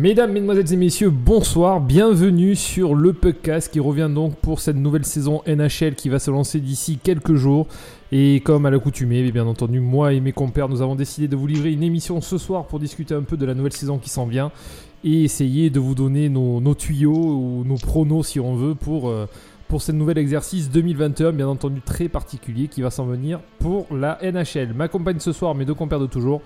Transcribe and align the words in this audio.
Mesdames, 0.00 0.30
Mesdemoiselles 0.30 0.72
et 0.72 0.76
Messieurs, 0.76 1.10
bonsoir, 1.10 1.80
bienvenue 1.80 2.54
sur 2.54 2.94
le 2.94 3.12
podcast 3.12 3.68
qui 3.72 3.80
revient 3.80 4.08
donc 4.08 4.36
pour 4.36 4.60
cette 4.60 4.76
nouvelle 4.76 5.04
saison 5.04 5.42
NHL 5.44 5.96
qui 5.96 6.08
va 6.08 6.20
se 6.20 6.30
lancer 6.30 6.60
d'ici 6.60 7.00
quelques 7.02 7.34
jours. 7.34 7.66
Et 8.12 8.38
comme 8.44 8.64
à 8.64 8.70
l'accoutumée, 8.70 9.28
bien 9.32 9.44
entendu, 9.48 9.80
moi 9.80 10.12
et 10.12 10.20
mes 10.20 10.30
compères, 10.30 10.68
nous 10.68 10.82
avons 10.82 10.94
décidé 10.94 11.26
de 11.26 11.34
vous 11.34 11.48
livrer 11.48 11.72
une 11.72 11.82
émission 11.82 12.20
ce 12.20 12.38
soir 12.38 12.68
pour 12.68 12.78
discuter 12.78 13.12
un 13.12 13.24
peu 13.24 13.36
de 13.36 13.44
la 13.44 13.54
nouvelle 13.54 13.72
saison 13.72 13.98
qui 13.98 14.08
s'en 14.08 14.26
vient 14.26 14.52
et 15.02 15.24
essayer 15.24 15.68
de 15.68 15.80
vous 15.80 15.96
donner 15.96 16.28
nos, 16.28 16.74
tuyaux 16.76 17.10
ou 17.10 17.64
nos 17.64 17.74
pronos 17.74 18.22
si 18.22 18.38
on 18.38 18.54
veut 18.54 18.76
pour, 18.76 19.08
euh, 19.08 19.26
pour 19.66 19.82
ce 19.82 19.90
nouvel 19.90 20.18
exercice 20.18 20.70
2021, 20.70 21.32
bien 21.32 21.48
entendu 21.48 21.80
très 21.80 22.08
particulier 22.08 22.68
qui 22.68 22.82
va 22.82 22.90
s'en 22.90 23.04
venir 23.04 23.40
pour 23.58 23.88
la 23.92 24.16
NHL. 24.22 24.74
M'accompagne 24.74 25.18
ce 25.18 25.32
soir 25.32 25.56
mes 25.56 25.64
deux 25.64 25.74
compères 25.74 25.98
de 25.98 26.06
toujours. 26.06 26.40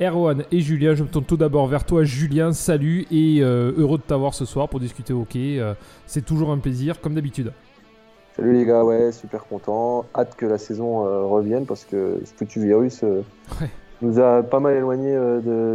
Erwan 0.00 0.44
et 0.52 0.60
Julien. 0.60 0.94
Je 0.94 1.02
me 1.02 1.08
tourne 1.08 1.24
tout 1.24 1.38
d'abord 1.38 1.66
vers 1.68 1.84
toi, 1.84 2.04
Julien. 2.04 2.52
Salut 2.52 3.06
et 3.10 3.38
euh, 3.40 3.72
heureux 3.78 3.96
de 3.96 4.02
t'avoir 4.02 4.34
ce 4.34 4.44
soir 4.44 4.68
pour 4.68 4.78
discuter 4.78 5.14
hockey. 5.14 5.58
Euh, 5.58 5.72
c'est 6.06 6.24
toujours 6.24 6.50
un 6.50 6.58
plaisir, 6.58 7.00
comme 7.00 7.14
d'habitude. 7.14 7.52
Salut 8.36 8.52
les 8.52 8.66
gars, 8.66 8.84
ouais, 8.84 9.10
super 9.12 9.46
content. 9.46 10.04
Hâte 10.14 10.36
que 10.36 10.44
la 10.44 10.58
saison 10.58 11.06
euh, 11.06 11.24
revienne 11.24 11.64
parce 11.64 11.86
que 11.86 12.20
ce 12.26 12.32
foutu 12.34 12.60
virus 12.60 13.02
nous 14.02 14.20
a 14.20 14.42
pas 14.42 14.60
mal 14.60 14.76
éloigné 14.76 15.18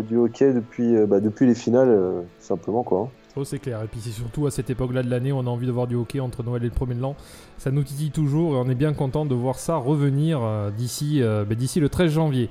du 0.07 0.17
hockey 0.17 0.53
depuis, 0.53 0.95
bah, 1.07 1.19
depuis 1.19 1.47
les 1.47 1.55
finales, 1.55 2.23
simplement 2.39 2.83
quoi. 2.83 3.09
Oh, 3.35 3.43
c'est 3.43 3.57
clair. 3.57 3.81
Et 3.81 3.87
puis 3.87 4.01
c'est 4.01 4.11
surtout 4.11 4.45
à 4.45 4.51
cette 4.51 4.69
époque-là 4.69 5.01
de 5.01 5.09
l'année, 5.09 5.31
on 5.31 5.39
a 5.39 5.49
envie 5.49 5.65
de 5.65 5.71
voir 5.71 5.87
du 5.87 5.95
hockey 5.95 6.19
entre 6.19 6.43
Noël 6.43 6.61
et 6.61 6.67
le 6.67 6.71
premier 6.71 6.93
de 6.93 7.01
l'an. 7.01 7.15
Ça 7.57 7.71
nous 7.71 7.81
titille 7.81 8.11
toujours 8.11 8.53
et 8.53 8.57
on 8.57 8.69
est 8.69 8.75
bien 8.75 8.93
content 8.93 9.25
de 9.25 9.33
voir 9.33 9.57
ça 9.57 9.77
revenir 9.77 10.41
d'ici 10.77 11.21
bah, 11.23 11.55
d'ici 11.55 11.79
le 11.79 11.89
13 11.89 12.11
janvier. 12.11 12.49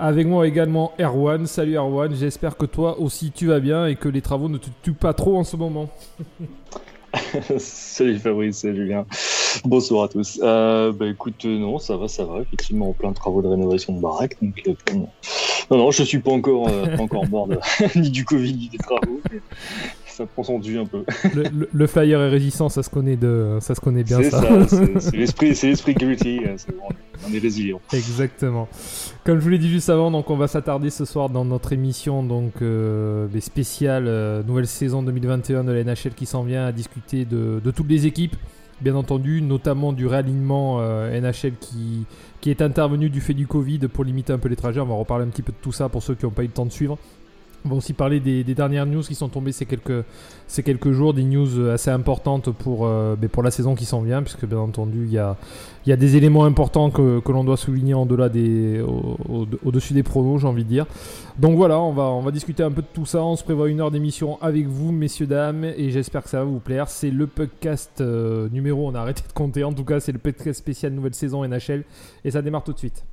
Avec 0.00 0.28
moi 0.28 0.46
également 0.46 0.92
Erwan. 1.00 1.44
Salut 1.48 1.76
Erwan, 1.76 2.14
j'espère 2.14 2.56
que 2.56 2.66
toi 2.66 3.00
aussi 3.00 3.32
tu 3.32 3.48
vas 3.48 3.58
bien 3.58 3.86
et 3.88 3.96
que 3.96 4.08
les 4.08 4.22
travaux 4.22 4.48
ne 4.48 4.56
te 4.56 4.68
tuent 4.80 4.92
pas 4.92 5.12
trop 5.12 5.36
en 5.36 5.42
ce 5.42 5.56
moment. 5.56 5.90
salut 7.58 8.16
Fabrice, 8.20 8.58
salut 8.58 8.76
Julien. 8.76 9.06
Bonsoir 9.64 10.04
à 10.04 10.08
tous. 10.08 10.38
Euh, 10.40 10.92
bah 10.92 11.06
écoute, 11.08 11.44
euh, 11.46 11.58
non, 11.58 11.80
ça 11.80 11.96
va, 11.96 12.06
ça 12.06 12.24
va. 12.24 12.42
Effectivement, 12.42 12.92
plein 12.92 13.10
de 13.10 13.16
travaux 13.16 13.42
de 13.42 13.48
rénovation 13.48 13.92
de 13.92 14.00
baraque. 14.00 14.36
Donc, 14.40 14.62
euh, 14.68 14.74
non, 14.94 15.08
non, 15.78 15.90
je 15.90 16.04
suis 16.04 16.20
pas 16.20 16.30
encore, 16.30 16.70
encore 17.00 17.28
mort 17.28 17.48
ni 17.96 18.10
du 18.10 18.24
Covid 18.24 18.54
ni 18.54 18.68
des 18.68 18.78
travaux 18.78 19.20
ça 20.18 20.26
prend 20.26 20.42
son 20.42 20.58
dû 20.58 20.78
un 20.78 20.84
peu. 20.84 21.04
le, 21.72 21.86
flyer 21.86 22.20
est 22.20 22.28
résistant, 22.28 22.68
ça 22.68 22.82
se 22.82 22.90
connaît, 22.90 23.16
de, 23.16 23.58
ça 23.60 23.76
se 23.76 23.80
connaît 23.80 24.02
bien. 24.02 24.20
C'est 24.20 24.30
ça, 24.30 24.42
c'est 24.98 25.16
l'esprit, 25.16 25.54
c'est 25.54 25.68
l'esprit 25.68 25.94
gritty, 25.94 26.40
hein, 26.44 26.56
on 27.26 27.32
est 27.32 27.38
résilient. 27.38 27.80
Exactement. 27.92 28.68
Comme 29.24 29.38
je 29.38 29.44
vous 29.44 29.50
l'ai 29.50 29.58
dit 29.58 29.68
juste 29.68 29.90
avant, 29.90 30.10
donc 30.10 30.28
on 30.30 30.36
va 30.36 30.48
s'attarder 30.48 30.90
ce 30.90 31.04
soir 31.04 31.30
dans 31.30 31.44
notre 31.44 31.72
émission 31.72 32.24
donc 32.24 32.62
euh, 32.62 33.28
spéciale 33.40 34.06
euh, 34.08 34.42
nouvelle 34.42 34.66
saison 34.66 35.04
2021 35.04 35.62
de 35.62 35.72
la 35.72 35.84
NHL 35.84 36.14
qui 36.16 36.26
s'en 36.26 36.42
vient 36.42 36.66
à 36.66 36.72
discuter 36.72 37.24
de, 37.24 37.60
toutes 37.70 37.88
les 37.88 38.06
équipes, 38.06 38.34
bien 38.80 38.96
entendu, 38.96 39.40
notamment 39.40 39.92
du 39.92 40.08
réalignement 40.08 40.78
euh, 40.80 41.20
NHL 41.20 41.54
qui 41.60 42.06
qui 42.40 42.50
est 42.50 42.62
intervenu 42.62 43.10
du 43.10 43.20
fait 43.20 43.34
du 43.34 43.48
Covid 43.48 43.80
pour 43.88 44.04
limiter 44.04 44.32
un 44.32 44.38
peu 44.38 44.48
les 44.48 44.56
trajets. 44.56 44.80
On 44.80 44.86
va 44.86 44.94
reparler 44.94 45.24
un 45.24 45.28
petit 45.28 45.42
peu 45.42 45.52
de 45.52 45.58
tout 45.60 45.72
ça 45.72 45.88
pour 45.88 46.02
ceux 46.02 46.14
qui 46.14 46.24
n'ont 46.24 46.30
pas 46.30 46.44
eu 46.44 46.46
le 46.46 46.52
temps 46.52 46.66
de 46.66 46.72
suivre. 46.72 46.96
On 47.68 47.72
va 47.72 47.76
aussi 47.76 47.92
parler 47.92 48.18
des, 48.18 48.54
dernières 48.54 48.86
news 48.86 49.02
qui 49.02 49.14
sont 49.14 49.28
tombées 49.28 49.52
ces 49.52 49.66
quelques, 49.66 50.02
ces 50.46 50.62
quelques 50.62 50.92
jours, 50.92 51.12
des 51.12 51.22
news 51.22 51.68
assez 51.68 51.90
importantes 51.90 52.50
pour, 52.50 52.86
euh, 52.86 53.14
ben, 53.14 53.28
pour 53.28 53.42
la 53.42 53.50
saison 53.50 53.74
qui 53.74 53.84
s'en 53.84 54.00
vient, 54.00 54.22
puisque 54.22 54.46
bien 54.46 54.56
entendu, 54.56 55.04
il 55.04 55.12
y 55.12 55.18
a, 55.18 55.36
y 55.84 55.92
a 55.92 55.96
des 55.96 56.16
éléments 56.16 56.46
importants 56.46 56.88
que, 56.88 57.20
que 57.20 57.30
l'on 57.30 57.44
doit 57.44 57.58
souligner 57.58 57.92
au-dessus 57.92 59.92
des 59.92 60.02
pronos, 60.02 60.40
j'ai 60.40 60.46
envie 60.46 60.64
de 60.64 60.68
dire. 60.70 60.86
Donc 61.38 61.58
voilà, 61.58 61.78
on 61.78 61.92
va, 61.92 62.04
on 62.04 62.22
va 62.22 62.30
discuter 62.30 62.62
un 62.62 62.70
peu 62.70 62.80
de 62.80 62.86
tout 62.90 63.04
ça. 63.04 63.22
On 63.22 63.36
se 63.36 63.44
prévoit 63.44 63.68
une 63.68 63.82
heure 63.82 63.90
d'émission 63.90 64.40
avec 64.40 64.66
vous, 64.66 64.90
messieurs, 64.90 65.26
dames, 65.26 65.64
et 65.64 65.90
j'espère 65.90 66.22
que 66.22 66.30
ça 66.30 66.38
va 66.38 66.44
vous 66.44 66.60
plaire. 66.60 66.88
C'est 66.88 67.10
le 67.10 67.26
podcast 67.26 68.00
euh, 68.00 68.48
numéro, 68.48 68.88
on 68.88 68.94
a 68.94 69.00
arrêté 69.00 69.24
de 69.28 69.32
compter, 69.34 69.62
en 69.62 69.74
tout 69.74 69.84
cas, 69.84 70.00
c'est 70.00 70.12
le 70.12 70.18
podcast 70.18 70.58
spécial 70.58 70.94
nouvelle 70.94 71.12
saison 71.12 71.46
NHL, 71.46 71.84
et 72.24 72.30
ça 72.30 72.40
démarre 72.40 72.64
tout 72.64 72.72
de 72.72 72.78
suite. 72.78 73.04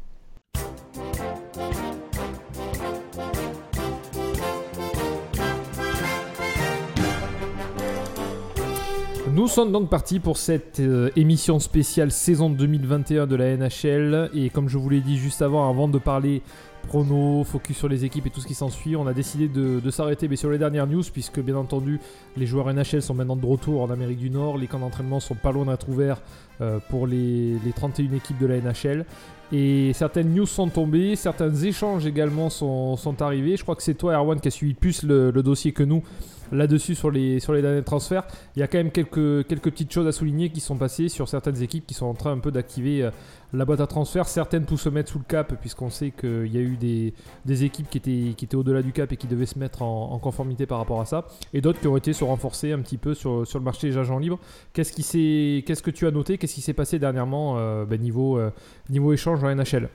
Nous 9.36 9.50
sommes 9.50 9.74
donc 9.74 9.90
partis 9.90 10.22
pour 10.22 10.38
cette 10.38 10.80
euh, 10.80 11.10
émission 11.18 11.60
spéciale 11.60 12.10
saison 12.10 12.50
2021 12.50 13.28
de 13.28 13.36
la 13.36 13.58
NHL. 13.58 14.30
Et 14.34 14.50
comme 14.50 14.70
je 14.70 14.78
vous 14.78 14.88
l'ai 14.90 15.02
dit 15.02 15.18
juste 15.18 15.42
avant, 15.42 15.70
avant 15.70 15.90
de 15.90 15.98
parler 15.98 16.42
prono, 16.88 17.44
focus 17.44 17.76
sur 17.76 17.90
les 17.90 18.06
équipes 18.06 18.28
et 18.28 18.30
tout 18.30 18.40
ce 18.40 18.48
qui 18.48 18.54
s'ensuit, 18.54 18.96
on 18.96 19.08
a 19.08 19.14
décidé 19.14 19.50
de, 19.50 19.90
s'arrêter 19.90 20.34
sur 20.38 20.52
les 20.52 20.58
dernières 20.58 20.88
news, 20.88 21.04
puisque 21.12 21.42
bien 21.42 21.58
entendu, 21.58 22.00
les 22.38 22.46
joueurs 22.46 22.74
NHL 22.74 23.02
sont 23.02 23.14
maintenant 23.14 23.36
de 23.36 23.46
retour 23.46 23.82
en 23.82 23.90
Amérique 23.90 24.20
du 24.20 24.30
Nord. 24.30 24.58
Les 24.58 24.68
camps 24.68 24.80
d'entraînement 24.80 25.20
sont 25.20 25.36
pas 25.36 25.52
loin 25.52 25.66
d'être 25.66 25.90
ouverts 25.90 26.22
euh, 26.62 26.80
pour 26.90 27.06
les, 27.06 27.58
31 27.76 28.14
équipes 28.14 28.40
de 28.40 28.46
la 28.46 28.62
NHL. 28.62 29.06
Et 29.52 29.92
certaines 29.92 30.34
news 30.34 30.46
sont 30.46 30.70
tombées, 30.70 31.18
certains 31.18 31.54
échanges 31.54 32.06
également 32.06 32.50
sont, 32.50 32.98
arrivés. 33.20 33.58
Je 33.58 33.64
crois 33.64 33.76
que 33.76 33.84
c'est 33.84 33.96
toi, 33.96 34.14
Erwan, 34.14 34.40
qui 34.40 34.48
a 34.48 34.52
suivi 34.52 34.76
plus 34.76 35.04
le 35.04 35.34
dossier 35.44 35.74
que 35.74 35.84
nous 35.84 36.04
là-dessus 36.52 36.96
sur 36.96 37.12
les, 37.12 37.40
sur 37.40 37.54
les 37.54 37.62
derniers 37.62 37.84
transferts. 37.84 38.26
Il 38.56 38.60
y 38.60 38.64
a 38.64 38.68
quand 38.68 38.78
même 38.78 38.92
quelques, 38.92 39.48
quelques 39.48 39.72
petites 39.72 39.92
choses 39.92 40.08
à 40.08 40.12
souligner 40.12 40.50
qui 40.50 40.60
sont 40.60 40.78
passées 40.78 41.10
sur 41.10 41.28
certaines 41.28 41.62
équipes 41.62 41.86
qui 41.86 41.94
sont 41.94 42.06
en 42.06 42.14
train 42.14 42.32
un 42.32 42.40
peu 42.40 42.52
d'activer 42.52 43.04
euh, 43.04 43.12
la 43.54 43.66
boîte 43.66 43.80
à 43.80 43.88
transfert. 43.88 44.28
Certaines 44.28 44.66
pour 44.66 44.80
se 44.80 44.90
mettre 44.90 45.12
sous 45.12 45.20
le 45.20 45.26
cap, 45.26 45.54
puisqu'on 45.60 45.90
sait 45.90 46.12
qu'il 46.12 46.54
y 46.54 46.58
a 46.58 46.62
eu 46.62 46.78
des, 46.78 47.14
des, 47.46 47.64
équipes 47.64 47.90
qui 47.90 47.98
étaient, 47.98 48.34
qui 48.36 48.46
étaient 48.46 48.56
au-delà 48.56 48.82
du 48.82 48.92
cap 48.92 49.12
et 49.12 49.18
qui 49.18 49.28
devaient 49.28 49.46
se 49.46 49.60
mettre 49.60 49.82
en, 49.82 50.18
conformité 50.20 50.66
par 50.66 50.78
rapport 50.78 51.02
à 51.02 51.06
ça. 51.06 51.26
Et 51.54 51.62
d'autres 51.62 51.80
qui 51.80 51.88
ont 51.88 51.98
été 51.98 52.14
se 52.14 52.24
renforcer 52.24 52.72
un 52.72 52.80
petit 52.80 52.98
peu 52.98 53.14
sur, 53.14 53.46
sur 53.48 53.60
le 53.60 53.66
marché 53.66 53.90
des 53.90 53.98
agents 53.98 54.20
libres. 54.20 54.40
Qu'est-ce, 54.74 54.92
qui 54.92 55.64
qu'est-ce 55.66 55.84
que 55.84 55.92
tu 55.92 56.08
as 56.08 56.12
noté? 56.12 56.38
Qu'est-ce 56.38 56.56
qui 56.56 56.62
s'est 56.62 56.74
passé 56.74 57.00
dernièrement 57.00 57.58
euh, 57.58 57.86
ben, 57.86 58.00
niveau, 58.00 58.38
euh, 58.38 58.52
niveau 58.90 59.14
échange 59.14 59.44
en 59.44 59.54
NHL 59.54 59.90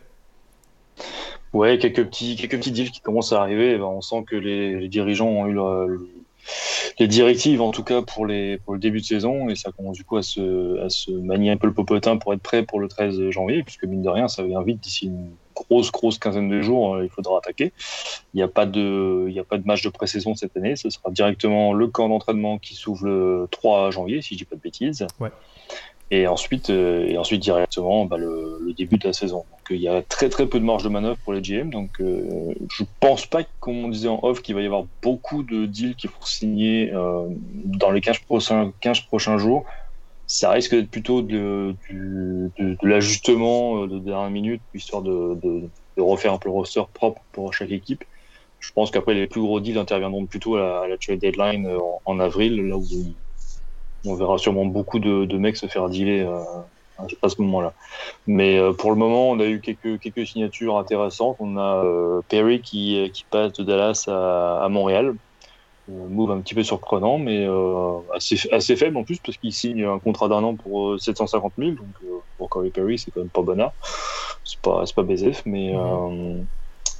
Ouais, 1.52 1.78
quelques 1.78 2.04
petits, 2.04 2.36
quelques 2.36 2.58
petits 2.58 2.70
deals 2.70 2.90
qui 2.90 3.00
commencent 3.00 3.32
à 3.32 3.40
arriver. 3.40 3.76
Ben, 3.76 3.84
on 3.84 4.00
sent 4.00 4.24
que 4.28 4.36
les, 4.36 4.88
dirigeants 4.88 5.28
ont 5.28 5.46
eu 5.48 5.58
les 7.00 7.08
directives 7.08 7.62
en 7.62 7.70
tout 7.70 7.82
cas 7.82 8.02
pour 8.02 8.26
les 8.26 8.58
pour 8.58 8.74
le 8.74 8.78
début 8.78 9.00
de 9.00 9.04
saison 9.04 9.48
et 9.48 9.56
ça 9.56 9.72
commence 9.72 9.96
du 9.96 10.04
coup 10.04 10.18
à 10.18 10.22
se 10.22 11.10
manier 11.10 11.50
un 11.50 11.56
peu 11.56 11.66
le 11.66 11.72
popotin 11.72 12.18
pour 12.18 12.34
être 12.34 12.42
prêt 12.42 12.62
pour 12.62 12.78
le 12.78 12.88
13 12.88 13.30
janvier 13.30 13.62
puisque 13.62 13.84
mine 13.84 14.02
de 14.02 14.08
rien 14.08 14.28
ça 14.28 14.42
vient 14.42 14.62
vite. 14.62 14.80
D'ici 14.80 15.06
une 15.06 15.30
grosse 15.54 15.90
grosse 15.90 16.18
quinzaine 16.18 16.48
de 16.48 16.60
jours 16.60 16.94
euh, 16.94 17.04
il 17.04 17.10
faudra 17.10 17.38
attaquer. 17.38 17.72
Il 18.34 18.36
n'y 18.36 18.42
a 18.42 18.48
pas 18.48 18.66
de 18.66 19.26
il 19.28 19.34
y 19.34 19.38
a 19.38 19.44
pas 19.44 19.56
de 19.56 19.66
match 19.66 19.82
de 19.82 19.88
pré-saison 19.88 20.34
cette 20.34 20.56
année. 20.56 20.76
Ce 20.76 20.90
sera 20.90 21.10
directement 21.10 21.72
le 21.72 21.88
camp 21.88 22.08
d'entraînement 22.10 22.58
qui 22.58 22.74
s'ouvre 22.74 23.06
le 23.06 23.48
3 23.50 23.90
janvier 23.90 24.20
si 24.20 24.34
je 24.34 24.38
dis 24.38 24.44
pas 24.44 24.56
de 24.56 24.60
bêtises. 24.60 25.06
Ouais. 25.18 25.30
Et 26.12 26.26
ensuite, 26.26 26.70
euh, 26.70 27.06
et 27.06 27.18
ensuite 27.18 27.40
directement 27.40 28.04
bah, 28.04 28.16
le, 28.16 28.72
début 28.76 28.98
de 28.98 29.06
la 29.06 29.12
saison. 29.12 29.38
Donc 29.38 29.60
il 29.70 29.80
y 29.80 29.88
a 29.88 30.02
très 30.02 30.28
très 30.28 30.46
peu 30.46 30.58
de 30.58 30.64
marge 30.64 30.82
de 30.82 30.88
manœuvre 30.88 31.18
pour 31.24 31.32
les 31.32 31.40
GM. 31.40 31.70
Donc 31.70 32.00
euh, 32.00 32.52
je 32.72 32.84
pense 32.98 33.26
pas, 33.26 33.42
comme 33.60 33.84
on 33.84 33.88
disait 33.88 34.08
en 34.08 34.18
off, 34.22 34.42
qu'il 34.42 34.54
va 34.54 34.62
y 34.62 34.66
avoir 34.66 34.84
beaucoup 35.02 35.42
de 35.42 35.66
deals 35.66 35.94
qui 35.94 36.08
vont 36.08 36.22
signer 36.22 36.92
euh, 36.92 37.26
dans 37.64 37.90
les 37.90 38.00
15 38.00 38.18
prochains, 38.20 38.72
15 38.80 39.00
prochains 39.02 39.38
jours. 39.38 39.64
Ça 40.26 40.50
risque 40.50 40.74
d'être 40.74 40.90
plutôt 40.90 41.22
de, 41.22 41.74
l'ajustement 42.82 43.82
euh, 43.82 43.86
de 43.88 43.98
dernière 43.98 44.30
minute, 44.30 44.62
histoire 44.74 45.02
de, 45.02 45.68
refaire 45.96 46.32
un 46.32 46.38
peu 46.38 46.48
le 46.48 46.54
roster 46.54 46.82
propre 46.92 47.20
pour 47.32 47.52
chaque 47.52 47.70
équipe. 47.70 48.04
Je 48.58 48.72
pense 48.72 48.90
qu'après 48.90 49.14
les 49.14 49.26
plus 49.26 49.40
gros 49.40 49.60
deals 49.60 49.78
interviendront 49.78 50.26
plutôt 50.26 50.56
à 50.56 50.60
la, 50.60 50.80
à 50.80 50.88
la 50.88 50.96
trade 50.98 51.18
deadline 51.18 51.66
en, 51.66 52.00
en 52.04 52.20
avril, 52.20 52.56
là 52.66 52.76
où 52.76 52.84
on 54.06 54.14
verra 54.14 54.38
sûrement 54.38 54.64
beaucoup 54.64 54.98
de, 54.98 55.36
mecs 55.36 55.56
se 55.56 55.66
faire 55.66 55.88
dealer 55.88 56.26
euh, 56.26 56.42
à 57.22 57.28
ce 57.28 57.40
moment-là. 57.42 57.72
Mais 58.26 58.58
euh, 58.58 58.72
pour 58.72 58.90
le 58.90 58.96
moment, 58.96 59.30
on 59.30 59.40
a 59.40 59.46
eu 59.46 59.60
quelques, 59.60 60.00
quelques 60.00 60.26
signatures 60.26 60.78
intéressantes. 60.78 61.36
On 61.40 61.56
a 61.56 61.84
euh, 61.84 62.20
Perry 62.28 62.60
qui, 62.60 63.10
qui 63.12 63.24
passe 63.30 63.52
de 63.52 63.64
Dallas 63.64 64.04
à, 64.08 64.66
Montréal. 64.68 65.14
move 65.88 66.30
un 66.30 66.40
petit 66.40 66.54
peu 66.54 66.62
surprenant, 66.62 67.18
mais 67.18 67.46
assez, 68.14 68.36
assez 68.52 68.76
faible 68.76 68.96
en 68.96 69.04
plus, 69.04 69.18
parce 69.18 69.36
qu'il 69.36 69.52
signe 69.52 69.84
un 69.84 69.98
contrat 69.98 70.28
d'un 70.28 70.42
an 70.44 70.54
pour 70.54 71.00
750 71.00 71.52
000. 71.58 71.70
Donc 71.72 72.22
pour 72.38 72.48
Corey 72.48 72.70
Perry, 72.70 72.98
c'est 72.98 73.10
quand 73.10 73.20
même 73.20 73.28
pas 73.28 73.42
bonheur. 73.42 73.72
C'est 74.44 74.60
pas, 74.60 74.84
pas 74.94 75.02
BZF, 75.02 75.42
mais. 75.46 75.74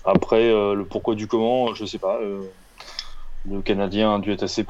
Après, 0.03 0.51
le 0.51 0.85
pourquoi 0.85 1.15
du 1.15 1.27
comment, 1.27 1.75
je 1.75 1.85
sais 1.85 1.99
pas. 1.99 2.19
Le 3.49 3.63
Canadien 3.63 4.15
a 4.15 4.19
dû 4.19 4.33
être 4.33 4.43
assez 4.43 4.65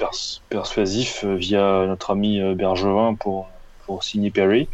persuasif 0.48 1.24
via 1.24 1.86
notre 1.86 2.10
ami 2.10 2.40
Bergevin 2.54 3.14
pour, 3.14 3.48
pour 3.86 4.04
signer 4.04 4.30
Perry 4.30 4.68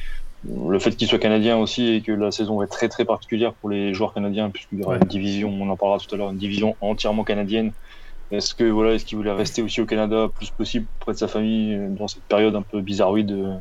le 0.69 0.79
fait 0.79 0.93
qu'il 0.93 1.09
soit 1.09 1.19
canadien 1.19 1.57
aussi 1.59 1.89
et 1.89 2.01
que 2.01 2.13
la 2.13 2.31
saison 2.31 2.59
va 2.59 2.65
être 2.65 2.71
très 2.71 2.89
très 2.89 3.05
particulière 3.05 3.53
pour 3.55 3.71
les 3.71 3.95
joueurs 3.95 4.15
canadiens 4.15 4.51
puisqu'il 4.51 4.81
y 4.81 4.85
aura 4.85 4.97
une 4.97 5.05
division, 5.05 5.51
on 5.51 5.69
en 5.69 5.77
parlera 5.77 5.99
tout 5.99 6.15
à 6.15 6.19
l'heure, 6.19 6.31
une 6.31 6.39
division 6.39 6.77
entièrement 6.81 7.25
canadienne. 7.25 7.73
Est-ce 8.31 8.55
que 8.55 8.65
voilà, 8.65 8.95
est-ce 8.95 9.05
qu'il 9.05 9.17
voulait 9.19 9.33
rester 9.33 9.63
aussi 9.63 9.81
au 9.81 9.87
Canada 9.87 10.29
plus 10.35 10.51
possible 10.51 10.87
près 10.99 11.13
de 11.13 11.19
sa 11.19 11.29
famille 11.29 11.75
euh, 11.75 11.89
dans 11.91 12.09
cette 12.09 12.25
période 12.25 12.57
un 12.57 12.63
peu 12.63 12.81
bizarroïde 12.81 13.31
euh, 13.31 13.55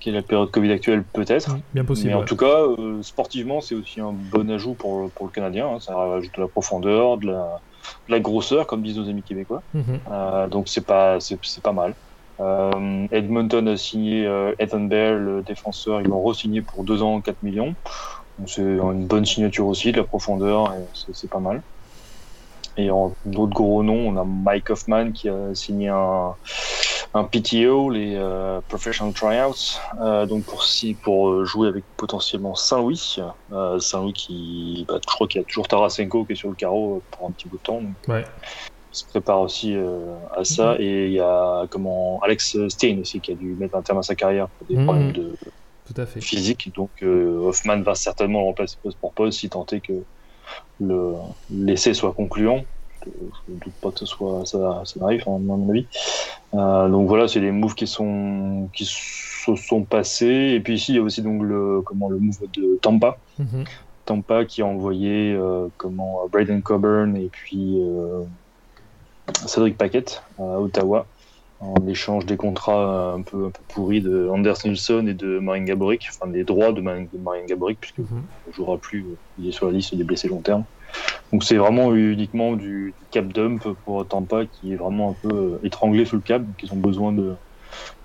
qui 0.00 0.10
est 0.10 0.12
la 0.12 0.20
période 0.20 0.50
Covid 0.50 0.70
actuelle 0.70 1.02
peut-être. 1.02 1.56
Bien 1.72 1.84
possible. 1.84 2.10
Mais 2.10 2.14
en 2.14 2.24
tout 2.24 2.36
cas, 2.36 2.60
euh, 2.60 3.02
sportivement, 3.02 3.62
c'est 3.62 3.74
aussi 3.74 4.00
un 4.02 4.12
bon 4.12 4.50
ajout 4.50 4.74
pour, 4.74 5.10
pour 5.12 5.26
le 5.26 5.32
Canadien. 5.32 5.66
Hein. 5.66 5.80
Ça 5.80 5.96
rajoute 5.96 6.34
de 6.36 6.42
la 6.42 6.48
profondeur, 6.48 7.16
de 7.16 7.28
la, 7.28 7.62
la, 8.08 8.20
grosseur, 8.20 8.66
comme 8.66 8.82
disent 8.82 8.98
nos 8.98 9.08
amis 9.08 9.22
québécois. 9.22 9.62
Mhm. 9.74 10.48
donc 10.50 10.68
c'est 10.68 10.86
pas 10.86 11.18
c'est 11.20 11.62
pas 11.62 11.72
mal. 11.72 11.94
Euh, 12.38 13.06
Edmonton 13.12 13.66
a 13.68 13.76
signé 13.76 14.26
euh, 14.26 14.54
Ethan 14.58 14.80
Bell, 14.80 15.16
le 15.16 15.42
défenseur. 15.42 16.00
Ils 16.00 16.08
l'ont 16.08 16.22
re-signé 16.22 16.62
pour 16.62 16.84
2 16.84 17.02
ans, 17.02 17.20
4 17.20 17.42
millions. 17.42 17.74
C'est 18.46 18.62
une 18.62 19.06
bonne 19.06 19.24
signature 19.24 19.66
aussi, 19.66 19.92
de 19.92 19.96
la 19.96 20.04
profondeur, 20.04 20.74
c'est 20.92 21.30
pas 21.30 21.40
mal. 21.40 21.62
Et 22.76 22.90
en 22.90 23.14
d'autres 23.24 23.54
gros 23.54 23.82
noms, 23.82 24.08
on 24.08 24.16
a 24.18 24.24
Mike 24.24 24.68
Hoffman 24.68 25.12
qui 25.12 25.30
a 25.30 25.54
signé 25.54 25.88
un, 25.88 26.34
un 27.16 27.24
PTO, 27.24 27.90
les 27.90 28.14
euh, 28.16 28.60
Professional 28.68 29.12
Tryouts, 29.12 29.78
euh, 30.00 30.26
donc 30.26 30.44
pour, 30.44 30.64
si, 30.64 30.94
pour 30.94 31.44
jouer 31.44 31.68
avec 31.68 31.84
potentiellement 31.96 32.54
Saint-Louis. 32.54 33.16
Euh, 33.52 33.78
Saint-Louis 33.78 34.12
qui, 34.12 34.84
bah, 34.88 34.98
je 35.00 35.06
crois 35.06 35.26
qu'il 35.26 35.40
y 35.40 35.44
a 35.44 35.46
toujours 35.46 35.68
Tarasenko 35.68 36.24
qui 36.24 36.32
est 36.32 36.36
sur 36.36 36.48
le 36.48 36.54
carreau 36.54 37.02
pour 37.10 37.28
un 37.28 37.30
petit 37.32 37.48
bout 37.48 37.56
de 37.58 37.62
temps. 37.62 37.80
Donc, 37.80 37.94
ouais 38.08 38.24
se 38.96 39.04
prépare 39.04 39.40
aussi 39.40 39.74
euh, 39.74 40.16
à 40.34 40.44
ça. 40.44 40.74
Mhm. 40.74 40.80
Et 40.80 41.06
il 41.06 41.12
y 41.12 41.20
a 41.20 41.66
comment 41.70 42.20
Alex 42.22 42.56
Stein 42.68 42.98
aussi 43.00 43.20
qui 43.20 43.32
a 43.32 43.34
dû 43.34 43.54
mettre 43.54 43.76
un 43.76 43.82
terme 43.82 43.98
à 43.98 44.02
sa 44.02 44.14
carrière 44.14 44.48
pour 44.48 44.66
des 44.66 44.76
mhm. 44.76 44.84
problèmes 44.84 45.12
de 45.12 45.32
Tout 45.86 46.00
à 46.00 46.06
fait. 46.06 46.20
physique. 46.20 46.72
Donc 46.74 46.90
euh, 47.02 47.38
Hoffman 47.38 47.82
va 47.82 47.94
certainement 47.94 48.40
le 48.40 48.46
remplacer 48.46 48.76
poste 48.82 48.98
pour 48.98 49.12
poste 49.12 49.38
si 49.40 49.50
tant 49.50 49.66
est 49.66 49.80
que 49.80 50.02
le 50.80 51.14
l'essai 51.50 51.94
soit 51.94 52.12
concluant. 52.12 52.64
Je 53.06 53.52
ne 53.52 53.58
doute 53.58 53.72
pas 53.80 53.90
que 53.90 53.98
ce 54.00 54.06
soit 54.06 54.44
ça, 54.44 54.82
ça 54.84 55.04
arrive 55.04 55.22
à 55.26 55.30
mon 55.30 55.68
avis. 55.68 55.86
Euh, 56.54 56.88
donc 56.88 57.08
voilà, 57.08 57.28
c'est 57.28 57.40
des 57.40 57.50
moves 57.50 57.74
qui 57.74 57.86
sont 57.86 58.68
qui 58.72 58.84
se 58.84 59.54
sont 59.56 59.84
passés. 59.84 60.52
Et 60.54 60.60
puis 60.60 60.74
ici, 60.74 60.92
il 60.92 60.96
y 60.96 60.98
a 60.98 61.02
aussi 61.02 61.22
donc 61.22 61.42
le 61.42 61.82
comment 61.82 62.08
le 62.08 62.18
move 62.18 62.40
de 62.52 62.78
Tampa. 62.82 63.18
Mhm. 63.38 63.64
Tampa 64.04 64.44
qui 64.44 64.62
a 64.62 64.66
envoyé 64.66 65.36
comment 65.76 66.28
Braden 66.30 66.62
Coburn 66.62 67.16
et 67.16 67.28
puis 67.30 67.80
Cédric 69.46 69.76
Paquette 69.76 70.22
à 70.38 70.60
Ottawa 70.60 71.06
en 71.60 71.86
échange 71.86 72.26
des 72.26 72.36
contrats 72.36 73.12
un 73.12 73.22
peu, 73.22 73.46
un 73.46 73.50
peu 73.50 73.60
pourris 73.68 74.00
de 74.00 74.28
Anders 74.28 74.58
Nilsson 74.64 75.06
et 75.06 75.14
de 75.14 75.38
Marine 75.38 75.64
Gaborik, 75.64 76.06
enfin 76.10 76.26
des 76.26 76.44
droits 76.44 76.72
de 76.72 76.80
Marine, 76.80 77.08
Gaborik, 77.46 77.80
puisque 77.80 77.98
mhm. 77.98 78.22
ne 78.46 78.52
jouera 78.52 78.76
plus, 78.76 79.04
il 79.38 79.48
est 79.48 79.52
sur 79.52 79.66
la 79.66 79.72
liste 79.72 79.94
des 79.94 80.04
blessés 80.04 80.28
long 80.28 80.40
terme. 80.40 80.64
Donc 81.32 81.44
c'est 81.44 81.56
vraiment 81.56 81.94
uniquement 81.94 82.54
du, 82.54 82.94
cap 83.10 83.26
dump 83.32 83.66
pour 83.84 84.06
Tampa 84.06 84.44
qui 84.46 84.72
est 84.72 84.76
vraiment 84.76 85.10
un 85.10 85.28
peu 85.28 85.58
étranglé 85.62 86.04
sous 86.04 86.16
le 86.16 86.22
cap, 86.22 86.42
donc 86.42 86.62
ils 86.62 86.72
ont 86.72 86.76
besoin 86.76 87.12
de, 87.12 87.34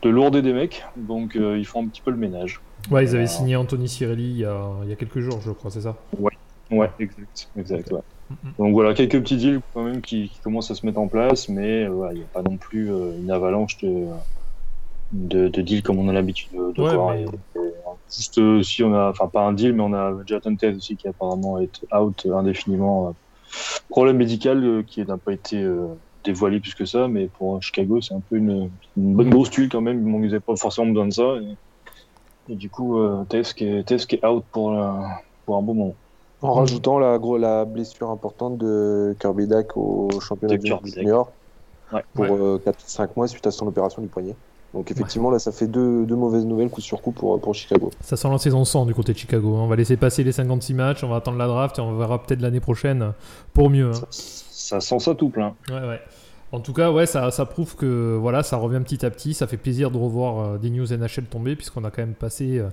de 0.01 0.09
lourder 0.09 0.41
des 0.41 0.53
mecs, 0.53 0.83
donc 0.95 1.35
euh, 1.35 1.57
ils 1.57 1.65
font 1.65 1.83
un 1.83 1.87
petit 1.87 2.01
peu 2.01 2.11
le 2.11 2.17
ménage. 2.17 2.61
Ouais, 2.89 3.03
ils 3.03 3.15
avaient 3.15 3.23
euh, 3.23 3.27
signé 3.27 3.55
Anthony 3.55 3.87
Cirelli 3.87 4.29
il 4.31 4.37
y, 4.37 4.45
a, 4.45 4.69
il 4.83 4.89
y 4.89 4.93
a 4.93 4.95
quelques 4.95 5.19
jours, 5.19 5.39
je 5.45 5.51
crois, 5.51 5.69
c'est 5.69 5.81
ça? 5.81 5.95
Ouais, 6.17 6.31
ouais, 6.71 6.89
exact, 6.99 7.49
exact, 7.57 7.91
ouais. 7.91 8.01
Donc 8.57 8.73
voilà, 8.73 8.93
quelques 8.93 9.19
petits 9.21 9.37
deals 9.37 9.61
quand 9.73 9.83
même 9.83 10.01
qui, 10.01 10.31
commencent 10.43 10.71
à 10.71 10.75
se 10.75 10.85
mettre 10.85 10.99
en 10.99 11.07
place, 11.07 11.49
mais 11.49 11.83
euh, 11.83 12.09
il 12.11 12.17
n'y 12.17 12.23
a 12.23 12.27
pas 12.33 12.41
non 12.41 12.57
plus 12.57 12.91
euh, 12.91 13.17
une 13.17 13.31
avalanche 13.31 13.77
de, 13.79 14.05
de, 15.13 15.47
deals 15.47 15.83
comme 15.83 15.99
on 15.99 16.07
a 16.07 16.13
l'habitude 16.13 16.49
de, 16.53 16.81
voir. 16.81 17.15
juste 18.09 18.37
euh, 18.37 18.63
si 18.63 18.83
on 18.83 18.93
a, 18.93 19.09
enfin 19.09 19.27
pas 19.27 19.41
un 19.41 19.53
deal, 19.53 19.73
mais 19.73 19.83
on 19.83 19.93
a 19.93 20.13
Jonathan 20.25 20.55
Ted 20.55 20.77
aussi 20.77 20.95
qui 20.95 21.07
apparemment 21.07 21.59
est 21.59 21.85
out 21.93 22.25
indéfiniment. 22.33 23.13
problème 23.89 24.17
médical 24.17 24.83
qui 24.87 25.05
n'a 25.05 25.17
pas 25.17 25.33
été 25.33 25.67
dévoilé 26.23 26.59
plus 26.59 26.75
que 26.75 26.85
ça, 26.85 27.07
mais 27.07 27.27
pour 27.27 27.61
Chicago, 27.61 27.99
c'est 28.01 28.13
un 28.13 28.21
peu 28.21 28.37
une, 28.37 28.69
bonne 28.95 29.29
grosse 29.29 29.49
tuile 29.49 29.69
quand 29.69 29.81
même. 29.81 30.07
Ils 30.07 30.21
n'avaient 30.21 30.39
pas 30.39 30.55
forcément 30.55 30.87
besoin 30.87 31.07
de 31.07 31.13
ça. 31.13 31.35
Et, 32.47 32.55
du 32.55 32.69
coup, 32.69 32.99
Tess 33.29 33.53
qui, 33.53 33.65
est, 33.65 34.07
qui 34.07 34.15
est 34.15 34.25
out 34.25 34.43
pour, 34.51 34.73
pour 35.45 35.57
un 35.57 35.61
bon 35.61 35.73
moment. 35.73 35.95
En 36.41 36.53
rajoutant 36.53 36.97
la, 36.97 37.19
gros, 37.19 37.37
la 37.37 37.65
blessure 37.65 38.09
importante 38.09 38.57
de 38.57 39.15
Kirby 39.19 39.45
Dack 39.45 39.77
au 39.77 40.09
championnat 40.19 40.57
du 40.57 40.71
junior 40.85 41.31
pour 42.13 42.25
4-5 42.25 42.29
euh, 42.29 43.07
mois 43.15 43.27
suite 43.27 43.45
à 43.45 43.51
son 43.51 43.67
opération 43.67 44.01
du 44.01 44.07
poignet. 44.07 44.35
Donc 44.73 44.89
effectivement, 44.89 45.29
là, 45.29 45.39
ça 45.39 45.51
fait 45.51 45.67
deux, 45.67 46.05
deux, 46.05 46.15
mauvaises 46.15 46.45
nouvelles 46.45 46.69
coup 46.69 46.79
sur 46.79 47.01
coup 47.01 47.11
pour, 47.11 47.39
pour 47.41 47.53
Chicago. 47.53 47.91
Ça 48.01 48.15
sent 48.15 48.29
la 48.29 48.37
saison 48.37 48.63
sans 48.63 48.85
du 48.85 48.93
côté 48.93 49.11
de 49.11 49.17
Chicago. 49.17 49.55
Hein. 49.55 49.61
On 49.63 49.67
va 49.67 49.75
laisser 49.75 49.97
passer 49.97 50.23
les 50.23 50.31
56 50.31 50.73
matchs, 50.73 51.03
on 51.03 51.09
va 51.09 51.17
attendre 51.17 51.37
la 51.37 51.47
draft 51.47 51.77
et 51.77 51.81
on 51.81 51.97
verra 51.97 52.23
peut-être 52.23 52.41
l'année 52.41 52.61
prochaine 52.61 53.11
pour 53.53 53.69
mieux. 53.69 53.91
Hein. 53.91 54.07
Ça, 54.09 54.79
sent 54.79 54.99
ça 54.99 55.15
tout 55.15 55.29
plein. 55.29 55.55
Ouais, 55.69 55.85
ouais. 55.87 55.99
En 56.53 56.59
tout 56.59 56.73
cas, 56.73 56.91
ouais, 56.91 57.05
ça, 57.05 57.31
prouve 57.45 57.77
que 57.77 58.17
voilà, 58.19 58.43
ça 58.43 58.57
revient 58.57 58.81
petit 58.83 59.05
à 59.05 59.09
petit. 59.09 59.33
Ça 59.33 59.47
fait 59.47 59.57
plaisir 59.57 59.89
de 59.89 59.97
revoir 59.97 60.39
euh, 60.39 60.57
des 60.57 60.69
news 60.69 60.85
NHL 60.85 61.25
tomber, 61.25 61.55
puisqu'on 61.55 61.85
a 61.85 61.91
quand 61.91 62.01
même 62.01 62.13
passé 62.13 62.59
euh, 62.59 62.67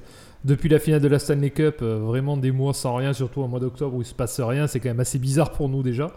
depuis 0.45 0.69
la 0.69 0.81
finale 0.81 1.01
de 1.01 1.07
la 1.07 1.21
Stanley 1.21 1.51
Cup, 1.51 1.77
euh, 1.83 2.01
vraiment 2.01 2.37
des 2.37 2.51
mois 2.51 2.75
sans 2.75 2.97
rien, 2.97 3.13
surtout 3.13 3.41
en 3.43 3.49
mois 3.49 3.61
d'octobre 3.61 3.95
où 3.95 4.03
il 4.03 4.07
se 4.07 4.15
passe 4.15 4.41
rien, 4.41 4.67
c'est 4.67 4.81
quand 4.81 4.89
même 4.89 4.99
assez 4.99 5.21
bizarre 5.21 5.53
pour 5.53 5.69
nous 5.69 5.85
déjà. 5.85 6.11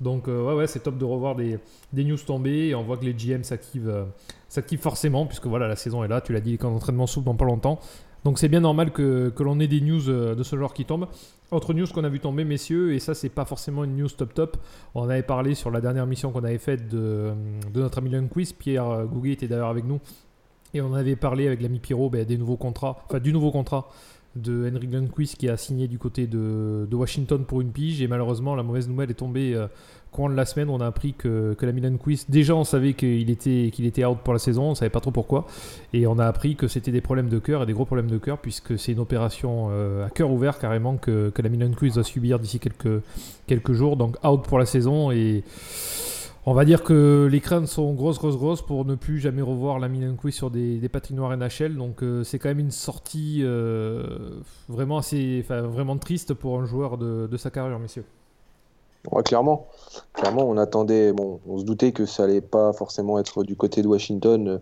Donc 0.00 0.26
ouais, 0.26 0.54
ouais 0.54 0.66
c'est 0.66 0.80
top 0.80 0.98
de 0.98 1.04
revoir 1.04 1.36
des, 1.36 1.60
news 1.92 2.16
tomber 2.16 2.68
et 2.68 2.74
on 2.74 2.82
voit 2.82 2.96
que 2.96 3.04
les 3.04 3.14
GM 3.14 3.44
s'activent 3.44 4.06
forcément 4.80 5.26
puisque 5.26 5.46
voilà 5.46 5.68
la 5.68 5.76
saison 5.76 6.02
est 6.02 6.08
là, 6.08 6.20
tu 6.20 6.32
l'as 6.32 6.40
dit, 6.40 6.52
les 6.52 6.58
camps 6.58 6.72
d'entraînement 6.72 7.06
s'ouvrent 7.06 7.26
dans 7.26 7.36
pas 7.36 7.44
longtemps. 7.44 7.78
Donc 8.24 8.38
c'est 8.38 8.48
bien 8.48 8.60
normal 8.60 8.92
que, 8.92 9.32
l'on 9.40 9.58
ait 9.58 9.66
des 9.66 9.80
news 9.80 10.02
de 10.02 10.42
ce 10.42 10.56
genre 10.56 10.74
qui 10.74 10.84
tombent. 10.84 11.08
Autre 11.50 11.74
news 11.74 11.86
qu'on 11.86 12.04
a 12.04 12.08
vu 12.08 12.20
tomber, 12.20 12.44
messieurs, 12.44 12.94
et 12.94 12.98
ça 12.98 13.14
c'est 13.14 13.28
pas 13.28 13.44
forcément 13.44 13.84
une 13.84 13.96
news 13.96 14.08
top 14.08 14.32
top. 14.32 14.56
On 14.94 15.08
avait 15.08 15.22
parlé 15.22 15.54
sur 15.54 15.70
la 15.70 15.80
dernière 15.80 16.06
mission 16.06 16.30
qu'on 16.30 16.44
avait 16.44 16.58
faite 16.58 16.88
de, 16.88 17.32
de, 17.72 17.80
notre 17.80 17.98
ami 17.98 18.10
Quiz. 18.28 18.52
Pierre 18.52 19.06
Gouguet 19.06 19.32
était 19.32 19.48
d'ailleurs 19.48 19.68
avec 19.68 19.84
nous 19.84 20.00
et 20.74 20.80
on 20.80 20.94
avait 20.94 21.16
parlé 21.16 21.46
avec 21.46 21.62
l'ami 21.62 21.78
Pierrot 21.78 22.10
ben, 22.10 22.24
des 22.24 22.38
nouveaux 22.38 22.56
contrats, 22.56 23.04
enfin 23.06 23.18
du 23.20 23.32
nouveau 23.32 23.50
contrat 23.50 23.88
de 24.36 24.70
Henry 24.70 24.86
Lundqvist 24.86 25.36
qui 25.36 25.48
a 25.48 25.56
signé 25.56 25.88
du 25.88 25.98
côté 25.98 26.26
de, 26.26 26.88
Washington 26.92 27.44
pour 27.44 27.60
une 27.60 27.70
pige. 27.70 28.00
Et 28.02 28.08
malheureusement, 28.08 28.54
la 28.54 28.62
mauvaise 28.62 28.88
nouvelle 28.88 29.10
est 29.10 29.14
tombée 29.14 29.54
euh, 29.54 29.66
courant 30.10 30.30
de 30.30 30.34
la 30.34 30.44
semaine. 30.44 30.70
On 30.70 30.80
a 30.80 30.86
appris 30.86 31.14
que, 31.14 31.54
que 31.54 31.66
l'ami 31.66 31.80
Lundqvist, 31.80 32.30
déjà 32.30 32.54
on 32.54 32.64
savait 32.64 32.94
qu'il 32.94 33.30
était, 33.30 33.70
qu'il 33.72 33.86
était 33.86 34.04
out 34.04 34.18
pour 34.22 34.32
la 34.32 34.38
saison, 34.38 34.70
on 34.70 34.74
savait 34.74 34.90
pas 34.90 35.00
trop 35.00 35.10
pourquoi. 35.10 35.46
Et 35.92 36.06
on 36.06 36.18
a 36.18 36.26
appris 36.26 36.56
que 36.56 36.68
c'était 36.68 36.92
des 36.92 37.00
problèmes 37.00 37.28
de 37.28 37.38
cœur 37.38 37.62
et 37.62 37.66
des 37.66 37.72
gros 37.72 37.84
problèmes 37.84 38.10
de 38.10 38.18
cœur 38.18 38.38
puisque 38.38 38.78
c'est 38.78 38.92
une 38.92 39.00
opération 39.00 39.68
euh, 39.70 40.06
à 40.06 40.10
cœur 40.10 40.30
ouvert 40.30 40.58
carrément 40.58 40.96
que, 40.96 41.30
que 41.30 41.42
l'ami 41.42 41.58
Lundqvist 41.58 41.96
va 41.96 42.02
subir 42.02 42.38
d'ici 42.38 42.58
quelques, 42.58 43.02
quelques 43.46 43.72
jours. 43.72 43.96
Donc 43.96 44.16
out 44.24 44.42
pour 44.44 44.58
la 44.58 44.66
saison 44.66 45.10
et 45.10 45.44
on 46.44 46.54
va 46.54 46.64
dire 46.64 46.82
que 46.82 47.28
les 47.30 47.40
craintes 47.40 47.68
sont 47.68 47.92
grosses, 47.92 48.18
grosses, 48.18 48.36
grosses 48.36 48.62
pour 48.62 48.84
ne 48.84 48.96
plus 48.96 49.20
jamais 49.20 49.42
revoir 49.42 49.78
la 49.78 49.88
Milankoui 49.88 50.32
sur 50.32 50.50
des, 50.50 50.78
des, 50.78 50.88
patinoires 50.88 51.36
NHL. 51.36 51.76
Donc 51.76 52.02
euh, 52.02 52.24
c'est 52.24 52.38
quand 52.38 52.48
même 52.48 52.58
une 52.58 52.72
sortie 52.72 53.40
euh, 53.42 54.40
vraiment 54.68 54.98
assez, 54.98 55.42
vraiment 55.42 55.96
triste 55.98 56.34
pour 56.34 56.58
un 56.58 56.66
joueur 56.66 56.98
de, 56.98 57.36
sa 57.36 57.50
carrière, 57.50 57.78
messieurs. 57.78 58.04
clairement, 59.24 59.68
clairement, 60.14 60.48
on 60.48 60.56
attendait, 60.56 61.12
bon, 61.12 61.40
on 61.46 61.58
se 61.58 61.64
doutait 61.64 61.92
que 61.92 62.06
ça 62.06 62.24
allait 62.24 62.40
pas 62.40 62.72
forcément 62.72 63.20
être 63.20 63.44
du 63.44 63.54
côté 63.54 63.82
de 63.82 63.88
Washington, 63.88 64.48
euh, 64.48 64.58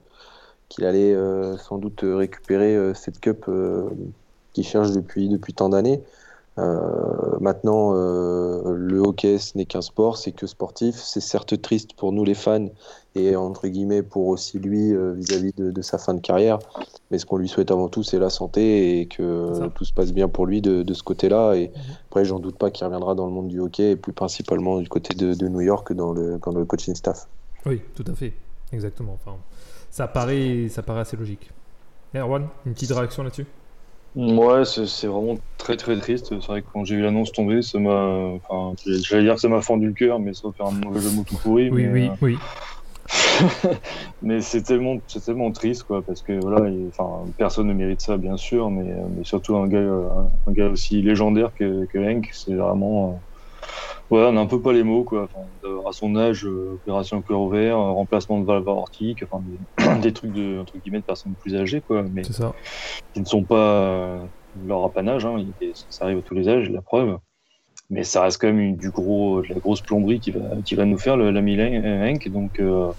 qu'il 0.69 0.85
allait 0.85 1.17
sans 1.59 1.79
doute 1.79 2.03
récupérer 2.05 2.95
cette 2.95 3.19
cup 3.19 3.51
qu'il 4.53 4.63
cherche 4.63 4.93
depuis 4.93 5.29
depuis 5.29 5.53
tant 5.53 5.69
d'années. 5.69 6.01
Euh, 6.59 7.39
maintenant, 7.41 7.93
euh, 7.95 8.75
le 8.75 8.99
hockey, 8.99 9.39
ce 9.39 9.57
n'est 9.57 9.65
qu'un 9.65 9.81
sport, 9.81 10.17
c'est 10.17 10.33
que 10.33 10.47
sportif. 10.47 10.97
C'est 10.97 11.21
certes 11.21 11.61
triste 11.63 11.95
pour 11.95 12.13
nous 12.13 12.25
les 12.25 12.35
fans 12.35 12.69
et 13.15 13.35
entre 13.35 13.67
guillemets 13.69 14.03
pour 14.03 14.27
aussi 14.27 14.59
lui 14.59 14.93
euh, 14.93 15.13
vis-à-vis 15.13 15.53
de, 15.57 15.83
sa 15.83 15.99
fin 15.99 16.15
de 16.15 16.21
carrière. 16.21 16.59
Mais 17.11 17.19
ce 17.19 17.27
qu'on 17.27 17.39
lui 17.39 17.49
souhaite 17.49 17.71
avant 17.71 17.89
tout, 17.89 18.03
c'est 18.03 18.19
la 18.19 18.31
santé 18.31 19.01
et 19.01 19.07
que 19.07 19.69
tout 19.69 19.85
se 19.85 19.93
passe 19.93 20.13
bien 20.13 20.29
pour 20.29 20.47
lui 20.47 20.61
de, 20.61 20.93
ce 20.93 21.03
côté-là. 21.03 21.55
Et 21.55 21.69
mhm. 21.69 21.95
après, 22.09 22.25
j'en 22.25 22.41
doute 22.41 22.57
pas 22.57 22.71
qu'il 22.71 22.85
reviendra 22.85 23.15
dans 23.15 23.27
le 23.27 23.33
monde 23.33 23.49
du 23.49 23.61
hockey 23.61 23.93
et 23.93 23.97
plus 23.97 24.13
principalement 24.13 24.81
du 24.81 24.89
côté 24.89 25.15
de, 25.15 25.49
New 25.49 25.61
York 25.61 25.93
dans 25.93 26.13
le, 26.13 26.39
dans 26.45 26.53
le 26.53 26.65
coaching 26.65 26.95
staff. 26.95 27.27
Oui, 27.67 27.81
tout 27.95 28.05
à 28.07 28.15
fait. 28.15 28.35
Exactement. 28.73 29.15
Enfin, 29.15 29.37
ça 29.91 30.07
paraît, 30.07 30.69
ça 30.69 30.83
paraît 30.83 31.01
assez 31.01 31.17
logique. 31.17 31.51
Erwan, 32.15 32.49
une 32.67 32.75
petite 32.75 32.91
réaction 32.93 33.23
là-dessus? 33.23 33.47
Ouais, 34.17 34.65
c'est 34.65 35.07
vraiment 35.07 35.37
très 35.57 35.77
très 35.77 35.97
triste. 35.99 36.27
C'est 36.29 36.47
vrai 36.47 36.63
que 36.63 36.67
quand 36.73 36.85
j'ai 36.85 36.97
vu 36.97 37.03
l'annonce 37.03 37.31
tomber, 37.33 37.63
ça 37.63 37.79
m'a. 37.79 38.35
Enfin, 38.49 38.75
j'allais 38.85 39.23
dire 39.23 39.35
que 39.35 39.41
ça 39.41 39.49
m'a 39.49 39.63
fendu 39.63 39.87
le 39.87 39.93
cœur, 39.93 40.19
mais 40.19 40.35
ça 40.35 40.49
va 40.49 40.53
faire 40.53 40.67
un 40.67 40.73
mauvais 40.73 41.11
mot 41.15 41.25
tout 41.25 41.37
pourri. 41.37 41.71
Oui, 41.71 41.87
mais, 41.87 42.11
oui, 42.11 42.11
oui. 42.23 42.39
mais 44.23 44.41
c'est 44.41 44.63
tellement, 44.63 44.99
tellement 45.25 45.53
triste, 45.53 45.85
quoi, 45.85 46.03
parce 46.03 46.23
que 46.23 46.33
voilà, 46.41 46.69
enfin, 46.89 47.25
personne 47.39 47.69
ne 47.69 47.73
mérite 47.73 48.01
ça, 48.01 48.17
bien 48.17 48.37
sûr, 48.37 48.71
mais, 48.71 48.95
mais 49.17 49.25
surtout 49.25 49.57
un 49.57 49.69
gars, 49.69 49.79
un, 50.47 50.53
gars 50.53 50.69
aussi 50.69 51.01
légendaire 51.03 51.53
que, 51.55 51.87
que 51.87 51.99
Hank, 51.99 52.31
c'est 52.33 52.55
vraiment. 52.55 53.21
Ouais, 54.11 54.25
on 54.25 54.33
n'a 54.33 54.41
un 54.41 54.47
peu 54.47 54.61
pas 54.61 54.73
les 54.73 54.83
mots, 54.83 55.05
quoi. 55.05 55.29
à 55.89 55.93
son 55.93 56.17
âge, 56.17 56.45
euh, 56.45 56.75
opération 56.75 57.23
cœur 57.23 57.41
ouvert, 57.41 57.79
remplacement 57.79 58.41
de 58.41 58.45
valve 58.45 58.69
aortique, 58.69 59.23
enfin, 59.23 59.43
des, 60.01 60.13
trucs 60.13 60.33
de, 60.33 60.59
entre 60.61 60.79
guillemets, 60.79 60.99
de 60.99 61.05
personnes 61.05 61.35
plus 61.35 61.55
âgées, 61.55 61.81
quoi. 61.81 62.03
Mais 62.03 62.25
ça. 62.25 62.53
qui 63.15 63.21
ne 63.21 63.25
sont 63.25 63.45
pas 63.45 64.19
leur 64.67 64.85
apanage, 64.85 65.25
hein. 65.25 65.37
ça 65.89 66.07
arrive 66.07 66.19
à 66.19 66.23
tous 66.23 66.35
les 66.35 66.49
âges, 66.49 66.71
la 66.71 66.83
preuve. 66.83 67.19
Mais 67.89 68.05
ça 68.05 68.23
reste 68.23 68.41
quand 68.41 68.53
même 68.53 68.77
du 68.77 68.91
gros, 68.91 69.43
de 69.43 69.49
la 69.49 69.57
grosse 69.57 69.81
plomberie 69.81 70.21
qui 70.21 70.31
va, 70.31 70.41
qui 70.65 70.77
va 70.77 70.85
nous 70.85 70.99
faire 70.99 71.17
le, 71.17 71.31
la 71.31 71.41
Hank. 71.41 72.29
Donc, 72.29 72.61
euh, 72.61 72.93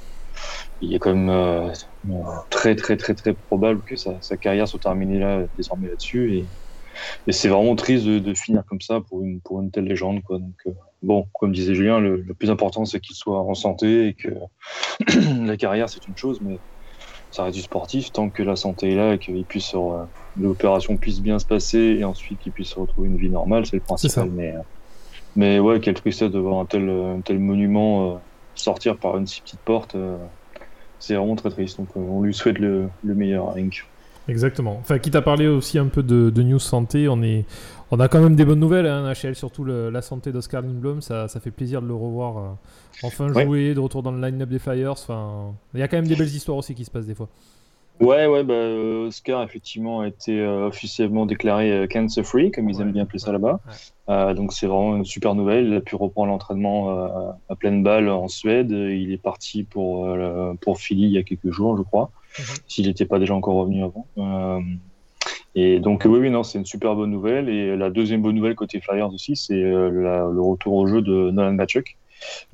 il 0.82 0.94
est 0.94 1.00
quand 1.00 1.14
même 1.14 1.30
euh, 1.30 1.72
très, 2.50 2.76
très, 2.76 2.98
très, 2.98 3.14
très 3.14 3.34
probable 3.34 3.82
que 3.84 3.96
sa, 3.96 4.22
sa 4.22 4.36
carrière 4.36 4.68
soit 4.68 4.80
terminée 4.80 5.20
là, 5.20 5.44
désormais 5.56 5.88
là-dessus. 5.88 6.36
Et, 6.36 6.46
et 7.28 7.32
c'est 7.32 7.50
vraiment 7.50 7.76
triste 7.76 8.06
de, 8.06 8.20
de, 8.20 8.34
finir 8.34 8.64
comme 8.66 8.82
ça 8.82 9.00
pour 9.02 9.24
une, 9.24 9.40
pour 9.40 9.62
une 9.62 9.72
telle 9.72 9.86
légende, 9.86 10.22
quoi. 10.24 10.40
Donc, 10.40 10.76
bon, 11.04 11.28
comme 11.40 11.52
disait 11.52 11.76
Julien, 11.76 12.00
le, 12.00 12.24
plus 12.38 12.50
important 12.50 12.86
c'est 12.86 13.00
qu'il 13.00 13.16
soit 13.16 13.40
en 13.40 13.54
santé 13.54 14.08
et 14.08 14.14
que 14.14 14.30
la 15.46 15.58
carrière 15.58 15.90
c'est 15.90 16.08
une 16.08 16.18
chose, 16.18 16.40
mais 16.42 16.60
ça 17.32 17.44
reste 17.44 17.56
du 17.56 17.62
sportif 17.62 18.12
tant 18.12 18.30
que 18.30 18.44
la 18.44 18.56
santé 18.56 18.92
est 18.92 18.96
là 18.96 19.14
et 19.14 19.18
que 19.18 19.32
puisse 19.44 19.74
l'opération 20.38 20.98
puisse 20.98 21.22
bien 21.22 21.40
se 21.40 21.46
passer 21.46 21.98
et 22.00 22.04
ensuite 22.04 22.40
qu'il 22.40 22.52
puisse 22.52 22.74
retrouver 22.74 23.08
une 23.08 23.18
vie 23.18 23.30
normale, 23.30 23.66
c'est 23.66 23.78
le 23.78 23.82
principal. 23.82 24.30
Mais, 24.30 24.54
mais 25.36 25.60
ouais, 25.60 25.80
quelle 25.80 25.94
tristesse 25.94 26.30
de 26.30 26.40
voir 26.40 26.60
un 26.60 26.66
tel, 26.66 26.90
un 26.90 27.22
tel 27.22 27.40
monument 27.40 28.12
euh, 28.12 28.18
sortir 28.56 28.98
par 28.98 29.18
une 29.18 29.28
si 29.28 29.42
petite 29.42 29.62
porte. 29.62 29.96
Euh, 29.96 30.18
c'est 31.00 31.16
vraiment 31.16 31.36
très 31.36 31.50
triste. 31.50 31.78
Donc 31.78 31.96
on 31.96 32.22
lui 32.22 32.34
souhaite 32.34 32.60
le, 32.60 32.90
le 33.04 33.16
meilleur, 33.16 33.58
Hank. 33.58 33.86
Exactement. 34.28 34.78
Enfin, 34.80 35.00
quitte 35.00 35.16
à 35.16 35.22
parler 35.22 35.48
aussi 35.48 35.80
un 35.80 35.88
peu 35.88 36.04
de, 36.04 36.30
de 36.30 36.44
news 36.44 36.60
santé, 36.60 37.08
on, 37.08 37.22
est, 37.24 37.46
on 37.92 38.00
a 38.00 38.08
quand 38.08 38.22
même 38.22 38.36
des 38.36 38.46
bonnes 38.46 38.60
nouvelles, 38.60 38.86
hein, 38.86 39.12
HL, 39.12 39.36
surtout 39.36 39.66
la 39.66 40.02
santé 40.02 40.32
d'Oscar 40.32 40.62
Lindblom. 40.62 41.02
Ça, 41.02 41.28
ça, 41.28 41.40
fait 41.40 41.52
plaisir 41.52 41.82
de 41.82 41.88
le 41.88 41.96
revoir 41.96 42.38
euh, 42.38 42.50
enfin 43.04 43.28
jouer, 43.34 43.74
de 43.74 43.80
retour 43.80 44.04
dans 44.04 44.12
le 44.12 44.22
line-up 44.22 44.50
des 44.50 44.60
Flyers. 44.60 44.92
Enfin, 44.92 45.54
il 45.74 45.80
y 45.80 45.84
a 45.84 45.88
quand 45.88 45.98
même 45.98 46.08
des 46.08 46.16
belles 46.16 46.28
histoires 46.28 46.58
aussi 46.58 46.76
qui 46.76 46.86
se 46.86 46.92
passent 46.92 47.08
des 47.08 47.16
fois. 47.16 47.30
Ouais, 48.00 48.26
ouais, 48.26 48.44
bah, 48.44 48.54
euh, 48.54 49.08
Oscar 49.08 49.44
effectivement 49.44 50.00
a 50.00 50.08
été 50.08 50.40
euh, 50.40 50.68
officiellement 50.68 51.28
déclaré 51.28 51.88
cancer 51.92 52.26
free, 52.26 52.50
comme 52.50 52.68
ils 52.68 52.82
aiment 52.82 52.94
bien 52.94 53.04
appeler 53.04 53.20
ça 53.20 53.32
là-bas. 53.32 53.60
donc 54.34 54.54
c'est 54.54 54.66
vraiment 54.68 54.98
une 54.98 55.06
super 55.06 55.36
nouvelle. 55.36 55.68
Il 55.68 55.76
a 55.76 55.82
pu 55.82 55.96
reprendre 55.96 56.32
l'entraînement 56.32 56.90
à 57.50 57.56
pleine 57.56 57.84
balle 57.84 58.08
en 58.10 58.28
Suède. 58.28 58.72
Il 58.72 59.12
est 59.12 59.22
parti 59.22 59.64
pour 59.64 60.08
pour 60.62 60.80
Philly 60.80 61.06
il 61.06 61.12
y 61.12 61.18
a 61.18 61.24
quelques 61.24 61.52
jours, 61.52 61.76
je 61.76 61.84
crois. 61.84 62.12
Mhm. 62.40 62.46
s'il 62.68 62.88
n'était 62.88 63.06
pas 63.06 63.20
déjà 63.20 63.36
encore 63.36 63.56
revenu 63.56 63.84
avant. 63.84 64.08
Euh, 64.18 64.60
et 65.56 65.80
donc 65.80 66.04
oui, 66.06 66.20
oui, 66.20 66.30
non, 66.30 66.44
c'est 66.44 66.58
une 66.60 66.66
super 66.66 66.96
bonne 66.96 67.12
nouvelle. 67.12 67.50
Et 67.50 67.76
la 67.76 67.90
deuxième 67.90 68.22
bonne 68.22 68.36
nouvelle 68.36 68.56
côté 68.56 68.80
Flyers 68.80 69.14
aussi, 69.14 69.36
c'est 69.36 69.62
euh, 69.62 69.90
le 69.90 70.42
retour 70.42 70.74
au 70.74 70.88
jeu 70.88 71.02
de 71.02 71.32
Nolan 71.32 71.54
Machuk, 71.54 71.98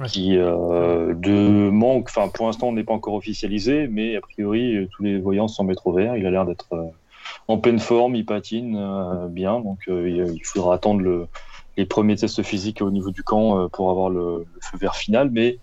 qui 0.07 0.36
euh, 0.38 1.13
de 1.13 1.69
manque, 1.69 2.07
enfin 2.10 2.29
pour 2.29 2.48
l'instant 2.48 2.69
on 2.69 2.74
n'est 2.74 2.84
pas 2.84 2.93
encore 2.93 3.13
officialisé, 3.13 3.88
mais 3.88 4.15
a 4.15 4.22
priori 4.22 4.88
tous 4.96 5.03
les 5.03 5.19
voyants 5.19 5.48
s'en 5.48 5.63
mettent 5.63 5.86
au 5.86 5.93
vert. 5.93 6.17
Il 6.17 6.25
a 6.25 6.31
l'air 6.31 6.46
d'être 6.46 6.93
en 7.48 7.57
pleine 7.57 7.79
forme, 7.79 8.15
il 8.15 8.25
patine 8.25 9.27
bien, 9.29 9.60
donc 9.60 9.79
il 9.88 10.41
faudra 10.43 10.74
attendre 10.74 11.01
le, 11.01 11.27
les 11.75 11.86
premiers 11.86 12.15
tests 12.15 12.41
physiques 12.41 12.81
au 12.81 12.89
niveau 12.89 13.12
du 13.12 13.24
camp 13.24 13.69
pour 13.69 13.91
avoir 13.91 14.10
le, 14.10 14.46
le 14.51 14.62
feu 14.62 14.77
vert 14.79 14.96
final, 14.96 15.29
mais 15.31 15.60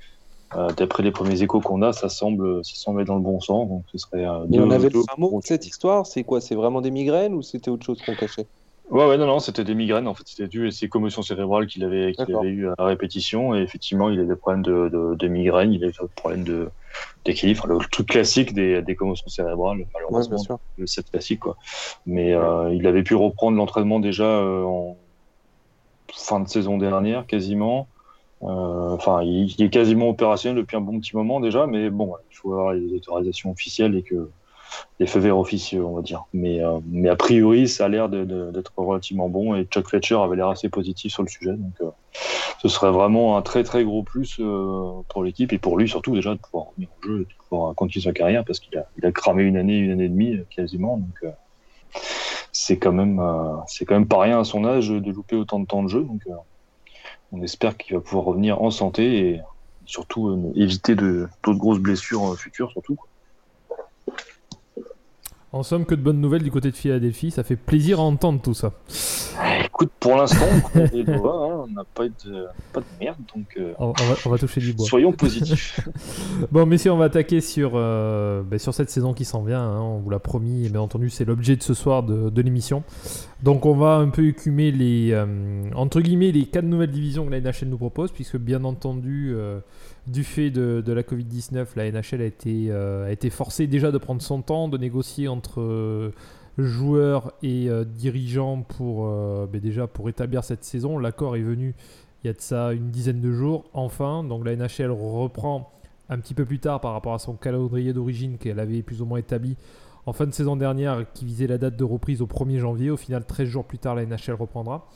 euh, 0.57 0.71
d'après 0.77 1.03
les 1.03 1.11
premiers 1.11 1.43
échos 1.43 1.61
qu'on 1.61 1.83
a, 1.83 1.93
ça 1.93 2.09
semble, 2.09 2.65
ça 2.65 2.75
semble 2.77 3.05
dans 3.05 3.17
le 3.17 3.23
bon 3.23 3.41
sens. 3.41 3.69
Donc 3.69 3.85
ce 3.93 3.99
serait. 3.99 4.25
Euh, 4.25 4.47
on 4.53 4.71
avait 4.71 4.89
le 4.89 5.03
mot 5.19 5.41
de 5.41 5.47
cette 5.47 5.67
histoire. 5.67 6.07
C'est 6.07 6.25
quoi 6.25 6.41
C'est 6.41 6.55
vraiment 6.55 6.81
des 6.81 6.91
migraines 6.91 7.35
ou 7.35 7.43
c'était 7.43 7.71
autre 7.71 7.85
chose 7.85 8.01
qu'on 8.03 8.15
cachait? 8.15 8.47
Ouais, 8.91 9.07
ouais, 9.07 9.17
non, 9.17 9.27
non, 9.27 9.39
c'était 9.39 9.65
des 9.65 9.75
migraines. 9.75 10.07
En 10.07 10.13
fait, 10.15 10.25
c'était 10.27 10.47
dû 10.47 10.69
à 10.69 10.71
ces 10.71 10.91
commotions 10.91 11.23
cérébrales 11.23 11.67
qu'il 11.67 11.85
avait, 11.85 12.13
qu'il 12.13 12.37
avait 12.37 12.51
eu 12.51 12.69
à 12.77 12.85
répétition. 12.85 13.55
Et 13.55 13.63
effectivement, 13.63 14.11
il 14.11 14.21
a 14.21 14.25
des 14.25 14.37
problèmes 14.37 14.63
de, 14.63 14.91
de, 14.91 15.15
de 15.15 15.29
migraine, 15.29 15.73
il 15.73 15.83
a 15.85 15.87
des 15.87 15.95
problèmes 16.15 16.45
de, 16.45 16.69
d'équilibre, 17.25 17.67
le 17.67 17.79
truc 17.91 18.09
classique 18.09 18.53
des, 18.53 18.83
des 18.83 18.95
commotions 18.95 19.29
cérébrales, 19.29 19.87
malheureusement, 19.95 20.37
ouais, 20.37 20.57
le 20.77 20.87
set 20.87 21.11
classique, 21.11 21.41
quoi. 21.41 21.57
Mais 22.05 22.35
euh, 22.35 22.75
il 22.75 22.87
avait 22.87 23.03
pu 23.03 23.15
reprendre 23.15 23.57
l'entraînement 23.57 24.01
déjà 24.01 24.29
en 24.45 24.99
fin 26.13 26.41
de 26.41 26.49
saison 26.49 26.77
dernière, 26.77 27.27
quasiment. 27.27 27.89
Euh, 28.43 28.95
enfin, 28.95 29.23
il, 29.23 29.55
est 29.63 29.71
quasiment 29.71 30.09
opérationnel 30.09 30.59
depuis 30.59 30.77
un 30.77 30.81
bon 30.81 30.99
petit 31.01 31.17
moment 31.17 31.41
déjà, 31.41 31.67
mais 31.67 31.91
bon, 31.91 32.15
il 32.31 32.37
faut 32.37 32.53
avoir 32.53 32.73
les 32.73 32.93
autorisations 32.93 33.51
officielles 33.51 33.95
et 33.97 34.03
que 34.03 34.29
les 34.99 35.07
feux 35.07 35.21
verts 35.21 35.39
officieux, 35.39 35.85
on 35.85 35.95
va 35.95 36.03
dire. 36.03 36.25
Mais, 36.33 36.63
euh, 36.63 36.79
mais 36.87 37.09
a 37.09 37.17
priori, 37.17 37.69
ça 37.69 37.87
a 37.87 37.89
l'air 37.89 38.09
d'être 38.09 38.73
relativement 38.77 39.29
bon 39.29 39.55
et 39.55 39.65
Chuck 39.65 39.89
Fletcher 39.89 40.17
avait 40.17 40.37
l'air 40.37 40.49
assez 40.49 40.69
positif 40.69 41.13
sur 41.13 41.23
le 41.23 41.29
sujet. 41.29 41.53
Donc, 41.53 41.75
euh, 41.81 41.91
ce 42.61 42.69
serait 42.69 42.91
vraiment 42.91 43.37
un 43.37 43.43
très 43.43 43.63
très 43.63 43.85
gros 43.85 44.03
plus 44.03 44.41
pour 45.09 45.23
l'équipe 45.23 45.53
et 45.53 45.59
pour 45.59 45.77
lui 45.77 45.89
surtout 45.89 46.15
déjà 46.15 46.35
de 46.35 46.39
pouvoir 46.39 46.69
revenir 46.69 46.89
au 46.99 47.07
jeu 47.07 47.21
et 47.21 47.25
de 47.25 47.49
pouvoir 47.49 47.75
continuer 47.75 48.05
sa 48.05 48.13
carrière 48.13 48.43
parce 48.45 48.59
qu'il 48.59 48.77
a, 48.79 48.87
il 48.97 49.05
a 49.05 49.13
cramé 49.13 49.43
une 49.43 49.59
année, 49.59 49.77
une 49.77 49.91
année 49.91 50.05
et 50.05 50.09
demie 50.09 50.39
quasiment. 50.49 50.97
Donc, 50.97 51.33
c'est 52.53 52.79
quand 52.79 52.93
même 52.93 53.23
c'est 53.67 53.85
quand 53.85 53.95
même 53.95 54.09
pas 54.09 54.21
rien 54.21 54.41
à 54.41 54.45
son 54.45 54.65
âge 54.65 54.89
de 54.89 55.13
louper 55.13 55.37
autant 55.37 55.61
de 55.61 55.67
temps 55.67 55.83
de 55.83 55.89
jeu. 55.89 56.05
Donc, 56.05 56.23
on 57.35 57.43
espère 57.43 57.77
qu'il 57.77 57.95
va 57.97 58.01
pouvoir 58.01 58.25
revenir 58.25 58.63
en 58.63 58.71
santé 58.71 59.19
et 59.19 59.41
surtout 59.87 60.29
euh, 60.29 60.53
éviter 60.55 60.95
de 60.95 61.29
d'autres 61.43 61.59
grosses 61.59 61.81
blessures 61.81 62.33
euh, 62.33 62.37
futures 62.37 62.71
surtout. 62.71 62.97
En 65.53 65.63
somme, 65.63 65.87
que 65.87 65.95
de 65.95 66.01
bonnes 66.03 66.21
nouvelles 66.21 66.43
du 66.43 66.51
côté 66.51 66.71
de 66.73 66.77
Philadelphie. 66.77 67.31
Ça 67.31 67.45
fait 67.45 67.55
plaisir 67.55 68.01
à 68.01 68.03
entendre 68.03 68.41
tout 68.43 68.55
ça. 68.55 68.73
Écoute, 69.75 69.91
pour 69.99 70.15
l'instant, 70.15 70.47
on 70.77 70.79
hein. 70.79 71.67
n'a 71.75 71.83
pas, 71.83 72.05
de, 72.05 72.47
pas 72.73 72.79
de 72.79 72.87
merde, 73.01 73.19
donc 73.35 73.47
euh, 73.57 73.73
on, 73.81 74.31
va, 74.31 74.39
toucher 74.39 74.61
du 74.61 74.73
bois. 74.73 74.87
Soyons 74.87 75.11
positifs. 75.11 75.81
bon, 76.53 76.65
messieurs, 76.65 76.93
on 76.93 76.97
va 76.97 77.07
attaquer 77.07 77.41
sur, 77.41 77.73
euh, 77.75 78.45
ben, 78.45 78.61
sur 78.61 78.73
cette 78.73 78.91
saison 78.91 79.15
qui 79.15 79.25
s'en 79.25 79.43
vient. 79.43 79.61
Hein. 79.61 79.81
on 79.81 79.99
vous 79.99 80.11
l'a 80.11 80.21
promis, 80.21 80.67
et 80.67 80.69
bien 80.69 80.81
entendu, 80.81 81.11
c'est 81.11 81.25
l'objet 81.25 81.57
de 81.57 81.63
ce 81.65 81.75
soir 81.75 82.05
de, 82.05 82.31
de 82.31 82.43
l'émission. 82.43 82.85
Donc, 83.43 83.67
on 83.67 83.75
va 83.75 83.97
un 83.97 84.11
peu 84.11 84.29
écumer 84.29 84.71
les, 84.71 85.11
euh, 85.11 85.27
entre 85.75 86.01
guillemets, 86.01 86.31
les 86.31 86.47
quatre 86.47 86.67
nouvelles 86.67 86.93
divisions 86.93 87.27
que 87.27 87.33
la 87.33 87.41
NHL 87.41 87.67
nous 87.67 87.77
propose, 87.77 88.13
puisque 88.13 88.37
bien 88.37 88.63
entendu 88.63 89.35
du 90.07 90.25
fait 90.25 90.51
de, 90.51 90.93
la 90.93 91.03
Covid-19, 91.03 91.67
la 91.77 91.91
NHL 91.91 92.21
a 92.21 92.25
été, 92.25 92.67
euh, 92.69 93.07
a 93.07 93.13
été 93.13 93.31
forcée 93.31 93.67
déjà 93.67 93.91
de 93.91 93.99
prendre 93.99 94.21
son 94.21 94.43
temps, 94.43 94.69
de 94.69 94.77
négocier 94.77 95.29
entre 95.29 95.61
euh, 95.61 96.13
joueurs 96.59 97.33
et 97.43 97.69
euh, 97.69 97.85
dirigeants 97.85 98.63
pour, 98.63 99.09
ben 99.49 99.61
déjà 99.61 99.87
pour 99.87 100.09
établir 100.09 100.45
cette 100.45 100.65
saison. 100.65 100.99
L'accord 100.99 101.37
est 101.37 101.43
venu 101.43 101.75
il 102.23 102.29
y 102.29 102.31
a 102.31 102.33
de 102.33 102.41
ça 102.41 102.73
une 102.73 102.91
dizaine 102.91 103.21
de 103.21 103.33
jours, 103.33 103.65
enfin. 103.75 104.25
Donc 104.25 104.45
la 104.47 104.57
NHL 104.57 104.91
reprend 104.91 105.71
un 106.09 106.19
petit 106.19 106.35
peu 106.35 106.45
plus 106.45 106.59
tard 106.59 106.81
par 106.81 106.93
rapport 106.93 107.15
à 107.15 107.19
son 107.19 107.35
calendrier 107.35 107.93
d'origine 107.93 108.39
qu'elle 108.39 108.61
avait 108.61 108.83
plus 108.83 109.03
ou 109.03 109.07
moins 109.07 109.19
établi 109.19 109.57
en 110.07 110.13
fin 110.13 110.27
de 110.27 110.33
saison 110.33 110.57
dernière, 110.57 111.07
qui 111.15 111.25
visait 111.25 111.47
la 111.47 111.59
date 111.59 111.77
de 111.77 111.85
reprise 111.85 112.21
au 112.21 112.27
1er 112.27 112.59
janvier. 112.59 112.91
Au 112.91 112.97
final, 112.97 113.25
13 113.25 113.49
jours 113.49 113.65
plus 113.65 113.79
tard, 113.79 113.95
la 113.95 114.05
NHL 114.05 114.35
reprendra. 114.35 114.87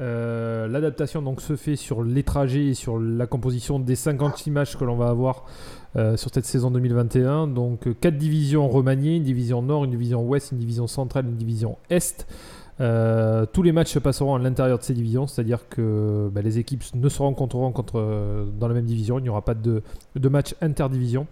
Euh, 0.00 0.66
l'adaptation 0.68 1.20
donc 1.20 1.40
se 1.40 1.54
fait 1.54 1.76
sur 1.76 2.02
les 2.02 2.22
trajets 2.22 2.66
et 2.68 2.74
sur 2.74 2.98
la 2.98 3.26
composition 3.26 3.78
des 3.78 3.94
56 3.94 4.50
matchs 4.50 4.76
que 4.76 4.84
l'on 4.84 4.96
va 4.96 5.08
avoir 5.08 5.44
euh, 5.96 6.16
sur 6.16 6.30
cette 6.32 6.46
saison 6.46 6.70
2021. 6.70 7.48
Donc 7.48 7.88
4 8.00 8.14
euh, 8.14 8.16
divisions 8.16 8.68
remaniées, 8.68 9.16
une 9.16 9.24
division 9.24 9.60
nord, 9.62 9.84
une 9.84 9.90
division 9.90 10.22
ouest, 10.26 10.52
une 10.52 10.58
division 10.58 10.86
centrale, 10.86 11.26
une 11.26 11.36
division 11.36 11.76
est. 11.90 12.26
tous 13.52 13.62
les 13.62 13.72
matchs 13.72 13.92
se 13.92 13.98
passeront 13.98 14.34
à 14.34 14.38
l'intérieur 14.38 14.78
de 14.78 14.82
ces 14.82 14.94
divisions, 14.94 15.26
c'est-à-dire 15.26 15.68
que 15.68 16.30
bah, 16.32 16.42
les 16.42 16.58
équipes 16.58 16.82
ne 16.94 17.08
se 17.08 17.18
rencontreront 17.18 17.72
contre, 17.72 18.46
dans 18.58 18.68
la 18.68 18.74
même 18.74 18.86
division, 18.86 19.18
il 19.18 19.22
n'y 19.22 19.28
aura 19.28 19.44
pas 19.44 19.54
de, 19.54 19.82
de 20.16 20.28
match 20.28 20.54
interdivision. 20.60 21.26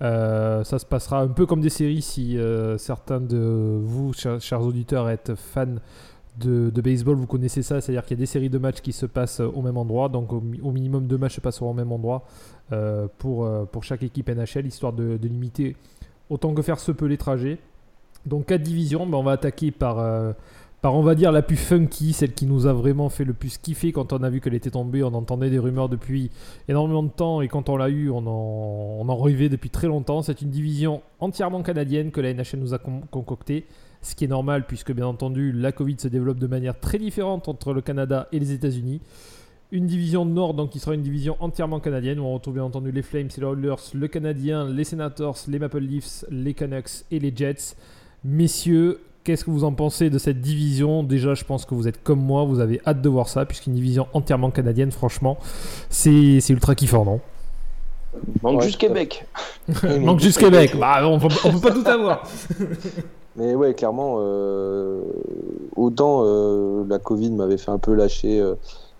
ça 0.00 0.64
se 0.64 0.84
passera 0.84 1.20
un 1.20 1.28
peu 1.28 1.46
comme 1.46 1.60
des 1.60 1.70
séries 1.70 2.02
si 2.02 2.36
certains 2.76 3.20
de 3.20 3.78
vous, 3.80 4.12
chers 4.12 4.62
auditeurs, 4.62 5.08
êtes 5.08 5.34
fans 5.36 5.76
de, 6.38 6.80
baseball, 6.80 7.16
vous 7.16 7.26
connaissez 7.26 7.62
ça, 7.62 7.80
c'est-à-dire 7.80 8.02
qu'il 8.04 8.16
y 8.16 8.20
a 8.20 8.22
des 8.22 8.26
séries 8.26 8.50
de 8.50 8.58
matchs 8.58 8.80
qui 8.80 8.92
se 8.92 9.06
passent 9.06 9.40
au 9.40 9.62
même 9.62 9.76
endroit, 9.76 10.08
donc 10.08 10.32
au, 10.32 10.40
minimum 10.40 11.06
deux 11.06 11.18
matchs 11.18 11.36
se 11.36 11.40
passeront 11.40 11.70
au 11.70 11.74
même 11.74 11.92
endroit 11.92 12.24
euh, 12.72 13.08
pour, 13.18 13.44
euh, 13.44 13.64
pour 13.64 13.84
chaque 13.84 14.02
équipe 14.02 14.28
NHL, 14.28 14.66
histoire 14.66 14.92
de, 14.92 15.18
limiter 15.22 15.76
autant 16.28 16.54
que 16.54 16.62
faire 16.62 16.78
se 16.78 16.92
peut 16.92 17.06
les 17.06 17.18
trajets. 17.18 17.58
Donc 18.26 18.46
quatre 18.46 18.62
divisions, 18.62 19.06
ben, 19.06 19.18
on 19.18 19.22
va 19.22 19.32
attaquer 19.32 19.70
par, 19.70 19.98
euh, 19.98 20.32
on 20.82 21.02
va 21.02 21.14
dire 21.14 21.32
la 21.32 21.42
plus 21.42 21.56
funky, 21.56 22.12
celle 22.12 22.32
qui 22.32 22.46
nous 22.46 22.66
a 22.66 22.72
vraiment 22.72 23.08
fait 23.08 23.24
le 23.24 23.32
plus 23.32 23.58
kiffer 23.58 23.92
quand 23.92 24.12
on 24.12 24.22
a 24.22 24.30
vu 24.30 24.40
qu'elle 24.40 24.54
était 24.54 24.70
tombée, 24.70 25.02
on 25.02 25.14
entendait 25.14 25.50
des 25.50 25.58
rumeurs 25.58 25.88
depuis 25.88 26.30
énormément 26.68 27.02
de 27.02 27.10
temps 27.10 27.40
et 27.40 27.48
quand 27.48 27.68
on 27.68 27.76
l'a 27.76 27.88
eu, 27.88 28.10
on 28.10 28.26
en, 28.26 29.00
on 29.00 29.08
en 29.08 29.16
rêvait 29.16 29.48
depuis 29.48 29.70
très 29.70 29.88
longtemps. 29.88 30.22
C'est 30.22 30.42
une 30.42 30.50
division 30.50 31.02
entièrement 31.18 31.62
canadienne 31.62 32.10
que 32.10 32.20
la 32.20 32.32
NHL 32.32 32.58
nous 32.58 32.74
a 32.74 32.78
concoctée 32.78 33.66
ce 34.02 34.14
qui 34.14 34.24
est 34.24 34.28
normal 34.28 34.64
puisque 34.66 34.92
bien 34.92 35.06
entendu 35.06 35.52
la 35.52 35.72
Covid 35.72 35.96
se 35.98 36.08
développe 36.08 36.38
de 36.38 36.46
manière 36.46 36.78
très 36.78 36.98
différente 36.98 37.48
entre 37.48 37.72
le 37.72 37.80
Canada 37.80 38.28
et 38.32 38.38
les 38.38 38.52
États-Unis. 38.52 39.00
Une 39.72 39.86
division 39.86 40.24
nord 40.24 40.54
donc 40.54 40.70
qui 40.70 40.80
sera 40.80 40.94
une 40.94 41.02
division 41.02 41.36
entièrement 41.38 41.78
canadienne 41.78 42.18
où 42.18 42.24
on 42.24 42.34
retrouve 42.34 42.54
bien 42.54 42.64
entendu 42.64 42.90
les 42.90 43.02
Flames, 43.02 43.28
les 43.36 43.42
Oilers, 43.42 43.76
le 43.94 44.08
Canadien, 44.08 44.68
les 44.68 44.84
Senators, 44.84 45.38
les 45.46 45.58
Maple 45.58 45.78
Leafs, 45.78 46.24
les 46.30 46.54
Canucks 46.54 47.04
et 47.10 47.20
les 47.20 47.32
Jets. 47.34 47.76
Messieurs, 48.24 49.00
qu'est-ce 49.22 49.44
que 49.44 49.50
vous 49.50 49.62
en 49.62 49.72
pensez 49.72 50.10
de 50.10 50.18
cette 50.18 50.40
division? 50.40 51.04
Déjà, 51.04 51.34
je 51.34 51.44
pense 51.44 51.64
que 51.66 51.74
vous 51.74 51.86
êtes 51.86 52.02
comme 52.02 52.20
moi, 52.20 52.44
vous 52.44 52.58
avez 52.58 52.80
hâte 52.84 53.00
de 53.00 53.08
voir 53.08 53.28
ça, 53.28 53.46
puisqu'une 53.46 53.74
division 53.74 54.08
entièrement 54.12 54.50
canadienne, 54.50 54.90
franchement, 54.90 55.38
c'est 55.88 56.40
ultra 56.50 56.74
kiffant, 56.74 57.04
non? 57.04 57.20
Manque 58.42 58.62
juste 58.62 58.78
Québec. 58.78 59.24
manque 60.00 60.18
juste 60.18 60.38
Québec. 60.38 60.74
Bah, 60.76 61.06
on, 61.06 61.20
peut, 61.20 61.28
peut 61.28 61.60
pas 61.60 61.70
tout 61.70 61.86
avoir. 61.86 62.28
Mais 63.36 63.54
ouais, 63.54 63.74
clairement, 63.74 64.16
euh, 64.18 65.02
autant 65.76 66.22
euh, 66.24 66.84
la 66.88 66.98
Covid 66.98 67.30
m'avait 67.30 67.58
fait 67.58 67.70
un 67.70 67.78
peu 67.78 67.94
lâcher 67.94 68.40
euh, 68.40 68.56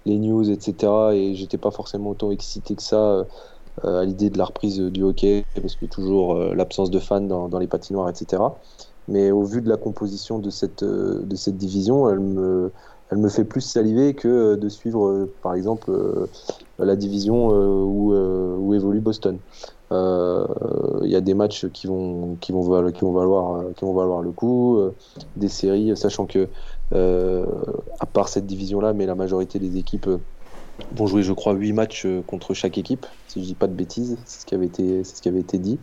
les 0.06 0.18
news, 0.18 0.48
etc. 0.48 0.92
Et 1.14 1.34
j'étais 1.34 1.58
pas 1.58 1.70
forcément 1.70 2.10
autant 2.10 2.30
excité 2.30 2.74
que 2.76 2.82
ça 2.82 3.26
à 3.82 4.04
l'idée 4.04 4.28
de 4.28 4.36
la 4.36 4.44
reprise 4.44 4.78
du 4.78 5.02
hockey, 5.02 5.46
parce 5.54 5.74
que 5.74 5.86
toujours 5.86 6.34
l'absence 6.34 6.90
de 6.90 6.98
fans 6.98 7.22
dans, 7.22 7.48
dans, 7.48 7.58
les 7.58 7.66
patinoires, 7.66 8.10
etc. 8.10 8.42
Mais 9.08 9.30
au 9.30 9.42
vu 9.42 9.62
de 9.62 9.70
la 9.70 9.78
composition 9.78 10.38
de 10.38 10.50
cette, 10.50 10.84
de 10.84 11.36
cette 11.36 11.56
division, 11.56 12.10
elle 12.10 12.20
me, 12.20 12.72
elle 13.10 13.18
me 13.18 13.30
fait 13.30 13.44
plus 13.44 13.62
saliver 13.62 14.12
que 14.12 14.56
de 14.56 14.68
suivre, 14.68 15.28
par 15.40 15.54
exemple, 15.54 15.90
la 16.78 16.94
division 16.94 17.48
où, 17.48 18.12
où 18.12 18.74
évolue 18.74 19.00
Boston. 19.00 19.38
Il 19.92 19.96
euh, 19.96 20.46
y 21.02 21.16
a 21.16 21.20
des 21.20 21.34
matchs 21.34 21.66
qui 21.66 21.88
vont, 21.88 22.36
qui 22.40 22.52
vont, 22.52 22.62
valoir, 22.62 22.92
qui 22.92 23.00
vont, 23.00 23.12
valoir, 23.12 24.22
le 24.22 24.30
coup, 24.30 24.78
euh, 24.78 24.94
des 25.34 25.48
séries, 25.48 25.96
sachant 25.96 26.26
que, 26.26 26.48
euh, 26.94 27.44
à 27.98 28.06
part 28.06 28.28
cette 28.28 28.46
division-là, 28.46 28.92
mais 28.92 29.06
la 29.06 29.16
majorité 29.16 29.58
des 29.58 29.78
équipes 29.78 30.08
vont 30.94 31.06
jouer, 31.08 31.24
je 31.24 31.32
crois, 31.32 31.54
8 31.54 31.72
matchs 31.72 32.06
contre 32.28 32.54
chaque 32.54 32.78
équipe, 32.78 33.04
si 33.26 33.40
je 33.40 33.46
dis 33.46 33.54
pas 33.56 33.66
de 33.66 33.72
bêtises, 33.72 34.16
c'est 34.26 34.42
ce 34.42 34.46
qui 34.46 34.54
avait 34.54 34.66
été, 34.66 35.02
ce 35.02 35.20
qui 35.20 35.28
avait 35.28 35.40
été 35.40 35.58
dit. 35.58 35.80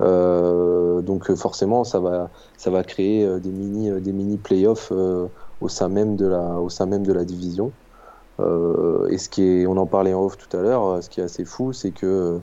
donc 0.00 1.30
forcément, 1.34 1.84
ça 1.84 2.00
va, 2.00 2.30
ça 2.56 2.70
va 2.70 2.82
créer 2.82 3.28
des 3.40 3.50
mini, 3.50 3.90
des 4.00 4.12
mini 4.12 4.38
playoffs 4.38 4.90
au 5.60 5.68
sein 5.68 5.90
même 5.90 6.16
de 6.16 6.26
la, 6.26 6.60
au 6.60 6.70
sein 6.70 6.86
même 6.86 7.04
de 7.04 7.12
la 7.12 7.26
division. 7.26 7.72
et 8.40 9.18
ce 9.18 9.28
qui 9.28 9.42
est, 9.42 9.66
on 9.66 9.76
en 9.76 9.86
parlait 9.86 10.14
en 10.14 10.24
off 10.24 10.38
tout 10.38 10.56
à 10.56 10.62
l'heure, 10.62 11.02
ce 11.02 11.10
qui 11.10 11.20
est 11.20 11.24
assez 11.24 11.44
fou, 11.44 11.74
c'est 11.74 11.90
que 11.90 12.40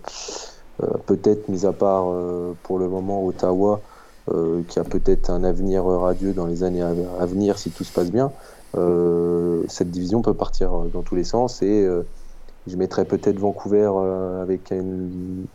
peut-être, 1.06 1.50
mis 1.50 1.66
à 1.66 1.74
part 1.74 2.06
euh, 2.08 2.54
pour 2.64 2.80
le 2.80 2.88
moment 2.88 3.26
Ottawa, 3.26 3.82
euh, 4.32 4.62
qui 4.68 4.80
a 4.80 4.84
peut-être 4.84 5.30
un 5.30 5.44
avenir 5.44 5.86
radieux 5.86 6.34
dans 6.34 6.46
les 6.46 6.64
années 6.64 6.82
à 6.82 7.26
venir 7.26 7.58
si 7.58 7.72
tout 7.72 7.84
se 7.84 7.92
passe 7.92 8.12
bien, 8.12 8.32
cette 9.68 9.92
division 9.92 10.22
peut 10.22 10.34
partir 10.34 10.72
dans 10.94 11.02
tous 11.02 11.16
les 11.16 11.26
sens 11.26 11.62
et 11.62 11.88
je 12.68 12.78
mettrais 12.78 13.04
peut-être 13.04 13.38
Vancouver 13.38 13.92
avec 14.42 14.72
une, 14.72 15.46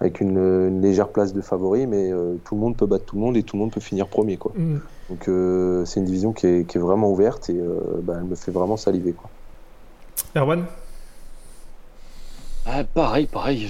avec 0.00 0.20
une, 0.20 0.80
légère 0.80 1.08
place 1.08 1.34
de 1.34 1.42
favori, 1.42 1.86
mais 1.86 2.10
tout 2.44 2.54
le 2.54 2.60
monde 2.60 2.76
peut 2.76 2.86
battre 2.86 3.04
tout 3.04 3.16
le 3.16 3.22
monde 3.22 3.36
et 3.36 3.42
tout 3.42 3.56
le 3.56 3.60
monde 3.60 3.72
peut 3.72 3.80
finir 3.80 4.06
premier. 4.06 4.38
Quoi. 4.38 4.52
Mm. 4.56 4.78
Donc 5.10 5.86
c'est 5.86 6.00
une 6.00 6.06
division 6.06 6.32
qui 6.32 6.46
est, 6.46 6.64
qui 6.64 6.78
est, 6.78 6.80
vraiment 6.80 7.10
ouverte 7.10 7.50
et 7.50 7.60
bah, 8.02 8.14
elle 8.16 8.24
me 8.24 8.36
fait 8.36 8.52
vraiment 8.52 8.78
saliver. 8.78 9.12
Quoi. 9.12 9.28
Erwan? 10.34 10.64
Ah, 12.72 12.84
pareil, 12.84 13.26
pareil. 13.26 13.68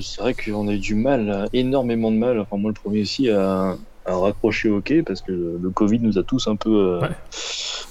C'est 0.00 0.20
vrai 0.20 0.34
qu'on 0.34 0.68
a 0.68 0.72
eu 0.72 0.78
du 0.78 0.94
mal, 0.94 1.48
énormément 1.52 2.10
de 2.10 2.16
mal. 2.16 2.38
Enfin, 2.40 2.56
moi, 2.56 2.70
le 2.70 2.80
premier 2.80 3.02
aussi, 3.02 3.28
à, 3.30 3.76
raccrocher 4.06 4.70
au 4.70 4.76
hockey 4.76 5.02
parce 5.02 5.20
que 5.20 5.32
le 5.32 5.70
Covid 5.70 5.98
nous 5.98 6.16
a 6.16 6.22
tous 6.22 6.46
un 6.46 6.54
peu 6.54 7.00
euh, 7.02 7.08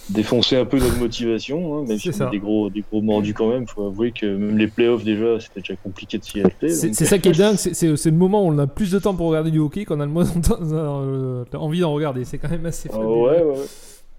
défoncé 0.09 0.55
un 0.55 0.65
peu 0.65 0.79
notre 0.79 0.97
motivation. 0.97 1.77
Hein, 1.77 1.85
même 1.87 1.99
si 1.99 2.09
on 2.09 2.25
a 2.25 2.29
des 2.29 2.39
gros, 2.39 2.69
des 2.69 2.81
gros 2.81 3.01
mordus 3.01 3.33
quand 3.33 3.49
même. 3.49 3.67
Faut 3.67 3.87
avouer 3.87 4.11
que 4.11 4.25
même 4.25 4.57
les 4.57 4.67
playoffs, 4.67 5.03
déjà, 5.03 5.39
c'était 5.39 5.59
déjà 5.59 5.75
compliqué 5.75 6.17
de 6.17 6.23
s'y 6.23 6.41
acheter. 6.41 6.69
C'est 6.69 6.93
ça 6.93 7.19
qui 7.19 7.29
est 7.29 7.31
dingue. 7.37 7.57
C'est 7.57 8.05
le 8.05 8.11
moment 8.11 8.45
où 8.45 8.47
on 8.47 8.57
a 8.57 8.67
plus 8.67 8.91
de 8.91 8.99
temps 8.99 9.13
pour 9.13 9.27
regarder 9.27 9.51
du 9.51 9.59
hockey 9.59 9.85
qu'on 9.85 9.99
a 9.99 10.05
le 10.05 10.11
moins 10.11 10.25
euh, 10.61 11.43
envie 11.53 11.81
d'en 11.81 11.93
regarder. 11.93 12.23
C'est 12.23 12.37
quand 12.37 12.49
même 12.49 12.65
assez 12.65 12.89
ah, 12.93 12.99
ouais, 12.99 13.43
ouais. 13.43 13.65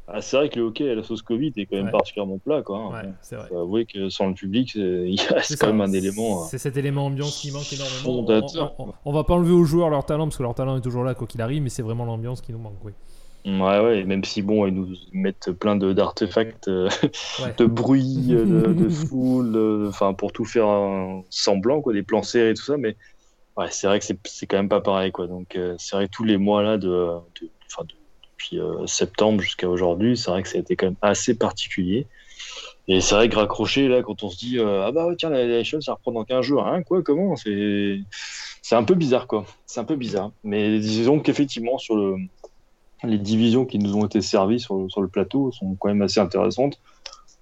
Ah, 0.08 0.20
c'est 0.20 0.36
vrai 0.36 0.48
que 0.48 0.56
le 0.56 0.66
hockey 0.66 0.88
à 0.88 0.94
la 0.94 1.02
sauce 1.02 1.22
Covid 1.22 1.52
est 1.56 1.66
quand 1.66 1.76
même 1.76 1.90
particulièrement 1.90 2.38
plat. 2.38 2.62
Quoi, 2.62 2.78
hein. 2.78 2.90
ouais, 2.92 3.12
c'est 3.22 3.36
vrai. 3.36 3.48
Faut 3.48 3.58
avouer 3.58 3.86
que 3.86 4.08
sans 4.08 4.28
le 4.28 4.34
public, 4.34 4.74
il 4.76 5.20
reste 5.30 5.58
quand 5.60 5.66
même 5.66 5.80
un 5.80 5.92
élément. 5.92 6.44
C'est 6.44 6.58
cet 6.58 6.76
élément 6.76 7.06
ambiance 7.06 7.40
qui 7.40 7.50
manque 7.50 7.72
énormément. 7.72 8.24
On, 8.78 8.92
on, 9.04 9.12
va 9.12 9.24
pas 9.24 9.34
enlever 9.34 9.52
aux 9.52 9.64
joueurs 9.64 9.90
leur 9.90 10.06
talent 10.06 10.26
parce 10.26 10.36
que 10.36 10.42
leur 10.42 10.54
talent 10.54 10.76
est 10.76 10.80
toujours 10.80 11.04
là 11.04 11.14
quoi 11.14 11.26
qu'il 11.26 11.42
arrive, 11.42 11.62
mais 11.62 11.70
c'est 11.70 11.82
vraiment 11.82 12.04
l'ambiance 12.04 12.40
qui 12.40 12.52
nous 12.52 12.58
manque. 12.58 12.84
Oui. 12.84 12.92
Ouais, 13.46 13.78
ouais, 13.78 14.04
même 14.04 14.24
si 14.24 14.42
bon, 14.42 14.66
ils 14.66 14.74
nous 14.74 14.96
mettent 15.12 15.52
plein 15.52 15.76
d'artefacts, 15.76 16.66
euh, 16.66 16.88
de, 17.58 17.64
bruit, 17.64 18.26
euh, 18.30 18.44
de, 18.44 18.72
de 18.72 18.88
foule, 18.88 19.54
euh, 19.54 19.88
enfin 19.88 20.14
pour 20.14 20.32
tout 20.32 20.44
faire 20.44 20.66
un 20.66 21.22
semblant, 21.30 21.80
quoi, 21.80 21.92
des 21.92 22.02
plans 22.02 22.24
serrés 22.24 22.50
et 22.50 22.54
tout 22.54 22.64
ça, 22.64 22.76
mais 22.76 22.96
ouais, 23.56 23.68
c'est 23.70 23.86
vrai 23.86 24.00
que 24.00 24.04
c'est 24.24 24.46
quand 24.46 24.56
même 24.56 24.68
pas 24.68 24.80
pareil, 24.80 25.12
quoi. 25.12 25.28
Donc 25.28 25.56
c'est 25.78 25.94
vrai 25.94 26.06
que 26.08 26.10
tous 26.10 26.24
les 26.24 26.38
mois 26.38 26.64
là 26.64 26.76
de, 26.76 26.88
de, 26.88 27.46
de 27.46 27.94
depuis 28.36 28.60
euh, 28.60 28.86
septembre 28.86 29.40
jusqu'à 29.40 29.68
aujourd'hui. 29.68 30.16
C'est 30.16 30.30
vrai 30.30 30.42
que 30.42 30.48
ça 30.48 30.58
a 30.58 30.60
été 30.60 30.76
quand 30.76 30.86
même 30.86 30.96
assez 31.02 31.36
particulier. 31.36 32.06
Et 32.88 33.00
c'est 33.00 33.14
vrai 33.14 33.28
que 33.28 33.36
raccrocher, 33.36 33.88
là, 33.88 34.02
quand 34.02 34.22
on 34.22 34.30
se 34.30 34.38
dit 34.38 34.58
euh, 34.58 34.86
Ah 34.86 34.92
bah 34.92 35.08
tiens, 35.18 35.30
la 35.30 35.46
Nation, 35.46 35.80
ça 35.80 35.94
reprend 35.94 36.12
dans 36.12 36.24
15 36.24 36.44
jours. 36.44 36.66
Hein, 36.66 36.82
quoi, 36.82 37.02
comment? 37.02 37.34
C'est 37.36 38.04
un 38.72 38.84
peu 38.84 38.94
bizarre, 38.94 39.26
quoi. 39.26 39.44
C'est 39.66 39.80
un 39.80 39.84
peu 39.84 39.96
bizarre. 39.96 40.30
Mais 40.44 40.78
disons 40.78 41.18
qu'effectivement, 41.20 41.78
sur 41.78 41.96
le... 41.96 42.16
les 43.02 43.18
divisions 43.18 43.64
qui 43.64 43.78
nous 43.78 43.96
ont 43.96 44.06
été 44.06 44.20
servies 44.20 44.60
sur 44.60 44.76
le 44.76 45.08
plateau 45.08 45.50
sont 45.52 45.74
quand 45.74 45.88
même 45.88 46.02
assez 46.02 46.20
intéressantes 46.20 46.78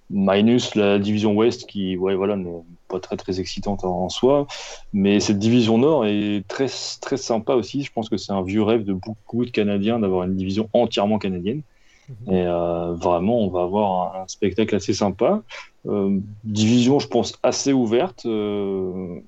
minus 0.09 0.75
la 0.75 0.99
division 0.99 1.33
Ouest 1.33 1.67
qui, 1.67 1.97
ouais, 1.97 2.15
voilà, 2.15 2.35
n'est 2.35 2.51
pas 2.87 2.99
très 2.99 3.17
très 3.17 3.39
excitante 3.39 3.83
en 3.83 4.09
soi, 4.09 4.47
mais 4.93 5.19
cette 5.19 5.39
division 5.39 5.77
Nord 5.77 6.05
est 6.05 6.47
très 6.47 6.67
très 7.01 7.17
sympa 7.17 7.53
aussi. 7.53 7.83
Je 7.83 7.91
pense 7.91 8.09
que 8.09 8.17
c'est 8.17 8.31
un 8.31 8.43
vieux 8.43 8.63
rêve 8.63 8.83
de 8.83 8.93
beaucoup 8.93 9.45
de 9.45 9.51
Canadiens 9.51 9.99
d'avoir 9.99 10.23
une 10.23 10.35
division 10.35 10.69
entièrement 10.73 11.17
canadienne. 11.17 11.61
Mhm. 12.09 12.33
Et 12.33 12.45
euh, 12.45 12.93
vraiment, 12.93 13.39
on 13.39 13.49
va 13.49 13.63
avoir 13.63 14.15
un, 14.15 14.27
spectacle 14.27 14.75
assez 14.75 14.93
sympa. 14.93 15.41
Euh, 15.87 16.19
division, 16.43 16.99
je 16.99 17.07
pense, 17.07 17.37
assez 17.41 17.73
ouverte. 17.73 18.25
Euh, 18.25 19.19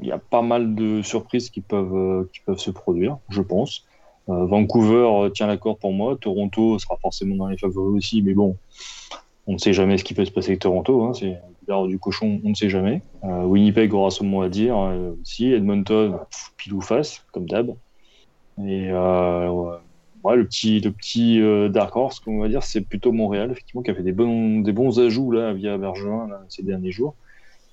il 0.00 0.08
y 0.08 0.12
a 0.12 0.18
pas 0.18 0.42
mal 0.42 0.74
de 0.74 1.02
surprises 1.02 1.50
qui 1.50 1.60
peuvent, 1.60 2.26
qui 2.32 2.40
peuvent 2.40 2.58
se 2.58 2.70
produire, 2.70 3.18
je 3.28 3.42
pense. 3.42 3.84
Vancouver 4.26 5.30
tient 5.34 5.46
la 5.46 5.58
corde 5.58 5.78
pour 5.78 5.92
moi. 5.92 6.16
Toronto 6.18 6.78
sera 6.78 6.96
forcément 6.96 7.36
dans 7.36 7.48
les 7.48 7.58
favoris 7.58 7.98
aussi, 7.98 8.22
mais 8.22 8.32
bon, 8.32 8.56
on 9.46 9.54
ne 9.54 9.58
sait 9.58 9.72
jamais 9.72 9.98
ce 9.98 10.04
qui 10.04 10.14
peut 10.14 10.24
se 10.24 10.30
passer 10.30 10.50
avec 10.50 10.60
Toronto. 10.60 11.02
Hein, 11.04 11.12
c'est 11.14 11.38
l'heure 11.66 11.86
du 11.86 11.98
cochon, 11.98 12.40
on 12.44 12.50
ne 12.50 12.54
sait 12.54 12.68
jamais. 12.68 13.02
Euh, 13.24 13.42
Winnipeg 13.44 13.92
aura 13.94 14.10
son 14.10 14.24
mot 14.24 14.42
à 14.42 14.48
dire 14.48 14.78
euh, 14.78 15.14
aussi. 15.20 15.52
Edmonton, 15.52 16.18
pile 16.56 16.74
ou 16.74 16.80
face, 16.80 17.24
comme 17.32 17.46
d'hab. 17.46 17.70
Et 18.58 18.88
euh, 18.90 19.76
le 20.24 20.44
petit, 20.44 20.80
le 20.80 20.92
petit 20.92 21.40
Dark 21.70 21.96
Horse, 21.96 22.22
on 22.26 22.38
va 22.38 22.48
dire, 22.48 22.62
c'est 22.62 22.82
plutôt 22.82 23.10
Montréal, 23.10 23.50
effectivement, 23.50 23.82
qui 23.82 23.90
a 23.90 23.94
fait 23.94 24.02
des 24.02 24.12
bons, 24.12 25.00
ajouts 25.00 25.32
là, 25.32 25.52
via 25.52 25.76
Bergevin 25.78 26.28
ces 26.48 26.62
derniers 26.62 26.92
jours. 26.92 27.14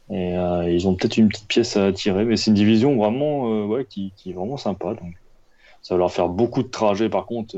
Et 0.09 0.33
ils 0.33 0.87
ont 0.87 0.95
peut-être 0.95 1.17
une 1.17 1.29
petite 1.29 1.47
pièce 1.47 1.77
à 1.77 1.93
tirer, 1.93 2.25
mais 2.25 2.37
c'est 2.37 2.49
une 2.49 2.55
division 2.55 2.95
vraiment 2.95 3.67
qui, 3.83 4.13
qui, 4.15 4.31
est 4.31 4.33
vraiment 4.33 4.57
sympa. 4.57 4.95
Donc, 4.95 5.13
ça 5.83 5.93
va 5.93 5.99
leur 5.99 6.11
faire 6.11 6.29
beaucoup 6.29 6.63
de 6.63 6.69
trajets, 6.69 7.09
par 7.09 7.27
contre, 7.27 7.55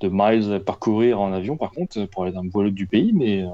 de 0.00 0.08
miles 0.10 0.52
à 0.52 0.60
parcourir 0.60 1.20
en 1.20 1.32
avion, 1.32 1.56
par 1.56 1.70
contre, 1.70 2.04
pour 2.06 2.24
aller 2.24 2.32
d'un 2.32 2.44
bout 2.44 2.60
à 2.60 2.64
l'autre 2.64 2.74
du 2.74 2.86
pays, 2.86 3.12
mais 3.12 3.42
euh, 3.42 3.48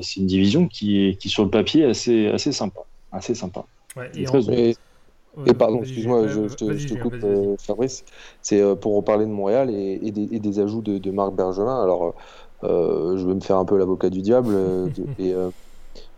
c'est 0.00 0.20
une 0.20 0.26
division 0.26 0.68
qui 0.68 1.08
est, 1.08 1.14
qui 1.16 1.28
sur 1.28 1.44
le 1.44 1.50
papier, 1.50 1.84
assez, 1.84 2.28
assez 2.28 2.52
sympa. 2.52 2.80
Assez 3.12 3.34
sympa. 3.34 3.64
et, 3.96 5.54
pardon, 5.54 5.80
excuse-moi, 5.80 6.28
je, 6.28 6.40
te, 6.54 6.94
coupe, 7.00 7.14
euh, 7.22 7.56
Fabrice. 7.58 8.04
C'est 8.42 8.60
euh, 8.60 8.74
pour 8.74 8.96
reparler 8.96 9.24
de 9.24 9.30
Montréal 9.30 9.70
et, 9.70 10.10
des, 10.10 10.58
ajouts 10.60 10.82
de, 10.82 11.10
Marc 11.10 11.34
Bergevin. 11.34 11.82
Alors, 11.82 12.14
je 12.62 13.26
vais 13.26 13.34
me 13.34 13.40
faire 13.40 13.56
un 13.56 13.64
peu 13.64 13.78
l'avocat 13.78 14.10
du 14.10 14.20
diable. 14.20 14.54
et 15.18 15.34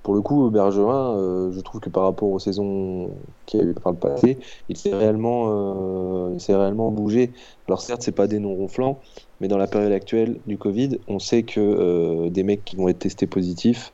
pour 0.03 0.15
le 0.15 0.23
coup, 0.23 0.51
Bergevin, 0.51 1.51
je 1.53 1.61
trouve 1.61 1.81
que 1.81 1.91
par 1.91 2.05
rapport 2.05 2.31
aux 2.31 2.39
saisons 2.39 3.11
qu'il 3.47 3.61
y 3.61 3.63
a 3.63 3.67
eu 3.67 3.75
par 3.75 3.93
le 3.93 3.99
passé, 3.99 4.39
il 4.69 4.77
s'est 4.77 4.95
réellement, 4.95 6.31
réellement 6.49 6.91
bougé. 6.91 7.33
Alors 7.69 7.83
certes, 7.83 8.03
c'est 8.03 8.13
pas 8.13 8.27
des 8.27 8.39
noms 8.39 8.55
ronflants, 8.55 9.01
mais 9.41 9.49
dans 9.49 9.59
la 9.59 9.67
période 9.67 9.93
actuelle 9.93 10.41
du 10.47 10.59
Covid, 10.59 10.99
on 11.09 11.19
sait 11.19 11.43
que 11.43 11.61
euh, 11.61 12.31
des 12.31 12.43
mecs 12.43 12.65
qui 12.65 12.77
vont 12.77 12.89
être 12.89 13.01
testés 13.01 13.27
positifs, 13.27 13.93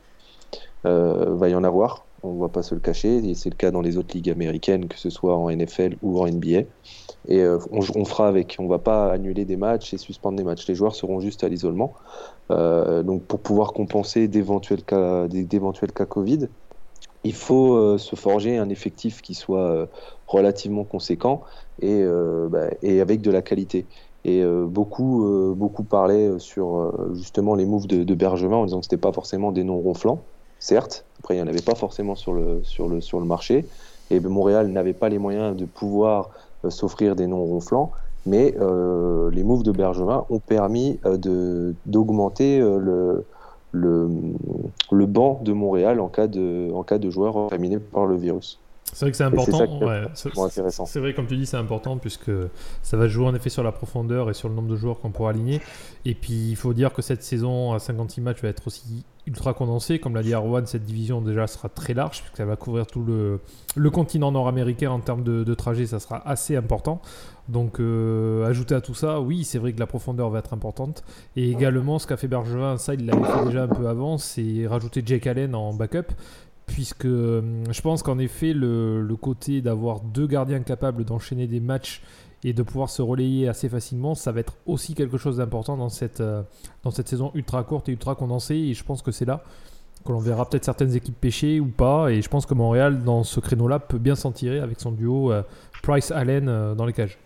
euh, 0.87 1.35
va 1.37 1.49
y 1.49 1.55
en 1.55 1.65
avoir. 1.65 2.07
On 2.23 2.35
ne 2.35 2.41
va 2.41 2.49
pas 2.49 2.63
se 2.63 2.75
le 2.75 2.81
cacher. 2.81 3.35
C'est 3.35 3.51
le 3.51 3.57
cas 3.57 3.71
dans 3.71 3.81
les 3.81 3.97
autres 3.97 4.15
ligues 4.15 4.31
américaines, 4.31 4.89
que 4.89 4.99
ce 4.99 5.11
soit 5.11 5.37
en 5.37 5.51
NFL 5.51 5.97
ou 6.03 6.21
en 6.21 6.27
NBA. 6.27 6.63
Et 7.29 7.41
euh, 7.41 7.59
on, 7.71 8.05
fera 8.05 8.29
avec. 8.29 8.57
On 8.59 8.69
va 8.69 8.79
pas 8.79 9.11
annuler 9.11 9.45
des 9.45 9.57
matchs 9.57 9.95
et 9.95 9.99
suspendre 9.99 10.37
des 10.37 10.45
matchs. 10.45 10.67
Les 10.69 10.75
joueurs 10.75 10.95
seront 10.95 11.21
juste 11.21 11.45
à 11.45 11.49
l'isolement. 11.49 11.95
donc 12.51 13.25
pour 13.25 13.41
pouvoir 13.41 13.73
compenser 13.73 14.29
d'éventuels 14.29 14.85
cas, 14.85 15.27
d'éventuels 15.29 15.93
cas 15.93 16.07
Covid, 16.07 16.49
il 17.25 17.35
faut 17.35 17.99
se 17.99 18.15
forger 18.15 18.57
un 18.57 18.69
effectif 18.69 19.21
qui 19.23 19.35
soit 19.35 19.89
relativement 20.29 20.85
conséquent 20.85 21.43
et, 21.83 22.05
bah, 22.49 22.69
et 22.83 23.01
avec 23.01 23.21
de 23.21 23.33
la 23.33 23.43
qualité. 23.43 23.87
Et 24.27 24.43
euh, 24.43 24.67
beaucoup, 24.67 25.25
euh, 25.25 25.55
beaucoup 25.55 25.85
parlaient 25.85 26.41
sur 26.41 26.79
euh, 26.79 27.13
justement 27.15 27.55
les 27.55 27.65
moves 27.65 27.87
de, 27.87 28.03
de 28.03 28.27
en 28.27 28.65
disant 28.65 28.81
que 28.81 28.85
c'était 28.87 28.97
pas 28.97 29.13
forcément 29.13 29.53
des 29.53 29.63
noms 29.63 29.79
ronflants, 29.79 30.21
certes. 30.59 31.05
Après, 31.21 31.35
il 31.35 31.37
n'y 31.37 31.45
en 31.45 31.47
avait 31.47 31.63
pas 31.63 31.77
forcément 31.77 32.17
sur 32.17 32.33
le, 32.33 32.59
sur 32.65 32.89
le, 32.89 33.01
sur 33.01 33.21
le 33.21 33.25
marché. 33.25 33.67
Et 34.11 34.19
Montréal 34.19 34.67
n'avait 34.67 34.95
pas 34.95 35.09
les 35.09 35.19
moyens 35.19 35.55
de 35.55 35.65
pouvoir 35.65 36.31
s'offrir 36.71 37.17
des 37.17 37.27
noms 37.27 37.45
ronflants. 37.45 37.93
mais 38.27 38.55
les 39.33 39.45
moves 39.45 39.63
de 39.63 39.73
Bergevin 39.73 40.25
ont 40.31 40.41
permis 40.41 40.99
d'augmenter 41.85 42.61
le, 42.61 43.25
le, 43.73 45.07
banc 45.07 45.41
de 45.43 45.53
Montréal 45.53 46.01
en 46.01 46.09
cas 46.09 46.27
de, 46.27 46.71
en 46.73 46.83
cas 46.83 46.99
de 46.99 47.11
joueur 47.11 47.35
contaminés 47.35 47.79
par 47.79 48.07
le 48.07 48.17
virus. 48.17 48.61
C'est 48.93 49.05
vrai 49.05 49.11
que 49.11 49.17
c'est 49.17 49.25
important. 49.25 49.59
C'est 50.15 51.01
vrai, 51.01 51.13
comme 51.13 51.27
tu 51.27 51.37
dis, 51.37 51.47
c'est 51.47 51.57
important 51.57 51.99
puisque 51.99 52.31
ça 52.83 52.97
va 52.97 53.09
jouer 53.09 53.27
en 53.27 53.35
effet 53.35 53.51
sur 53.51 53.63
la 53.63 53.73
profondeur 53.73 54.31
et 54.31 54.35
sur 54.35 54.49
le 54.49 54.55
nombre 54.55 54.69
de 54.69 54.77
joueurs 54.77 55.01
qu'on 55.01 55.11
pourra 55.11 55.31
aligner. 55.31 55.61
Et 56.05 56.15
puis, 56.15 56.51
il 56.51 56.57
faut 56.57 56.73
dire 56.73 56.93
que 56.93 57.03
cette 57.03 57.23
saison 57.23 57.73
à 57.73 57.79
56 57.79 58.21
matchs 58.21 58.43
va 58.43 58.49
être 58.49 58.67
aussi 58.67 59.05
ultra 59.27 59.55
condensée. 59.55 59.99
Comme 59.99 60.15
l'a 60.15 60.23
dit 60.23 60.33
Arwan, 60.33 60.67
cette 60.67 60.85
division 60.85 61.21
déjà 61.21 61.47
sera 61.47 61.69
très 61.69 61.95
large 61.95 62.23
puisqu'elle 62.23 62.47
va 62.47 62.57
couvrir 62.57 62.87
tout 62.87 63.03
le, 63.03 63.41
le 63.75 63.91
continent 63.91 64.31
nord-américain 64.31 64.91
en 64.91 65.01
termes 65.01 65.25
de, 65.25 65.55
trajet. 65.55 65.87
Ça 65.87 65.99
sera 65.99 66.27
assez 66.27 66.57
important. 66.57 67.03
Donc, 67.49 67.81
euh, 67.81 68.47
ajouter 68.47 68.75
à 68.75 68.81
tout 68.81 68.95
ça, 68.95 69.21
oui, 69.21 69.45
c'est 69.45 69.59
vrai 69.59 69.73
que 69.73 69.79
la 69.79 69.87
profondeur 69.87 70.31
va 70.31 70.39
être 70.39 70.55
importante. 70.55 71.05
Et 71.37 71.51
également, 71.51 71.99
ce 71.99 72.07
qu'a 72.07 72.17
fait 72.17 72.29
Bergevin, 72.29 72.77
ça, 72.79 72.95
il 72.95 73.07
l'avait 73.07 73.25
fait 73.25 73.45
déjà 73.47 73.65
un 73.65 73.69
peu 73.69 73.87
avant, 73.89 74.19
c'est 74.19 74.67
rajouter 74.67 75.03
Jake 75.05 75.27
Allen 75.27 75.55
en 75.55 75.73
backup 75.73 76.13
puisque 76.67 77.07
euh, 77.07 77.65
je 77.71 77.81
pense 77.81 78.03
qu'en 78.03 78.19
effet, 78.19 78.53
le, 78.53 79.07
côté 79.21 79.63
d'avoir 79.63 80.01
deux 80.01 80.27
gardiens 80.27 80.61
capables 80.61 81.05
d'enchaîner 81.05 81.47
des 81.47 81.61
matchs 81.61 82.03
et 82.45 82.53
de 82.53 82.63
pouvoir 82.63 82.91
se 82.91 83.03
relayer 83.03 83.49
assez 83.49 83.69
facilement, 83.69 84.15
ça 84.15 84.31
va 84.33 84.41
être 84.41 84.57
aussi 84.67 84.95
quelque 84.95 85.17
chose 85.17 85.39
d'important 85.39 85.77
dans 85.77 85.89
cette, 85.89 86.21
euh, 86.21 86.43
dans 86.83 86.91
cette 86.91 87.09
saison 87.09 87.31
ultra 87.35 87.63
courte 87.65 87.89
et 87.89 87.93
ultra 87.93 88.15
condensée. 88.15 88.57
Et 88.57 88.75
je 88.75 88.85
pense 88.85 89.03
que 89.03 89.11
c'est 89.11 89.25
là 89.25 89.43
que 90.05 90.13
l'on 90.13 90.19
verra 90.19 90.49
peut-être 90.49 90.65
certaines 90.65 90.95
équipes 90.95 91.19
pêcher 91.21 91.59
ou 91.59 91.67
pas. 91.67 92.11
Et 92.11 92.23
je 92.23 92.29
pense 92.29 92.47
que 92.47 92.55
Montréal, 92.55 93.03
dans 93.03 93.25
ce 93.25 93.41
créneau-là, 93.41 93.79
peut 93.79 93.99
bien 93.99 94.15
s'en 94.15 94.31
tirer 94.31 94.61
avec 94.61 94.79
son 94.79 94.93
duo 94.93 95.33
euh, 95.33 95.43
Price-Allen 95.83 96.75
dans 96.77 96.85
les 96.85 96.93
cages. 96.93 97.19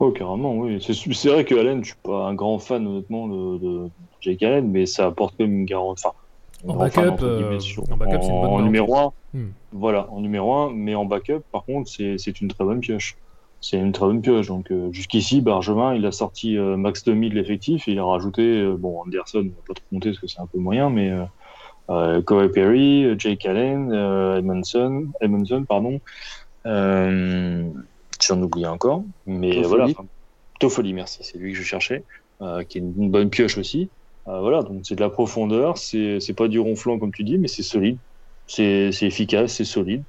Oh, 0.00 0.12
carrément, 0.12 0.56
oui. 0.56 0.80
C'est 0.80 1.28
vrai 1.28 1.44
que 1.44 1.56
Allen, 1.56 1.82
je 1.82 1.88
suis 1.88 2.00
pas 2.02 2.28
un 2.28 2.34
grand 2.34 2.58
fan, 2.60 2.86
honnêtement, 2.86 3.26
de, 3.26 3.90
Jake 4.20 4.42
Allen, 4.42 4.70
mais 4.70 4.86
ça 4.86 5.06
apporte 5.06 5.38
même 5.38 5.52
une 5.52 5.64
garantie. 5.64 6.04
En 6.66 6.76
backup, 6.76 7.22
euh, 7.22 7.58
en, 8.30 8.62
numéro 8.62 8.96
1. 8.96 9.12
Hmm. 9.34 9.48
Voilà, 9.72 10.08
en 10.10 10.20
numéro 10.20 10.52
1, 10.54 10.72
mais 10.72 10.94
en 10.94 11.04
backup, 11.04 11.42
par 11.52 11.64
contre, 11.64 11.88
c'est 11.90 12.40
une 12.40 12.48
très 12.48 12.64
bonne 12.64 12.80
pioche. 12.80 13.16
C'est 13.60 13.76
une 13.76 13.92
très 13.92 14.06
bonne 14.06 14.22
pioche. 14.22 14.48
Donc, 14.48 14.70
euh, 14.70 14.90
jusqu'ici, 14.92 15.40
Bargevin, 15.40 15.94
il 15.94 16.04
a 16.06 16.12
sorti 16.12 16.56
euh, 16.56 16.76
max 16.76 17.04
demi 17.04 17.28
de 17.28 17.34
l'effectif, 17.34 17.86
il 17.86 17.98
a 17.98 18.04
rajouté, 18.04 18.66
bon, 18.76 19.02
Anderson, 19.02 19.40
on 19.40 19.42
va 19.42 19.62
pas 19.68 19.74
trop 19.74 19.84
compter 19.90 20.10
parce 20.10 20.20
que 20.20 20.26
c'est 20.26 20.40
un 20.40 20.46
peu 20.46 20.58
moyen, 20.58 20.90
mais 20.90 21.12
Corey 22.24 22.48
Perry, 22.48 23.18
Jake 23.18 23.46
Allen, 23.46 23.92
Edmondson, 24.36 25.06
Edmondson, 25.20 25.64
pardon. 25.68 26.00
J'en 26.64 28.42
oublie 28.42 28.66
encore, 28.66 29.04
mais 29.26 29.62
Toffoli. 29.62 29.68
voilà. 29.68 29.86
Toffoli, 30.58 30.92
merci, 30.92 31.20
c'est 31.22 31.38
lui 31.38 31.52
que 31.52 31.58
je 31.58 31.62
cherchais, 31.62 32.02
qui 32.68 32.78
est 32.78 32.80
une 32.80 33.10
bonne 33.10 33.30
pioche 33.30 33.58
aussi. 33.58 33.88
Euh, 34.28 34.40
voilà, 34.40 34.62
donc 34.62 34.80
c'est 34.82 34.94
de 34.94 35.00
la 35.00 35.08
profondeur, 35.08 35.78
c'est 35.78 36.34
pas 36.36 36.48
du 36.48 36.60
ronflant 36.60 36.98
comme 36.98 37.12
tu 37.12 37.24
dis, 37.24 37.38
mais 37.38 37.48
c'est 37.48 37.62
solide, 37.62 37.96
c'est 38.46 38.90
efficace, 39.02 39.54
c'est 39.54 39.64
solide. 39.64 40.02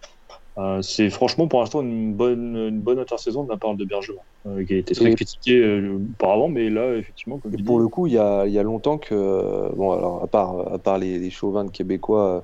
Euh, 0.57 0.81
c'est 0.81 1.09
franchement 1.09 1.47
pour 1.47 1.61
l'instant 1.61 1.81
une 1.81 2.13
bonne, 2.13 2.57
une 2.57 2.81
bonne 2.81 2.99
intersaison 2.99 3.45
de 3.45 3.49
la 3.49 3.55
part 3.55 3.75
de 3.75 3.85
Bergevin, 3.85 4.19
euh, 4.45 4.65
qui 4.65 4.73
a 4.73 4.77
été 4.77 4.93
très 4.93 5.13
critiqué 5.15 5.89
auparavant, 5.89 6.49
mais 6.49 6.69
là, 6.69 6.95
effectivement, 6.95 7.37
comme 7.37 7.51
Pour 7.63 7.79
le 7.79 7.87
coup, 7.87 8.07
il 8.07 8.13
y 8.13 8.17
a, 8.17 8.45
y 8.45 8.59
a, 8.59 8.63
longtemps 8.63 8.97
que, 8.97 9.73
bon, 9.75 9.91
alors 9.93 10.21
à 10.21 10.27
part, 10.27 10.73
à 10.73 10.77
part 10.79 10.97
les, 10.97 11.29
chauvins 11.29 11.63
de 11.63 11.71
Québécois 11.71 12.43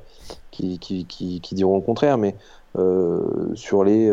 qui, 0.52 0.80
qui, 0.80 1.06
qui, 1.06 1.42
qui, 1.42 1.56
diront 1.56 1.76
le 1.76 1.82
contraire, 1.82 2.18
mais 2.18 2.36
sur 3.56 3.84
les 3.84 4.10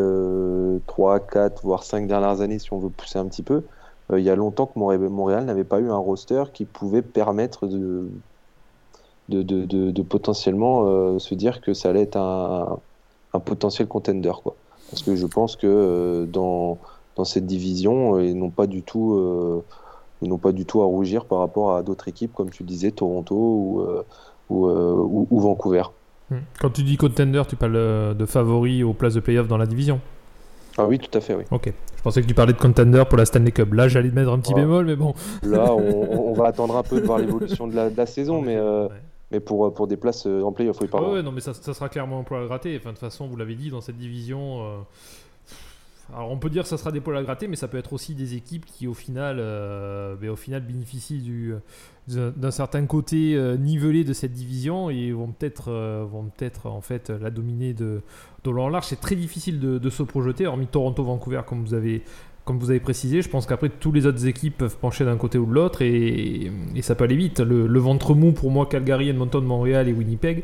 3, 0.88 1.20
4, 1.20 1.62
voire 1.62 1.84
5 1.84 2.08
dernières 2.08 2.40
années, 2.40 2.58
si 2.58 2.72
on 2.72 2.78
veut 2.78 2.90
pousser 2.90 3.20
un 3.20 3.26
petit 3.28 3.42
peu, 3.42 3.62
il 4.10 4.24
y 4.24 4.30
a 4.30 4.36
longtemps 4.36 4.66
que 4.66 4.78
Montréal 4.78 5.44
n'avait 5.44 5.64
pas 5.64 5.80
eu 5.80 5.90
un 5.90 5.96
roster 5.96 6.44
qui 6.52 6.64
pouvait 6.64 7.02
permettre 7.02 7.66
de, 7.66 8.08
de, 9.28 10.02
potentiellement 10.02 10.84
euh, 10.86 11.18
se 11.18 11.34
dire 11.34 11.60
que 11.60 11.72
ça 11.74 11.90
allait 11.90 12.02
être 12.02 12.16
un, 12.16 12.78
potentiel 13.40 13.88
contender. 13.88 14.32
Quoi. 14.42 14.54
Parce 14.90 15.02
que 15.02 15.16
je 15.16 15.26
pense 15.26 15.56
que 15.56 15.66
euh, 15.66 16.26
dans, 16.26 16.78
dans 17.16 17.24
cette 17.24 17.46
division, 17.46 18.20
ils 18.20 18.36
n'ont 18.36 18.50
pas 18.50 18.66
du 18.66 18.82
tout 18.82 19.62
ils 20.20 20.28
n'ont 20.28 20.38
pas 20.38 20.52
du 20.52 20.64
tout 20.64 20.82
à 20.82 20.84
rougir 20.84 21.24
par 21.24 21.38
rapport 21.38 21.74
à 21.74 21.82
d'autres 21.82 22.06
équipes, 22.06 22.32
comme 22.32 22.50
tu 22.50 22.62
disais, 22.62 22.92
Toronto 22.92 23.34
ou, 23.34 23.84
ou, 24.50 25.40
Vancouver. 25.40 25.82
Hmm. 26.30 26.36
Quand 26.60 26.70
tu 26.70 26.84
dis 26.84 26.96
contender, 26.96 27.42
tu 27.48 27.56
parles 27.56 28.14
de 28.16 28.26
favoris 28.26 28.84
aux 28.84 28.92
places 28.92 29.14
de 29.14 29.20
playoff 29.20 29.48
dans 29.48 29.56
la 29.56 29.66
division 29.66 30.00
Ah 30.78 30.86
oui, 30.86 31.00
tout 31.00 31.10
à 31.18 31.20
fait, 31.20 31.34
oui. 31.34 31.42
Ok. 31.50 31.72
Je 32.02 32.04
pensais 32.08 32.20
que 32.20 32.26
tu 32.26 32.34
parlais 32.34 32.52
de 32.52 32.58
contender 32.58 33.04
pour 33.08 33.16
la 33.16 33.24
Stanley 33.24 33.52
Cup. 33.52 33.72
Là, 33.74 33.86
j'allais 33.86 34.10
mettre 34.10 34.32
un 34.32 34.40
petit 34.40 34.54
bémol, 34.54 34.86
mais 34.86 34.96
bon. 34.96 35.14
Là, 35.44 35.72
on, 35.72 36.32
va 36.32 36.48
attendre 36.48 36.76
un 36.76 36.82
peu 36.82 37.00
de 37.00 37.06
voir 37.06 37.20
l'évolution 37.20 37.68
de, 37.68 37.76
la, 37.96 38.06
saison, 38.06 38.42
mais, 38.42 38.56
euh, 38.56 38.88
mais 39.30 39.38
pour, 39.38 39.72
pour 39.72 39.86
des 39.86 39.96
places 39.96 40.26
euh, 40.26 40.42
en 40.42 40.50
playoff, 40.50 40.78
oui, 40.80 40.88
pardon. 40.88 41.12
ouais, 41.12 41.22
non, 41.22 41.30
mais 41.30 41.40
ça, 41.40 41.54
ça 41.54 41.72
sera 41.72 41.88
clairement 41.88 42.18
un 42.18 42.24
poil 42.24 42.42
à 42.42 42.46
gratter. 42.46 42.76
Enfin, 42.76 42.88
de 42.88 42.94
toute 42.96 43.08
façon, 43.08 43.28
vous 43.28 43.36
l'avez 43.36 43.54
dit, 43.54 43.70
dans 43.70 43.80
cette 43.80 43.98
division. 43.98 44.64
Euh, 44.64 44.78
alors 46.14 46.30
on 46.30 46.36
peut 46.36 46.50
dire 46.50 46.62
que 46.62 46.68
ça 46.68 46.76
sera 46.76 46.92
des 46.92 47.00
poils 47.00 47.16
à 47.16 47.22
gratter, 47.22 47.48
mais 47.48 47.56
ça 47.56 47.68
peut 47.68 47.78
être 47.78 47.92
aussi 47.92 48.14
des 48.14 48.34
équipes 48.34 48.66
qui 48.66 48.86
au 48.86 48.94
final, 48.94 49.36
euh, 49.38 50.14
ben, 50.16 50.30
au 50.30 50.36
final 50.36 50.62
bénéficient 50.62 51.20
du, 51.20 51.54
d'un 52.08 52.50
certain 52.50 52.84
côté 52.86 53.34
euh, 53.34 53.56
nivelé 53.56 54.04
de 54.04 54.12
cette 54.12 54.32
division 54.32 54.90
et 54.90 55.12
vont 55.12 55.28
peut-être, 55.28 55.70
euh, 55.70 56.04
vont 56.10 56.24
peut-être 56.24 56.66
en 56.66 56.80
fait 56.80 57.10
la 57.10 57.30
dominer 57.30 57.72
de, 57.72 58.02
de 58.44 58.50
long 58.50 58.64
en 58.64 58.68
large. 58.68 58.86
C'est 58.86 59.00
très 59.00 59.16
difficile 59.16 59.58
de, 59.58 59.90
se 59.90 60.02
projeter, 60.02 60.46
hormis 60.46 60.66
Toronto-Vancouver 60.66 61.42
comme 61.46 61.64
vous 61.64 61.74
avez 61.74 62.02
comme 62.44 62.58
vous 62.58 62.70
avez 62.70 62.80
précisé, 62.80 63.22
je 63.22 63.28
pense 63.28 63.46
qu'après, 63.46 63.68
toutes 63.68 63.94
les 63.94 64.04
autres 64.04 64.26
équipes 64.26 64.58
peuvent 64.58 64.76
pencher 64.76 65.04
d'un 65.04 65.16
côté 65.16 65.38
ou 65.38 65.46
de 65.46 65.52
l'autre 65.52 65.80
et, 65.80 66.50
et, 66.74 66.82
ça 66.82 66.96
peut 66.96 67.04
aller 67.04 67.14
vite. 67.14 67.38
Le, 67.38 67.68
le, 67.68 67.78
ventre 67.78 68.16
mou, 68.16 68.32
pour 68.32 68.50
moi, 68.50 68.66
Calgary, 68.66 69.10
Edmonton, 69.10 69.44
Montréal 69.44 69.88
et 69.88 69.92
Winnipeg, 69.92 70.42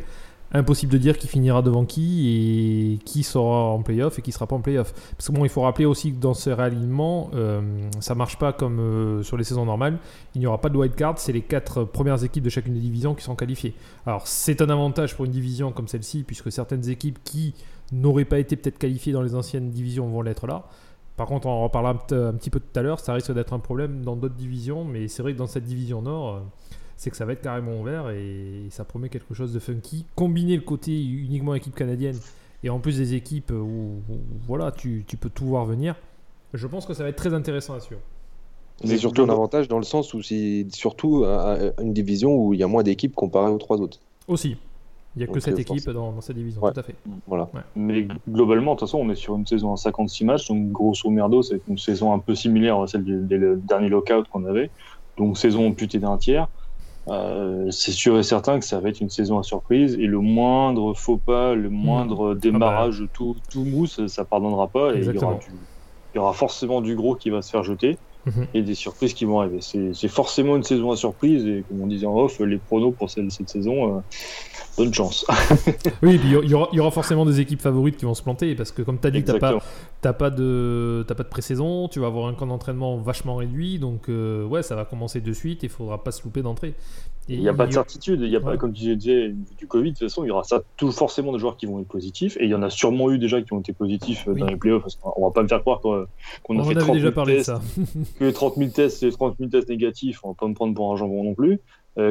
impossible 0.53 0.93
de 0.93 0.99
dire 0.99 1.19
qui 1.19 1.29
finira 1.29 1.63
devant 1.63 1.85
qui 1.85 2.95
et 2.95 2.99
qui 3.05 3.23
sera 3.23 3.71
en 3.71 3.83
playoff 3.83 4.19
et 4.19 4.23
qui 4.23 4.33
sera 4.33 4.47
pas 4.47 4.57
en 4.57 4.61
playoff. 4.61 4.93
Parce 5.17 5.29
que 5.29 5.33
bon, 5.33 5.45
il 5.45 5.51
faut 5.51 5.63
rappeler 5.63 5.85
aussi 5.85 6.13
que 6.13 6.19
dans 6.19 6.35
ce 6.35 6.51
réalignement, 6.51 7.31
euh, 7.35 7.61
ça 8.01 8.15
marche 8.15 8.39
pas 8.39 8.53
comme 8.53 8.81
euh, 8.81 9.23
sur 9.23 9.37
les 9.37 9.45
saisons 9.45 9.67
normales. 9.67 9.99
Il 10.35 10.41
n'y 10.41 10.47
aura 10.47 10.61
pas 10.61 10.69
de 10.69 10.77
wild 10.77 10.95
card, 10.95 11.19
c'est 11.19 11.33
les 11.33 11.43
quatre 11.43 11.85
premières 11.85 12.23
équipes 12.25 12.45
de 12.45 12.51
chacune 12.51 12.75
des 12.75 12.81
divisions 12.81 13.15
qui 13.15 13.25
sont 13.25 13.37
qualifiées. 13.37 13.75
Alors 14.07 14.27
c'est 14.27 14.63
un 14.63 14.71
avantage 14.71 15.15
pour 15.15 15.25
une 15.25 15.33
division 15.33 15.73
comme 15.73 15.89
celle-ci, 15.89 16.23
puisque 16.23 16.51
certaines 16.51 16.89
équipes 16.89 17.19
qui 17.25 17.55
n'auraient 17.93 18.25
pas 18.25 18.39
été 18.39 18.57
peut-être 18.57 18.79
qualifiées 18.79 19.13
dans 19.13 19.23
les 19.23 19.35
anciennes 19.35 19.71
divisions 19.71 20.09
vont 20.09 20.23
l'être 20.23 20.47
là. 20.47 20.65
Par 21.17 21.27
contre, 21.27 21.49
on 21.49 21.51
en 21.51 21.63
reparlera 21.65 21.93
un, 21.93 22.33
petit 22.35 22.49
peu 22.49 22.61
tout 22.61 22.79
à 22.79 22.83
l'heure, 22.83 23.01
ça 23.01 23.13
risque 23.13 23.33
d'être 23.33 23.53
un 23.53 23.59
problème 23.59 24.03
dans 24.03 24.15
d'autres 24.15 24.37
divisions, 24.37 24.85
mais 24.85 25.09
c'est 25.09 25.23
vrai 25.23 25.33
que 25.33 25.39
dans 25.39 25.47
cette 25.47 25.65
division 25.65 26.01
nord... 26.01 26.37
Euh, 26.37 26.41
c'est 26.99 27.11
que 27.11 27.17
ça 27.17 27.25
va 27.25 27.33
être 27.33 27.41
carrément 27.41 27.81
ouvert 27.81 28.11
et 28.11 28.67
ça 28.71 28.85
promet 28.85 29.09
quelque 29.09 29.33
chose 29.33 29.53
de 29.53 29.61
funky. 29.61 30.05
Combiner 30.17 30.57
le 30.57 30.63
côté 30.63 30.93
uniquement 31.01 31.55
équipe 31.55 31.77
canadienne 31.77 32.19
et 32.65 32.71
en 32.71 32.81
plus 32.81 32.99
des 32.99 33.15
équipes 33.15 33.53
où, 33.53 34.03
voilà, 34.47 34.73
tu, 34.73 35.05
peux 35.19 35.31
tout 35.31 35.47
voir 35.47 35.65
venir, 35.65 35.95
je 36.53 36.67
pense 36.67 36.87
que 36.87 36.95
ça 36.95 37.05
va 37.05 37.11
être 37.11 37.17
très 37.17 37.33
intéressant 37.33 37.75
à 37.75 37.81
suivre. 37.81 38.01
C'est 38.85 38.99
surtout 38.99 39.23
un 39.23 39.29
avantage 39.29 39.69
dans 39.69 39.79
le 39.79 39.85
sens 39.85 40.13
où 40.13 40.23
c'est 40.23 40.67
surtout 40.73 41.25
une 41.25 41.93
division 41.93 42.35
où 42.35 42.53
il 42.53 42.61
y 42.61 42.65
a 42.65 42.69
moins 42.69 42.83
d'équipes 42.83 43.15
comparé 43.15 43.51
aux 43.51 43.59
trois 43.59 43.81
autres. 43.81 44.01
Aussi. 44.27 44.57
Il 45.17 45.21
n'y 45.21 45.25
a 45.25 45.33
que 45.33 45.41
cette 45.41 45.59
équipe 45.59 45.89
dans, 45.91 46.21
cette 46.21 46.37
division, 46.37 46.61
tout 46.61 46.81
à 46.81 46.83
fait. 46.83 46.95
Voilà. 47.29 47.49
Mais 47.77 48.07
globalement, 48.29 48.75
de 48.75 48.81
toute 48.81 48.89
façon, 48.89 48.99
on 48.99 49.09
est 49.11 49.17
sur 49.17 49.37
une 49.37 49.47
saison 49.47 49.73
à 49.73 49.77
56 49.77 50.25
matchs, 50.25 50.49
donc 50.49 50.71
grosso 50.71 51.09
merdo, 51.11 51.43
c'est 51.43 51.61
une 51.69 51.79
saison 51.79 52.13
un 52.13 52.19
peu 52.19 52.35
similaire 52.35 52.81
à 52.81 52.87
celle 52.89 53.05
du, 53.05 53.21
dernier 53.57 53.89
lockout 53.89 54.29
qu'on 54.31 54.45
avait. 54.47 54.71
Donc 55.17 55.39
saison 55.39 55.69
amputée 55.69 55.99
d'un 55.99 56.17
tiers. 56.19 56.49
Euh, 57.11 57.71
c'est 57.71 57.93
sûr 57.93 58.19
et 58.19 58.23
certain 58.23 58.59
que 58.59 58.65
ça 58.65 58.81
va 58.81 58.89
être 58.91 59.01
une 59.01 59.09
saison 59.09 59.39
à 59.39 59.43
surprise 59.43 59.95
et 59.95 60.07
le 60.07 60.21
moindre 60.21 60.95
faux 60.95 61.17
pas, 61.17 61.55
le 61.55 61.71
moindre 61.71 62.35
mmh. 62.35 62.39
démarrage, 62.39 63.05
tout, 63.13 63.37
tout 63.51 63.65
mousse, 63.65 64.07
ça 64.09 64.25
pardonnera 64.25 64.69
pas 64.69 64.95
et 64.95 64.99
il 64.99 65.05
y, 65.05 65.19
aura 65.19 65.39
il 66.15 66.17
y, 66.17 66.19
aura 66.19 66.33
forcément 66.33 66.81
du 66.81 66.97
gros 66.97 67.15
qui 67.15 67.31
va 67.31 67.41
se 67.41 67.51
faire 67.51 67.63
jeter 67.63 67.97
mmh. 68.27 68.31
et 68.53 68.63
des 68.63 68.75
surprises 68.75 69.15
qui 69.15 69.25
vont 69.25 69.41
arriver. 69.41 69.61
C'est 69.61 70.09
forcément 70.09 70.57
une 70.57 70.65
saison 70.65 70.91
à 70.91 70.97
surprise 70.97 71.47
et 71.47 71.65
comme 71.69 71.81
on 71.81 71.87
disait 71.87 72.07
en 72.07 72.17
off, 72.17 72.41
les 72.41 72.59
pronos 72.59 72.93
pour 72.93 73.09
cette, 73.09 73.31
cette 73.33 73.49
saison, 73.49 73.97
euh, 73.97 74.01
bonne 74.77 74.93
chance. 74.93 75.25
oui, 76.03 76.17
et 76.17 76.19
puis 76.19 76.29
il 76.29 76.51
y, 76.51 76.55
aura, 76.55 76.69
y, 76.73 76.81
aura, 76.81 76.91
forcément 76.91 77.25
des 77.25 77.41
équipes 77.41 77.63
favorites 77.63 77.97
qui 77.97 78.05
vont 78.05 78.15
se 78.15 78.23
planter 78.23 78.55
parce 78.55 78.73
que 78.73 78.83
comme 78.83 78.99
tu 78.99 79.07
as 79.07 79.11
dit, 79.11 79.25
tu 79.25 79.33
n'as 79.33 79.59
pas, 80.01 80.13
pas 80.13 80.31
de, 80.31 81.05
pas 81.07 81.15
de 81.15 81.29
pré-saison, 81.29 81.89
tu 81.89 82.01
vas 82.01 82.07
avoir 82.07 82.29
un 82.29 82.35
camp 82.35 82.47
d'entraînement 82.47 82.99
vachement 82.99 83.37
réduit, 83.37 83.79
donc 83.79 84.09
euh, 84.09 84.45
ouais, 84.45 84.63
ça 84.63 84.77
va 84.77 84.85
commencer 84.85 85.21
de 85.21 85.33
suite 85.33 85.65
et 85.65 85.67
il 85.67 85.71
faudra 85.71 86.03
pas 86.05 86.13
se 86.13 86.23
louper 86.23 86.43
d'entrée. 86.43 86.75
Il 87.31 87.41
n'y 87.41 87.49
a 87.49 87.53
pas 87.53 87.67
de 87.67 87.73
certitude, 87.73 88.21
il 88.23 88.31
y 88.31 88.37
a 88.37 88.41
pas, 88.41 88.57
comme 88.57 88.73
tu 88.73 88.97
disais, 88.97 89.35
du 89.59 89.67
Covid, 89.67 89.93
de 89.93 89.99
toute 89.99 90.09
façon, 90.09 90.25
il 90.25 90.29
y 90.29 90.31
aura 90.31 90.45
ça, 90.45 90.63
tout, 90.79 90.91
forcément 90.93 91.33
des 91.33 91.39
joueurs 91.39 91.59
qui 91.59 91.67
vont 91.67 91.79
être 91.81 91.89
positifs, 91.89 92.39
et 92.39 92.45
il 92.45 92.51
y 92.51 92.55
en 92.55 92.63
a 92.63 92.71
sûrement 92.71 93.11
eu 93.11 93.19
déjà 93.19 93.43
qui 93.43 93.53
ont 93.53 93.61
été 93.61 93.75
positifs 93.75 94.27
euh, 94.29 94.35
dans 94.35 94.47
les 94.47 94.57
playoffs, 94.57 94.83
parce 94.83 94.97
qu'on 94.97 95.27
va 95.27 95.31
pas 95.31 95.43
me 95.43 95.49
faire 95.49 95.61
croire 95.61 95.81
qu'on 95.81 96.59
a 96.59 96.65
fait 96.65 96.75
30 96.75 96.99
000 96.99 97.25
tests, 97.25 97.53
que 98.19 98.31
30 98.31 98.55
000 98.57 98.71
tests, 98.71 99.11
30 99.11 99.37
000 99.39 99.51
tests 99.51 99.69
négatifs, 99.69 100.21
on 100.23 100.29
va 100.29 100.35
pas 100.35 100.47
me 100.47 100.55
prendre 100.55 100.75
pour 100.75 100.93
un 100.93 100.97
jambon 100.97 101.23
non 101.23 101.35
plus. 101.35 101.61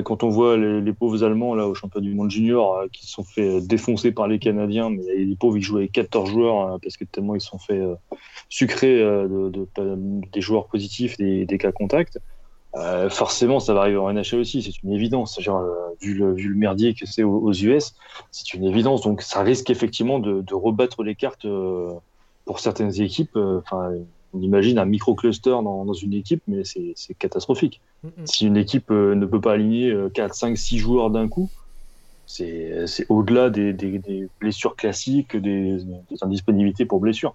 Quand 0.03 0.23
on 0.23 0.29
voit 0.29 0.57
les, 0.57 0.93
pauvres 0.93 1.23
Allemands 1.23 1.55
là 1.55 1.67
au 1.67 1.73
championnat 1.73 2.07
du 2.07 2.13
monde 2.13 2.29
junior 2.29 2.83
qui 2.91 3.05
se 3.05 3.13
sont 3.13 3.23
fait 3.23 3.61
défoncer 3.61 4.11
par 4.11 4.27
les 4.27 4.37
Canadiens, 4.37 4.89
mais 4.89 5.03
les 5.15 5.35
pauvres 5.35 5.57
ils 5.57 5.63
jouaient 5.63 5.83
avec 5.83 5.93
14 5.93 6.29
joueurs 6.29 6.79
parce 6.81 6.97
que 6.97 7.05
tellement 7.05 7.35
ils 7.35 7.41
se 7.41 7.47
sont 7.47 7.59
fait 7.59 7.81
sucrer 8.49 8.99
de, 8.99 9.67
des 10.31 10.41
joueurs 10.41 10.67
positifs, 10.67 11.17
des, 11.17 11.57
cas 11.57 11.71
contacts. 11.71 12.19
Euh, 12.77 13.09
forcément, 13.09 13.59
ça 13.59 13.73
va 13.73 13.81
arriver 13.81 13.97
en 13.97 14.11
NHL 14.11 14.39
aussi, 14.39 14.61
c'est 14.61 14.83
une 14.83 14.91
évidence. 14.91 15.39
Euh, 15.47 15.89
vu, 16.01 16.13
le, 16.13 16.55
merdier 16.55 16.93
que 16.93 17.05
c'est 17.05 17.23
aux, 17.23 17.51
US, 17.51 17.95
c'est 18.31 18.53
une 18.53 18.65
évidence. 18.65 19.01
Donc, 19.01 19.21
ça 19.21 19.41
risque 19.41 19.69
effectivement 19.69 20.19
de, 20.19 20.53
rebattre 20.53 21.03
les 21.03 21.15
cartes 21.15 21.45
euh, 21.45 21.93
pour 22.45 22.59
certaines 22.59 23.01
équipes. 23.01 23.37
On 24.33 24.41
imagine 24.41 24.77
un 24.77 24.85
micro-cluster 24.85 25.49
dans, 25.49 25.85
dans, 25.85 25.93
une 25.93 26.13
équipe, 26.13 26.41
mais 26.47 26.63
c'est 26.63 27.13
catastrophique. 27.17 27.81
Si 28.25 28.45
une 28.45 28.57
équipe 28.57 28.91
ne 28.91 29.25
peut 29.25 29.41
pas 29.41 29.53
aligner 29.53 29.95
4, 30.13 30.33
5, 30.33 30.57
6 30.57 30.77
joueurs 30.77 31.09
d'un 31.09 31.27
coup, 31.27 31.49
c'est 32.25 33.05
au-delà 33.09 33.49
des, 33.49 33.73
des, 33.73 33.99
des, 33.99 34.27
blessures 34.39 34.75
classiques, 34.75 35.35
des, 35.35 35.77
des 35.77 36.23
indisponibilités 36.23 36.85
pour 36.85 36.99
blessures. 36.99 37.33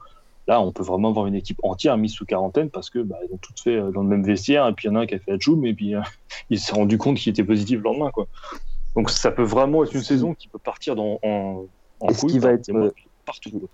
Là, 0.49 0.61
on 0.61 0.73
peut 0.73 0.83
vraiment 0.83 1.11
avoir 1.11 1.27
une 1.27 1.35
équipe 1.35 1.59
entière 1.63 1.97
mise 1.97 2.13
sous 2.13 2.27
quarantaine 2.27 2.69
parce 2.69 2.91
que 2.91 2.99
bah, 2.99 3.17
ils 3.29 3.33
ont 3.33 3.39
toutes 3.39 3.61
fait 3.61 3.77
euh, 3.77 3.93
dans 3.93 4.03
le 4.03 4.09
même 4.09 4.25
vestiaire 4.25 4.67
et 4.67 4.73
puis 4.73 4.89
il 4.89 4.91
y 4.91 4.95
en 4.95 4.97
a 4.97 5.03
un 5.03 5.07
qui 5.07 5.15
a 5.15 5.19
fait 5.19 5.31
la 5.31 5.39
choum 5.39 5.65
et 5.65 5.73
puis 5.73 5.95
euh, 5.95 6.01
il 6.51 6.59
s'est 6.59 6.73
rendu 6.73 6.99
compte 6.99 7.17
qu'il 7.17 7.31
était 7.31 7.45
positif 7.45 7.79
le 7.79 7.85
lendemain. 7.85 8.11
Quoi. 8.11 8.27
Donc 8.97 9.11
ça 9.11 9.31
peut 9.31 9.45
vraiment 9.45 9.85
être 9.85 9.95
une 9.95 10.03
saison 10.03 10.35
qui 10.35 10.49
peut 10.49 10.59
partir 10.59 10.97
dans, 10.97 11.21
en, 11.23 11.65
en 12.01 12.07
qui 12.09 12.39
va 12.41 12.53
être 12.53 12.69
euh, 12.71 12.91
partout. 13.25 13.69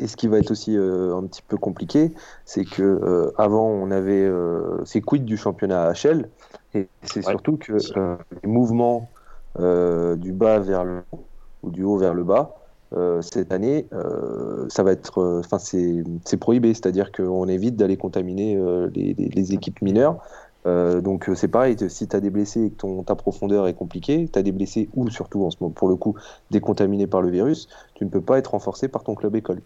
Et 0.00 0.06
ce 0.06 0.16
qui 0.16 0.28
va 0.28 0.38
être 0.38 0.50
aussi 0.50 0.76
un 0.76 1.22
petit 1.26 1.42
peu 1.42 1.56
compliqué, 1.56 2.12
c'est 2.44 2.64
que 2.64 3.32
avant 3.36 3.68
on 3.68 3.90
avait 3.90 4.30
ces 4.84 5.00
quid 5.00 5.24
du 5.24 5.36
championnat 5.36 5.92
HL 5.92 6.28
et 6.74 6.88
c'est 7.02 7.22
surtout 7.22 7.56
que 7.56 7.74
les 8.42 8.48
mouvements 8.48 9.10
du 9.58 10.32
bas 10.32 10.58
vers 10.58 10.84
le 10.84 11.02
haut 11.12 11.24
ou 11.62 11.70
du 11.70 11.84
haut 11.84 11.96
vers 11.96 12.14
le 12.14 12.24
bas 12.24 12.56
euh, 12.92 13.22
cette 13.22 13.52
année, 13.52 13.86
euh, 13.92 14.66
ça 14.68 14.82
va 14.82 14.90
être, 14.90 15.18
euh, 15.18 15.42
enfin 15.44 15.58
c'est 15.58 16.36
prohibé, 16.38 16.74
c'est-à-dire 16.74 17.12
qu'on 17.12 17.46
évite 17.46 17.76
d'aller 17.76 17.96
contaminer 17.96 18.58
les, 18.94 19.54
équipes 19.54 19.80
mineures. 19.82 20.18
donc 20.64 21.30
c'est 21.34 21.48
pareil, 21.48 21.76
si 21.88 22.08
tu 22.08 22.16
as 22.16 22.20
des 22.20 22.30
blessés 22.30 22.64
et 22.64 22.70
que 22.70 22.76
ton, 22.76 23.02
ta 23.02 23.14
profondeur 23.14 23.68
est 23.68 23.74
compliquée, 23.74 24.28
tu 24.32 24.38
as 24.38 24.42
des 24.42 24.52
blessés 24.52 24.88
ou 24.96 25.08
surtout 25.08 25.44
en 25.44 25.50
ce 25.50 25.58
moment, 25.60 25.72
pour 25.72 25.88
le 25.88 25.96
coup, 25.96 26.16
décontaminés 26.50 27.06
par 27.06 27.22
le 27.22 27.30
virus, 27.30 27.68
tu 27.94 28.04
ne 28.04 28.10
peux 28.10 28.20
pas 28.20 28.38
être 28.38 28.52
renforcé 28.52 28.88
par 28.88 29.04
ton 29.04 29.14
club 29.14 29.36
école. 29.36 29.60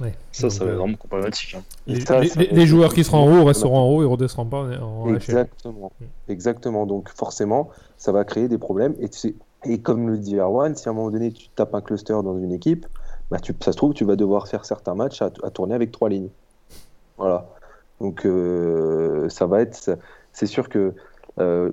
Ouais. 0.00 0.14
Ça, 0.32 0.48
ça 0.48 0.64
va 0.64 0.70
être 0.70 0.78
vraiment 0.78 0.96
problématique. 0.96 1.54
Hein. 1.54 1.62
Les, 1.86 2.66
joueurs 2.66 2.94
qui 2.94 3.04
seront 3.04 3.18
en 3.18 3.40
haut 3.40 3.44
resteront 3.44 3.78
en 3.78 3.88
haut 3.90 4.02
et 4.02 4.06
redescendront 4.06 4.48
pas 4.48 4.82
en 4.82 5.14
Exactement. 5.14 5.92
Exactement. 6.28 6.86
Donc 6.86 7.10
forcément, 7.10 7.68
ça 7.98 8.10
va 8.12 8.24
créer 8.24 8.48
des 8.48 8.58
problèmes. 8.58 8.94
Et 9.00 9.08
tu 9.08 9.18
sais, 9.18 9.34
et 9.64 9.80
comme 9.80 10.08
le 10.08 10.16
dit 10.16 10.36
Erwan, 10.36 10.74
si 10.74 10.88
à 10.88 10.92
un 10.92 10.94
moment 10.94 11.10
donné 11.10 11.32
tu 11.32 11.48
tapes 11.50 11.74
un 11.74 11.82
cluster 11.82 12.14
dans 12.24 12.38
une 12.38 12.52
équipe, 12.52 12.86
bah 13.30 13.38
tu, 13.38 13.54
ça 13.60 13.72
se 13.72 13.76
trouve 13.76 13.92
tu 13.92 14.04
vas 14.04 14.16
devoir 14.16 14.48
faire 14.48 14.64
certains 14.64 14.94
matchs 14.94 15.22
à, 15.22 15.30
tourner 15.50 15.74
avec 15.74 15.92
trois 15.92 16.08
lignes. 16.08 16.30
Voilà. 17.18 17.46
Donc 18.00 18.24
euh, 18.24 19.28
ça 19.28 19.46
va 19.46 19.60
être, 19.60 19.98
c'est 20.32 20.46
sûr 20.46 20.70
que 20.70 20.94
euh, 21.38 21.70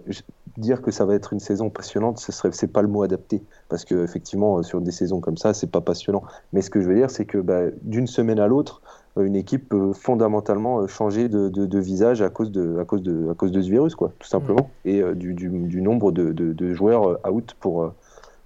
dire 0.57 0.81
que 0.81 0.91
ça 0.91 1.05
va 1.05 1.15
être 1.15 1.33
une 1.33 1.39
saison 1.39 1.69
passionnante, 1.69 2.19
ce 2.19 2.31
serait, 2.31 2.51
c'est 2.51 2.67
pas 2.67 2.81
le 2.81 2.87
mot 2.87 3.03
adapté, 3.03 3.43
parce 3.69 3.85
que 3.85 4.03
effectivement 4.03 4.61
sur 4.63 4.81
des 4.81 4.91
saisons 4.91 5.21
comme 5.21 5.37
ça, 5.37 5.53
c'est 5.53 5.71
pas 5.71 5.81
passionnant. 5.81 6.23
Mais 6.51 6.61
ce 6.61 6.69
que 6.69 6.81
je 6.81 6.87
veux 6.87 6.95
dire, 6.95 7.09
c'est 7.09 7.25
que 7.25 7.37
bah, 7.37 7.61
d'une 7.83 8.07
semaine 8.07 8.39
à 8.39 8.47
l'autre, 8.47 8.81
une 9.23 9.35
équipe 9.35 9.69
peut 9.69 9.93
fondamentalement 9.93 10.81
euh, 10.81 10.87
changer 10.87 11.29
de, 11.29 11.79
visage 11.79 12.21
à 12.21 12.29
cause 12.29 12.51
de, 12.51 12.77
à, 12.79 12.85
cause 12.85 13.01
de, 13.01 13.29
à 13.31 13.33
cause 13.33 13.51
de 13.51 13.61
ce 13.61 13.69
virus, 13.69 13.95
quoi, 13.95 14.11
tout 14.19 14.27
simplement, 14.27 14.69
mm. 14.85 14.89
et 14.89 15.01
euh, 15.01 15.13
du, 15.15 15.81
nombre 15.81 16.11
de, 16.11 16.73
joueurs 16.73 17.07
euh, 17.07 17.29
out 17.31 17.55
pour, 17.59 17.93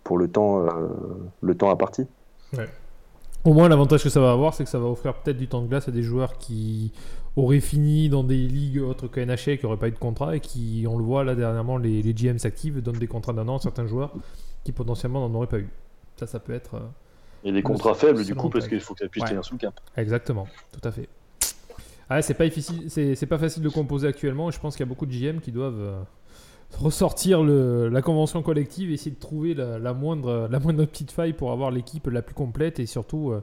pour 0.03 0.17
le, 0.17 0.27
temps, 0.27 0.65
le 1.41 1.55
temps 1.55 1.69
à 1.69 1.75
partie. 1.75 2.05
Au 3.43 3.53
moins, 3.53 3.69
l'avantage 3.69 4.03
que 4.03 4.09
ça 4.09 4.19
va 4.19 4.31
avoir, 4.31 4.53
c'est 4.53 4.63
que 4.63 4.69
ça 4.69 4.79
va 4.79 4.85
offrir 4.85 5.15
peut-être 5.15 5.37
du 5.37 5.47
temps 5.47 5.61
de 5.61 5.67
glace 5.67 5.87
à 5.87 5.91
des 5.91 6.03
joueurs 6.03 6.37
qui 6.37 6.91
auraient 7.35 7.59
fini 7.59 8.09
dans 8.09 8.23
des 8.23 8.47
ligues 8.47 8.81
autres 8.81 9.07
que 9.07 9.19
NHL, 9.19 9.57
qui 9.57 9.65
n'auraient 9.65 9.77
pas 9.77 9.87
eu 9.87 9.91
de 9.91 9.99
contrat, 9.99 10.35
et 10.35 10.39
qui, 10.39 10.85
on 10.89 10.97
le 10.97 11.03
voit 11.03 11.23
là 11.23 11.35
dernièrement, 11.35 11.77
les, 11.77 12.01
les 12.01 12.13
GM 12.13 12.37
s'activent, 12.37 12.81
donnent 12.81 12.99
des 12.99 13.07
contrats 13.07 13.33
d'un 13.33 13.47
an 13.47 13.57
à 13.57 13.59
certains 13.59 13.87
joueurs 13.87 14.13
qui 14.63 14.71
potentiellement 14.71 15.27
n'en 15.27 15.35
auraient 15.35 15.47
pas 15.47 15.59
eu. 15.59 15.69
Ça, 16.17 16.27
ça 16.27 16.39
peut 16.39 16.53
être 16.53 16.81
et 17.43 17.51
des 17.51 17.63
contrats 17.63 17.95
faibles, 17.95 18.23
du 18.23 18.35
coup, 18.35 18.49
parce 18.49 18.67
qu'il 18.67 18.79
faut 18.79 18.93
que 18.93 18.99
ça 18.99 19.07
puisse 19.07 19.25
tenir 19.25 19.43
sous 19.43 19.55
le 19.55 19.59
cap. 19.59 19.79
Exactement, 19.97 20.47
tout 20.71 20.87
à 20.87 20.91
fait. 20.91 21.09
Ah, 22.09 22.21
c'est 22.21 22.33
pas, 22.33 22.43
difficile, 22.43 22.89
c'est, 22.89 23.25
pas 23.25 23.37
facile 23.37 23.63
de 23.63 23.69
composer 23.69 24.07
actuellement. 24.07 24.51
je 24.51 24.59
pense 24.59 24.75
qu'il 24.75 24.85
y 24.85 24.87
a 24.87 24.89
beaucoup 24.89 25.05
de 25.05 25.13
GM 25.13 25.39
qui 25.39 25.51
doivent 25.51 25.79
euh, 25.79 26.01
ressortir 26.77 27.41
le, 27.41 27.87
la 27.87 28.01
convention 28.01 28.43
collective 28.43 28.91
et 28.91 28.95
essayer 28.95 29.11
de 29.11 29.19
trouver 29.19 29.53
la, 29.53 29.93
moindre, 29.93 30.47
la 30.51 30.59
moindre 30.59 30.83
petite 30.85 31.11
faille 31.11 31.33
pour 31.33 31.51
avoir 31.51 31.71
l'équipe 31.71 32.07
la 32.07 32.21
plus 32.21 32.35
complète 32.35 32.79
et 32.79 32.85
surtout 32.85 33.31
euh, 33.31 33.41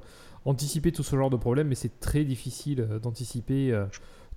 anticiper 0.49 0.93
tout 0.93 1.03
ce 1.03 1.17
genre 1.17 1.31
de 1.31 1.37
problème. 1.37 1.69
Mais 1.69 1.75
c'est 1.75 2.01
très 2.01 2.25
difficile 2.25 2.81
euh, 2.81 2.99
d'anticiper 2.99 3.73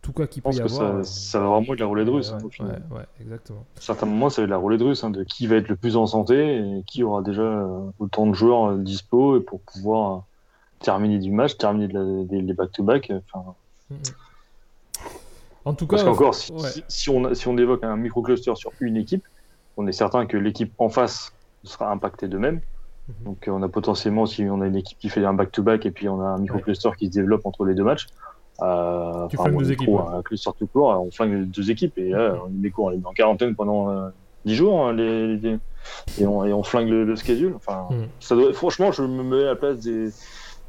tout 0.02 0.14
cas 0.14 0.28
qui 0.28 0.42
peut 0.42 0.52
y 0.52 0.60
avoir. 0.60 1.06
Ça, 1.06 1.40
va 1.40 1.48
vraiment 1.48 1.74
être 1.74 1.80
la 1.80 1.86
roulette 1.86 2.10
russe. 2.10 2.32
Hein, 2.32 2.40
ouais, 2.60 2.98
ouais, 2.98 3.06
exactement. 3.22 3.66
À 3.78 3.82
certains 3.82 4.06
moments, 4.06 4.30
ça 4.30 4.42
va 4.42 4.46
être 4.46 4.50
la 4.50 4.58
roulette 4.58 4.82
russe 4.82 5.04
hein, 5.04 5.10
de 5.10 5.24
qui 5.24 5.48
va 5.48 5.58
être 5.58 5.68
le 5.68 5.76
plus 5.76 5.96
en 5.96 6.08
santé 6.08 6.58
et 6.58 6.84
qui 6.88 7.04
aura 7.04 7.22
déjà 7.22 7.44
euh, 7.44 7.92
autant 8.00 8.26
de 8.26 8.34
joueurs 8.34 8.72
euh, 8.72 8.78
dispo 8.78 9.38
et 9.38 9.42
pour 9.42 9.62
pouvoir 9.62 10.16
euh, 10.16 10.20
terminer 10.80 11.20
du 11.20 11.32
match, 11.32 11.58
terminer 11.58 11.88
les 12.30 12.54
back-to-back. 12.54 13.12
En 15.64 15.76
tout 15.76 15.86
cas, 15.86 15.98
parce 15.98 16.04
qu'encore, 16.04 16.34
si, 16.34 16.52
si, 16.88 17.10
on, 17.10 17.34
si 17.36 17.48
on 17.48 17.58
évoque 17.58 17.84
un 17.84 17.96
micro-cluster 17.96 18.56
sur 18.56 18.72
une 18.80 18.98
équipe, 18.98 19.24
on 19.78 19.86
est 19.86 19.92
certain 19.92 20.26
que 20.26 20.38
l'équipe 20.38 20.74
en 20.80 20.90
face 20.90 21.34
sera 21.64 21.92
impactée 21.92 22.28
de 22.28 22.38
même. 22.40 22.62
Mhm. 23.20 23.26
Donc 23.26 23.48
on 23.48 23.62
a 23.64 23.70
potentiellement, 23.70 24.26
si 24.26 24.44
on 24.50 24.62
a 24.62 24.68
une 24.68 24.76
équipe 24.76 24.98
qui 25.00 25.10
fait 25.10 25.24
un 25.26 25.34
back-to-back 25.34 25.86
et 25.86 25.92
puis 25.92 26.10
on 26.10 26.22
a 26.22 26.26
un 26.26 26.38
micro-cluster 26.38 26.90
qui 26.98 27.08
se 27.08 27.12
développe 27.12 27.46
entre 27.46 27.66
les 27.66 27.74
deux 27.74 27.84
matchs, 27.84 28.08
euh, 28.62 29.28
tu 29.28 29.38
flingues 29.38 29.58
deux 29.58 29.72
équipes. 29.72 29.90
Un 29.90 30.22
cluster 30.22 30.52
tout 30.58 30.68
court, 30.68 30.90
on 30.90 31.12
flingue 31.12 31.50
deux 31.50 31.72
équipes 31.72 31.98
et 31.98 32.10
là, 32.10 32.36
on 32.46 32.52
les 32.62 32.72
court, 32.72 32.86
on 32.86 32.92
est 32.92 33.06
en 33.06 33.14
quarantaine 33.14 33.56
pendant 33.56 33.90
euh, 33.90 34.10
10 34.46 34.56
jours 34.56 34.86
hein, 34.86 34.94
les, 34.94 35.38
les, 35.38 35.60
et, 36.20 36.28
on, 36.28 36.46
et, 36.46 36.54
on, 36.54 36.64
flingue 36.64 36.90
le, 36.90 37.04
le 37.04 37.16
schedule. 37.16 37.54
Enfin, 37.56 37.88
mm. 37.90 38.08
ça 38.20 38.36
doit, 38.36 38.54
franchement, 38.54 38.92
je 38.92 39.04
me 39.04 39.24
mets 39.24 39.44
à 39.44 39.48
la 39.48 39.56
place 39.56 39.80
des, 39.80 40.10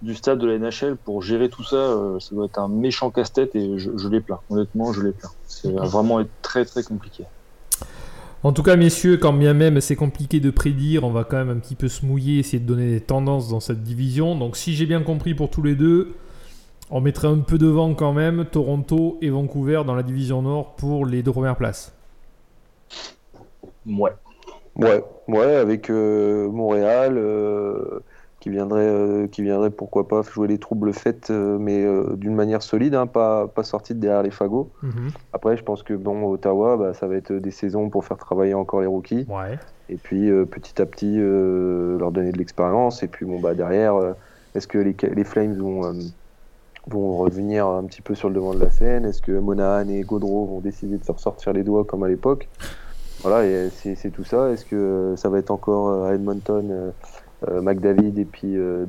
du 0.03 0.15
stade 0.15 0.39
de 0.39 0.47
la 0.47 0.59
NHL 0.59 0.97
pour 0.97 1.23
gérer 1.23 1.49
tout 1.49 1.65
ça. 1.65 1.77
Euh, 1.77 2.19
ça 2.19 2.35
doit 2.35 2.47
être 2.47 2.59
un 2.59 2.69
méchant 2.69 3.11
casse-tête 3.11 3.55
et 3.55 3.79
je, 3.79 3.91
je 3.97 4.09
les 4.09 4.21
plains. 4.21 4.41
Honnêtement, 4.51 4.93
je 4.93 5.03
les 5.03 5.13
plains. 5.13 5.31
C'est 5.47 5.73
va 5.73 5.85
vraiment 5.85 6.21
être 6.21 6.31
très 6.43 6.65
très 6.65 6.83
compliqué. 6.83 7.25
En 8.45 8.53
tout 8.53 8.65
cas, 8.65 8.75
messieurs, 8.75 9.19
quand 9.19 9.33
bien 9.33 9.55
même 9.55 9.81
c'est 9.81 9.95
compliqué 9.95 10.41
de 10.41 10.51
prédire, 10.51 11.05
on 11.05 11.11
va 11.11 11.23
quand 11.23 11.37
même 11.37 11.51
un 11.51 11.61
petit 11.61 11.77
peu 11.77 11.89
se 11.89 12.05
mouiller, 12.05 12.41
essayer 12.41 12.59
de 12.59 12.67
donner 12.67 12.91
des 12.91 13.01
tendances 13.01 13.49
dans 13.49 13.61
cette 13.61 13.83
division. 13.83 14.37
Donc, 14.37 14.57
si 14.57 14.75
j'ai 14.75 14.87
bien 14.87 15.03
compris 15.03 15.35
pour 15.35 15.49
tous 15.49 15.63
les 15.63 15.77
deux, 15.77 16.15
on 16.91 17.01
mettrait 17.01 17.29
un 17.29 17.39
peu 17.39 17.57
devant 17.57 17.95
quand 17.95 18.13
même 18.13 18.45
Toronto 18.45 19.19
et 19.23 19.31
Vancouver 19.31 19.83
dans 19.87 19.95
la 19.95 20.03
division 20.03 20.43
Nord 20.43 20.75
pour 20.75 21.07
les 21.07 21.23
deux 21.23 21.33
premières 21.33 21.57
places. 21.57 21.95
Ouais. 23.87 24.11
Ouais, 24.75 25.05
ouais, 25.29 25.57
avec 25.57 25.91
euh, 25.91 26.49
Montréal 26.51 27.17
euh, 27.19 28.01
qui 28.43 28.51
viendrait, 28.51 28.87
euh, 28.87 29.29
qui 29.29 29.43
viendrait 29.43 29.71
pourquoi 29.71 30.09
pas 30.09 30.23
jouer 30.23 30.49
les 30.49 30.59
troubles 30.59 30.93
faits, 30.93 31.31
mais 31.31 31.87
d'une 32.17 32.35
manière 32.35 32.63
solide, 32.63 32.95
hein, 32.95 33.07
pas, 33.07 33.47
pas 33.47 33.63
sortie 33.63 33.95
de 33.95 34.01
derrière 34.01 34.25
les 34.25 34.33
fagots. 34.33 34.71
Mhm. 34.83 35.11
Après, 35.33 35.57
je 35.57 35.63
pense 35.63 35.85
que 35.85 35.95
bon, 35.95 36.29
Ottawa, 36.29 36.77
bah, 36.77 36.93
ça 36.93 37.07
va 37.07 37.15
être 37.15 37.33
des 37.33 37.53
saisons 37.53 37.89
pour 37.89 38.05
faire 38.05 38.19
travailler 38.19 38.55
encore 38.55 38.81
les 38.81 38.89
rookies. 38.89 39.27
Ouais. 39.29 39.59
Et 39.89 39.97
puis 39.97 40.31
petit 40.47 40.83
à 40.83 40.87
petit 40.87 41.19
leur 41.19 42.11
donner 42.11 42.33
de 42.33 42.39
l'expérience. 42.39 43.03
Et 43.05 43.09
puis 43.09 43.27
bon, 43.27 43.41
bah 43.41 43.55
derrière, 43.55 43.95
est-ce 44.55 44.67
que 44.67 44.79
les, 44.79 44.97
les 45.15 45.25
Flames 45.25 45.55
vont 45.55 45.93
vont 46.89 47.19
revenir 47.19 47.67
un 47.69 47.85
petit 47.85 48.03
peu 48.03 48.15
sur 48.17 48.29
le 48.29 48.35
devant 48.35 48.55
de 48.55 48.61
la 48.61 48.71
scène? 48.71 49.05
Est-ce 49.05 49.23
que 49.23 49.33
Monahan 49.33 49.89
et 49.89 50.01
Gaudreau 50.01 50.47
vont 50.47 50.61
décider 50.61 50.99
de 50.99 51.05
se 51.05 51.13
ressortir 51.13 51.53
les 51.53 51.63
doigts 51.63 51.85
comme 51.85 52.03
à 52.03 52.09
l'époque? 52.09 52.49
Voilà, 53.23 53.71
c'est 53.71 54.11
tout 54.11 54.25
ça. 54.25 54.51
Est-ce 54.51 54.65
que 54.65 55.15
ça 55.17 55.29
va 55.29 55.39
être 55.39 55.53
encore 55.53 55.89
euh, 55.89 56.15
Edmonton, 56.15 56.69
euh, 56.71 56.75
euh, 56.75 56.91
McDavid 57.61 58.19
et 58.19 58.25
puis 58.25 58.57
euh, 58.57 58.87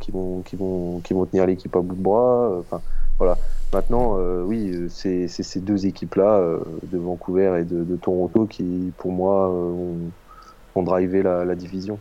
qui 0.00 0.10
vont, 0.10 0.42
qui, 0.42 0.56
vont, 0.56 1.00
qui 1.00 1.14
vont 1.14 1.26
tenir 1.26 1.46
l'équipe 1.46 1.74
à 1.74 1.80
bout 1.80 1.94
de 1.94 2.02
bras 2.02 2.50
Enfin, 2.60 2.80
voilà. 3.18 3.36
Maintenant, 3.72 4.16
oui, 4.44 4.86
c'est 4.88 5.28
ces 5.28 5.60
deux 5.60 5.86
équipes-là, 5.86 6.40
de 6.84 6.98
Vancouver 6.98 7.60
et 7.60 7.64
de, 7.64 7.96
Toronto, 7.96 8.46
qui, 8.46 8.92
pour 8.96 9.12
moi, 9.12 9.50
ont, 9.50 9.96
ont 10.74 10.82
drivé 10.82 11.22
la, 11.22 11.44
la 11.44 11.54
division 11.54 11.98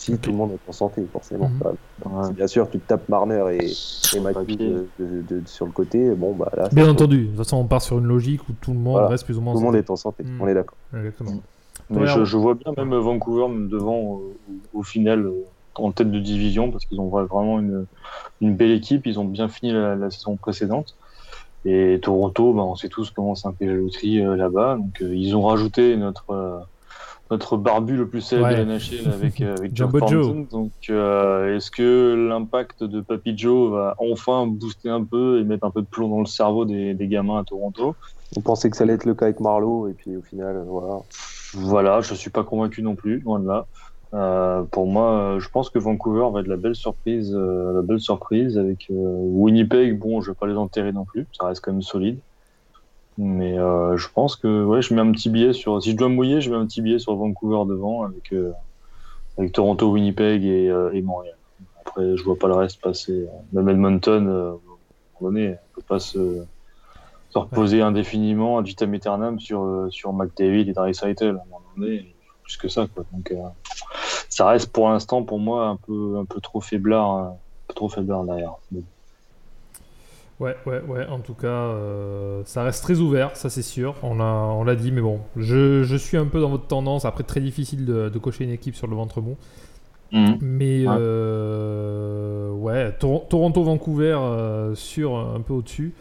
si 0.00 0.18
tout 0.18 0.30
le 0.30 0.36
monde 0.36 0.52
est 0.52 0.68
en 0.68 0.72
santé, 0.72 1.06
forcément. 1.12 1.50
Mhm. 2.04 2.32
bien 2.32 2.46
sûr, 2.46 2.68
tu 2.70 2.78
te 2.78 2.88
tapes 2.88 3.08
Marner 3.08 3.44
et, 3.50 3.70
et 4.16 4.20
Mathieu 4.20 4.88
de, 4.98 5.42
sur 5.44 5.66
le 5.66 5.72
côté, 5.72 6.14
bon, 6.14 6.32
bah 6.32 6.50
là. 6.56 6.68
Bien 6.72 6.88
entendu, 6.88 7.24
de 7.24 7.26
toute 7.28 7.36
façon, 7.36 7.58
on 7.58 7.66
part 7.66 7.82
sur 7.82 7.98
une 7.98 8.06
logique 8.06 8.48
où 8.48 8.52
tout 8.60 8.72
le 8.72 8.78
monde 8.78 9.04
reste 9.08 9.24
plus 9.24 9.36
ou 9.36 9.42
moins 9.42 9.52
Tout 9.52 9.60
le 9.60 9.66
monde 9.66 9.76
est 9.76 9.90
en 9.90 9.96
santé, 9.96 10.24
mhm. 10.24 10.40
on 10.40 10.48
est 10.48 10.54
d'accord. 10.54 10.78
Exactement. 10.96 11.32
Mais 11.90 12.06
je, 12.06 12.36
vois 12.36 12.54
bien 12.54 12.72
même 12.76 12.94
Vancouver 12.94 13.46
devant 13.68 14.20
euh, 14.20 14.54
au 14.74 14.82
final 14.82 15.26
euh, 15.26 15.44
en 15.74 15.90
tête 15.92 16.10
de 16.10 16.18
division 16.20 16.70
parce 16.70 16.84
qu'ils 16.84 17.00
ont 17.00 17.08
vraiment 17.08 17.58
une, 17.58 17.86
une, 18.40 18.54
belle 18.54 18.70
équipe, 18.70 19.06
ils 19.06 19.18
ont 19.18 19.24
bien 19.24 19.48
fini 19.48 19.72
la, 19.72 20.10
saison 20.10 20.36
précédente. 20.36 20.96
Et 21.64 21.98
Toronto, 22.00 22.52
bah, 22.52 22.62
on 22.62 22.74
sait 22.74 22.88
tous 22.88 23.10
comment 23.10 23.34
c'est 23.34 23.48
un 23.48 23.52
peu 23.52 23.66
la 23.66 23.74
loterie 23.74 24.22
là-bas. 24.22 24.76
Donc 24.76 25.00
ils 25.00 25.34
ont 25.36 25.42
rajouté 25.42 25.96
notre 25.96 26.66
notre 27.30 27.56
barbu 27.56 27.96
le 27.96 28.08
plus 28.08 28.22
célèbre 28.22 28.50
de 28.50 28.54
la 28.54 28.64
NHL 28.64 29.08
avec, 29.12 29.40
avec 29.40 29.76
Joe 29.76 29.92
Donc, 30.50 30.72
est-ce 30.88 31.70
que 31.70 32.28
l'impact 32.28 32.82
de 32.82 33.00
Papy 33.00 33.38
Joe 33.38 33.70
va 33.70 33.94
enfin 33.98 34.46
booster 34.48 34.90
un 34.90 35.04
peu 35.04 35.40
et 35.40 35.44
mettre 35.44 35.64
un 35.64 35.70
peu 35.70 35.82
de 35.82 35.86
plomb 35.86 36.08
dans 36.08 36.20
le 36.20 36.26
cerveau 36.26 36.64
des, 36.64 36.94
des 36.94 37.06
gamins 37.06 37.38
à 37.38 37.44
Toronto? 37.44 37.94
On 38.36 38.40
pensait 38.40 38.70
que 38.70 38.76
ça 38.76 38.84
allait 38.84 38.92
être 38.92 39.04
le 39.04 39.14
cas 39.14 39.26
avec 39.26 39.40
Marlowe, 39.40 39.88
et 39.88 39.92
puis 39.92 40.16
au 40.16 40.22
final, 40.22 40.62
voilà. 40.66 41.00
Voilà, 41.54 42.00
je 42.00 42.14
suis 42.14 42.30
pas 42.30 42.44
convaincu 42.44 42.82
non 42.82 42.94
plus, 42.94 43.20
loin 43.20 43.40
de 43.40 43.48
là. 43.48 43.66
Euh, 44.12 44.62
pour 44.64 44.86
moi, 44.86 45.36
je 45.38 45.48
pense 45.48 45.70
que 45.70 45.78
Vancouver 45.78 46.26
va 46.32 46.40
être 46.40 46.48
la 46.48 46.56
belle 46.56 46.74
surprise, 46.74 47.32
euh, 47.34 47.72
la 47.74 47.82
belle 47.82 48.00
surprise 48.00 48.58
avec 48.58 48.88
euh, 48.90 48.94
Winnipeg. 48.94 49.98
Bon, 49.98 50.20
je 50.20 50.30
vais 50.30 50.34
pas 50.34 50.46
les 50.46 50.56
enterrer 50.56 50.92
non 50.92 51.04
plus, 51.04 51.26
ça 51.38 51.46
reste 51.46 51.64
quand 51.64 51.72
même 51.72 51.82
solide. 51.82 52.18
Mais 53.18 53.56
je 53.56 54.08
pense 54.14 54.34
que 54.34 54.64
ouais, 54.64 54.80
je 54.80 54.94
mets 54.94 55.02
un 55.02 55.12
petit 55.12 55.28
billet 55.28 55.52
sur. 55.52 55.82
Si 55.82 55.90
je 55.90 55.96
dois 55.96 56.08
mouiller, 56.08 56.40
je 56.40 56.50
mets 56.50 56.56
un 56.56 56.64
petit 56.64 56.80
billet 56.80 56.98
sur 56.98 57.14
Vancouver 57.16 57.68
devant 57.68 58.04
avec 58.04 58.32
Toronto, 59.52 59.90
Winnipeg 59.90 60.42
et, 60.42 60.66
et, 60.94 61.02
Montréal. 61.02 61.36
Après, 61.80 62.16
je 62.16 62.24
vois 62.24 62.38
pas 62.38 62.48
le 62.48 62.54
reste 62.54 62.80
passer. 62.80 63.26
Même 63.52 63.68
Edmonton, 63.68 64.26
à 64.26 64.30
un 64.30 64.34
moment 64.52 64.60
donné, 65.20 65.50
on 65.50 65.74
peut 65.74 65.86
pas 65.86 65.98
se, 65.98 66.44
se 67.30 67.38
reposer 67.38 67.80
indéfiniment 67.80 68.58
ad 68.58 68.66
vitam 68.66 68.92
aeternam 68.94 69.40
sur 69.40 69.86
sur 69.90 70.12
McDavid 70.12 70.68
et 70.68 70.72
Dry 70.72 70.92
À 71.02 71.24
un 71.24 71.32
moment 71.32 71.62
donné, 71.76 72.14
plus 72.42 72.56
que 72.56 72.68
ça, 72.68 72.86
quoi. 72.92 73.04
Donc 73.12 73.32
ça 74.28 74.48
reste 74.48 74.72
pour 74.72 74.88
l'instant 74.88 75.22
pour 75.22 75.38
moi 75.38 75.66
un 75.66 75.76
peu, 75.76 76.16
un 76.18 76.24
peu 76.24 76.40
trop 76.40 76.60
faiblard, 76.60 77.10
un 77.10 77.36
peu 77.68 77.74
trop 77.74 77.88
faiblard 77.88 78.24
derrière. 78.24 78.54
Ouais, 80.40 80.56
ouais, 80.64 80.80
ouais. 80.88 81.06
En 81.06 81.18
tout 81.18 81.34
cas, 81.34 81.46
euh, 81.48 82.42
ça 82.46 82.62
reste 82.62 82.82
très 82.82 82.98
ouvert, 82.98 83.36
ça 83.36 83.50
c'est 83.50 83.62
sûr. 83.62 83.94
On 84.02 84.14
l'a, 84.14 84.24
on 84.24 84.64
l'a 84.64 84.74
dit, 84.74 84.90
mais 84.90 85.02
bon, 85.02 85.20
je, 85.36 85.82
je, 85.82 85.96
suis 85.96 86.16
un 86.16 86.24
peu 86.24 86.40
dans 86.40 86.48
votre 86.48 86.66
tendance. 86.66 87.04
Après, 87.04 87.24
très 87.24 87.40
difficile 87.40 87.84
de, 87.84 88.08
de 88.08 88.18
cocher 88.18 88.44
une 88.44 88.50
équipe 88.50 88.74
sur 88.74 88.86
le 88.86 88.96
ventre 88.96 89.20
mou. 89.20 89.36
Mhm. 90.12 90.38
Mais 90.40 90.86
ouais, 90.86 90.94
euh, 90.98 92.90
Toronto-Vancouver 92.98 94.16
euh, 94.18 94.74
sur 94.74 95.16
un 95.18 95.42
peu 95.42 95.52
au-dessus. 95.52 95.92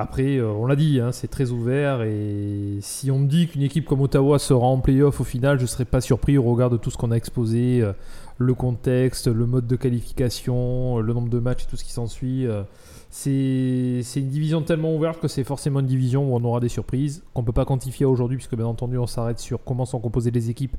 Après, 0.00 0.36
euh, 0.36 0.52
on 0.52 0.66
l'a 0.66 0.76
dit, 0.76 1.00
hein, 1.00 1.10
c'est 1.10 1.26
très 1.26 1.50
ouvert 1.50 2.02
et 2.02 2.78
si 2.82 3.10
on 3.10 3.18
me 3.18 3.26
dit 3.26 3.48
qu'une 3.48 3.62
équipe 3.62 3.84
comme 3.84 4.00
Ottawa 4.00 4.38
sera 4.38 4.64
en 4.64 4.78
playoff 4.78 5.20
au 5.20 5.24
final, 5.24 5.56
je 5.56 5.62
ne 5.62 5.66
serais 5.66 5.84
pas 5.84 6.00
surpris 6.00 6.38
au 6.38 6.44
regard 6.44 6.70
de 6.70 6.76
tout 6.76 6.92
ce 6.92 6.96
qu'on 6.96 7.10
a 7.10 7.16
exposé, 7.16 7.80
euh, 7.82 7.92
le 8.36 8.54
contexte, 8.54 9.26
le 9.26 9.44
mode 9.44 9.66
de 9.66 9.74
qualification, 9.74 11.00
le 11.00 11.12
nombre 11.12 11.28
de 11.28 11.40
matchs 11.40 11.64
et 11.64 11.66
tout 11.66 11.76
ce 11.76 11.82
qui 11.82 11.90
s'ensuit. 11.90 12.46
Euh, 12.46 12.62
c'est 13.10 14.20
une 14.20 14.28
division 14.28 14.62
tellement 14.62 14.94
ouverte 14.94 15.18
que 15.18 15.26
c'est 15.26 15.42
forcément 15.42 15.80
une 15.80 15.86
division 15.86 16.32
où 16.32 16.36
on 16.36 16.44
aura 16.44 16.60
des 16.60 16.68
surprises 16.68 17.24
qu'on 17.34 17.42
ne 17.42 17.46
peut 17.46 17.52
pas 17.52 17.64
quantifier 17.64 18.06
aujourd'hui 18.06 18.36
puisque 18.36 18.54
bien 18.54 18.66
entendu 18.66 18.98
on 18.98 19.08
s'arrête 19.08 19.40
sur 19.40 19.64
comment 19.64 19.84
sont 19.84 19.98
composées 19.98 20.30
les 20.30 20.48
équipes 20.48 20.76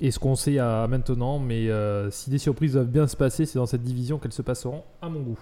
et 0.00 0.10
ce 0.10 0.18
qu'on 0.18 0.36
sait 0.36 0.58
à 0.58 0.86
maintenant. 0.88 1.38
Mais 1.38 1.68
si 2.10 2.30
des 2.30 2.38
surprises 2.38 2.72
doivent 2.72 2.86
bien 2.86 3.06
se 3.08 3.16
passer, 3.16 3.44
c'est 3.44 3.58
dans 3.58 3.66
cette 3.66 3.82
division 3.82 4.16
qu'elles 4.16 4.32
se 4.32 4.40
passeront 4.40 4.84
à 5.02 5.10
mon 5.10 5.20
goût. 5.20 5.38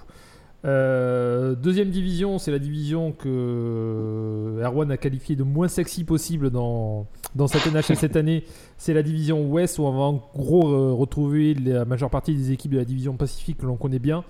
Euh, 0.64 1.56
deuxième 1.56 1.90
division, 1.90 2.38
c'est 2.38 2.52
la 2.52 2.58
division 2.58 3.12
que 3.12 4.60
Erwan 4.62 4.90
a 4.92 4.96
qualifiée 4.96 5.34
de 5.34 5.42
moins 5.42 5.68
sexy 5.68 6.04
possible 6.04 6.50
dans, 6.50 7.06
dans 7.34 7.48
cette 7.48 7.66
NHL 7.66 7.96
cette 7.96 8.16
année. 8.16 8.44
C'est 8.78 8.94
la 8.94 9.02
division 9.02 9.44
Ouest 9.46 9.78
où 9.78 9.82
on 9.82 9.92
va 9.92 10.04
en 10.04 10.22
gros 10.36 10.96
retrouver 10.96 11.54
la 11.54 11.84
majeure 11.84 12.10
partie 12.10 12.34
des 12.34 12.52
équipes 12.52 12.72
de 12.72 12.78
la 12.78 12.84
division 12.84 13.16
Pacifique 13.16 13.58
que 13.58 13.66
l'on 13.66 13.76
connaît 13.76 13.98
bien, 13.98 14.24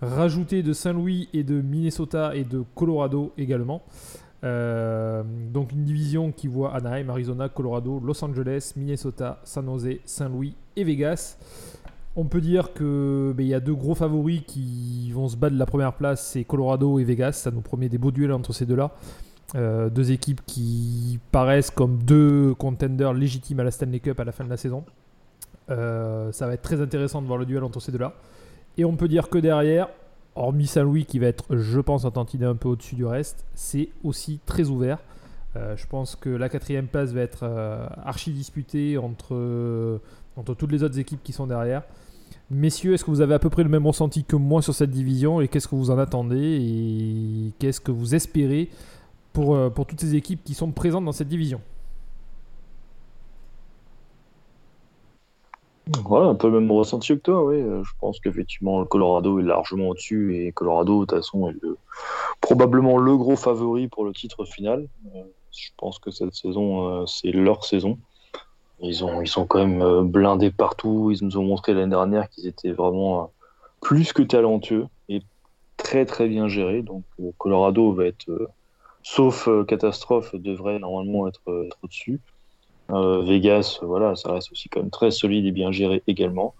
rajouté 0.00 0.62
de 0.62 0.72
Saint-Louis 0.72 1.28
et 1.32 1.42
de 1.42 1.60
Minnesota 1.60 2.34
et 2.34 2.44
de 2.44 2.62
Colorado 2.74 3.32
également. 3.36 3.82
Euh, 4.44 5.22
donc 5.52 5.72
une 5.72 5.84
division 5.84 6.30
qui 6.30 6.48
voit 6.48 6.74
Anaheim, 6.74 7.08
Arizona, 7.08 7.48
Colorado, 7.48 8.00
Los 8.04 8.22
Angeles, 8.22 8.74
Minnesota, 8.76 9.40
San 9.44 9.64
Jose, 9.64 9.98
Saint-Louis 10.04 10.54
et 10.76 10.84
Vegas. 10.84 11.38
On 12.16 12.26
peut 12.26 12.40
dire 12.40 12.74
que 12.74 13.32
ben, 13.36 13.46
y 13.46 13.54
a 13.54 13.60
deux 13.60 13.74
gros 13.74 13.94
favoris 13.94 14.42
qui 14.46 15.03
vont 15.14 15.28
se 15.28 15.36
battre 15.36 15.56
la 15.56 15.66
première 15.66 15.94
place, 15.94 16.26
c'est 16.26 16.44
Colorado 16.44 16.98
et 16.98 17.04
Vegas. 17.04 17.32
Ça 17.32 17.50
nous 17.50 17.60
promet 17.60 17.88
des 17.88 17.98
beaux 17.98 18.10
duels 18.10 18.32
entre 18.32 18.52
ces 18.52 18.66
deux-là. 18.66 18.90
Euh, 19.54 19.88
deux 19.88 20.10
équipes 20.10 20.40
qui 20.46 21.20
paraissent 21.30 21.70
comme 21.70 22.02
deux 22.02 22.54
contenders 22.54 23.12
légitimes 23.12 23.60
à 23.60 23.64
la 23.64 23.70
Stanley 23.70 24.00
Cup 24.00 24.18
à 24.18 24.24
la 24.24 24.32
fin 24.32 24.44
de 24.44 24.50
la 24.50 24.56
saison. 24.56 24.84
Euh, 25.70 26.32
ça 26.32 26.46
va 26.46 26.54
être 26.54 26.62
très 26.62 26.80
intéressant 26.80 27.22
de 27.22 27.26
voir 27.26 27.38
le 27.38 27.46
duel 27.46 27.62
entre 27.62 27.80
ces 27.80 27.92
deux-là. 27.92 28.14
Et 28.76 28.84
on 28.84 28.96
peut 28.96 29.06
dire 29.06 29.28
que 29.28 29.38
derrière, 29.38 29.88
hormis 30.34 30.66
Saint-Louis 30.66 31.04
qui 31.04 31.20
va 31.20 31.26
être, 31.26 31.56
je 31.56 31.80
pense, 31.80 32.04
en 32.04 32.10
tantinet 32.10 32.46
un 32.46 32.56
peu 32.56 32.68
au-dessus 32.68 32.96
du 32.96 33.04
reste, 33.04 33.44
c'est 33.54 33.90
aussi 34.02 34.40
très 34.44 34.68
ouvert. 34.68 34.98
Euh, 35.54 35.76
je 35.76 35.86
pense 35.86 36.16
que 36.16 36.30
la 36.30 36.48
quatrième 36.48 36.88
place 36.88 37.12
va 37.12 37.20
être 37.20 37.44
archi 38.04 38.32
disputée 38.32 38.98
entre, 38.98 40.00
entre 40.36 40.54
toutes 40.54 40.72
les 40.72 40.82
autres 40.82 40.98
équipes 40.98 41.22
qui 41.22 41.32
sont 41.32 41.46
derrière. 41.46 41.84
Messieurs, 42.50 42.92
est-ce 42.92 43.04
que 43.04 43.10
vous 43.10 43.22
avez 43.22 43.34
à 43.34 43.38
peu 43.38 43.48
près 43.48 43.62
le 43.62 43.70
même 43.70 43.86
ressenti 43.86 44.22
que 44.22 44.36
moi 44.36 44.60
sur 44.60 44.74
cette 44.74 44.90
division 44.90 45.40
et 45.40 45.48
qu'est-ce 45.48 45.66
que 45.66 45.74
vous 45.74 45.90
en 45.90 45.98
attendez 45.98 46.58
et 46.60 47.52
qu'est-ce 47.58 47.80
que 47.80 47.90
vous 47.90 48.14
espérez 48.14 48.68
pour, 49.32 49.54
euh, 49.54 49.70
pour 49.70 49.86
toutes 49.86 50.00
ces 50.00 50.14
équipes 50.14 50.44
qui 50.44 50.52
sont 50.52 50.70
présentes 50.70 51.06
dans 51.06 51.12
cette 51.12 51.28
division? 51.28 51.60
Voilà, 56.04 56.28
un 56.28 56.34
peu 56.34 56.50
le 56.50 56.60
même 56.60 56.70
ressenti 56.70 57.08
que 57.14 57.20
toi, 57.20 57.44
oui. 57.44 57.56
Euh, 57.56 57.82
je 57.82 57.92
pense 57.98 58.20
qu'effectivement, 58.20 58.80
le 58.80 58.86
Colorado 58.86 59.38
est 59.38 59.42
largement 59.42 59.88
au-dessus 59.88 60.36
et 60.36 60.52
Colorado, 60.52 61.00
de 61.00 61.06
toute 61.06 61.18
façon, 61.18 61.48
est 61.48 61.56
probablement 62.42 62.98
le 62.98 63.16
gros 63.16 63.36
favori 63.36 63.88
pour 63.88 64.04
le 64.04 64.12
titre 64.12 64.44
final. 64.44 64.86
Euh, 65.14 65.22
je 65.50 65.70
pense 65.78 65.98
que 65.98 66.10
cette 66.10 66.34
saison, 66.34 67.06
c'est 67.06 67.30
leur 67.30 67.64
saison. 67.64 67.98
Ils, 68.80 69.04
ont, 69.04 69.22
ils 69.22 69.28
sont 69.28 69.46
quand 69.46 69.58
même 69.58 69.82
euh, 69.82 70.02
blindés 70.02 70.50
partout. 70.50 71.10
Ils 71.12 71.24
nous 71.24 71.38
ont 71.38 71.44
montré 71.44 71.74
l'année 71.74 71.90
dernière 71.90 72.28
qu'ils 72.28 72.46
étaient 72.46 72.72
vraiment 72.72 73.22
euh, 73.22 73.26
plus 73.80 74.12
que 74.12 74.22
talentueux 74.22 74.86
et 75.08 75.22
très 75.76 76.04
très 76.04 76.28
bien 76.28 76.48
gérés. 76.48 76.82
Donc 76.82 77.04
euh, 77.20 77.30
Colorado 77.38 77.92
va 77.92 78.06
être, 78.06 78.30
sauf 79.02 79.48
catastrophe, 79.68 80.34
devrait 80.34 80.78
normalement 80.78 81.28
être, 81.28 81.70
au-dessus. 81.82 82.20
Vegas, 82.90 83.78
voilà, 83.80 84.14
ça 84.14 84.32
reste 84.32 84.52
aussi 84.52 84.68
quand 84.68 84.80
même 84.80 84.90
très 84.90 85.10
solide 85.10 85.46
et 85.46 85.52
bien 85.52 85.72
géré 85.72 86.02
également. 86.06 86.54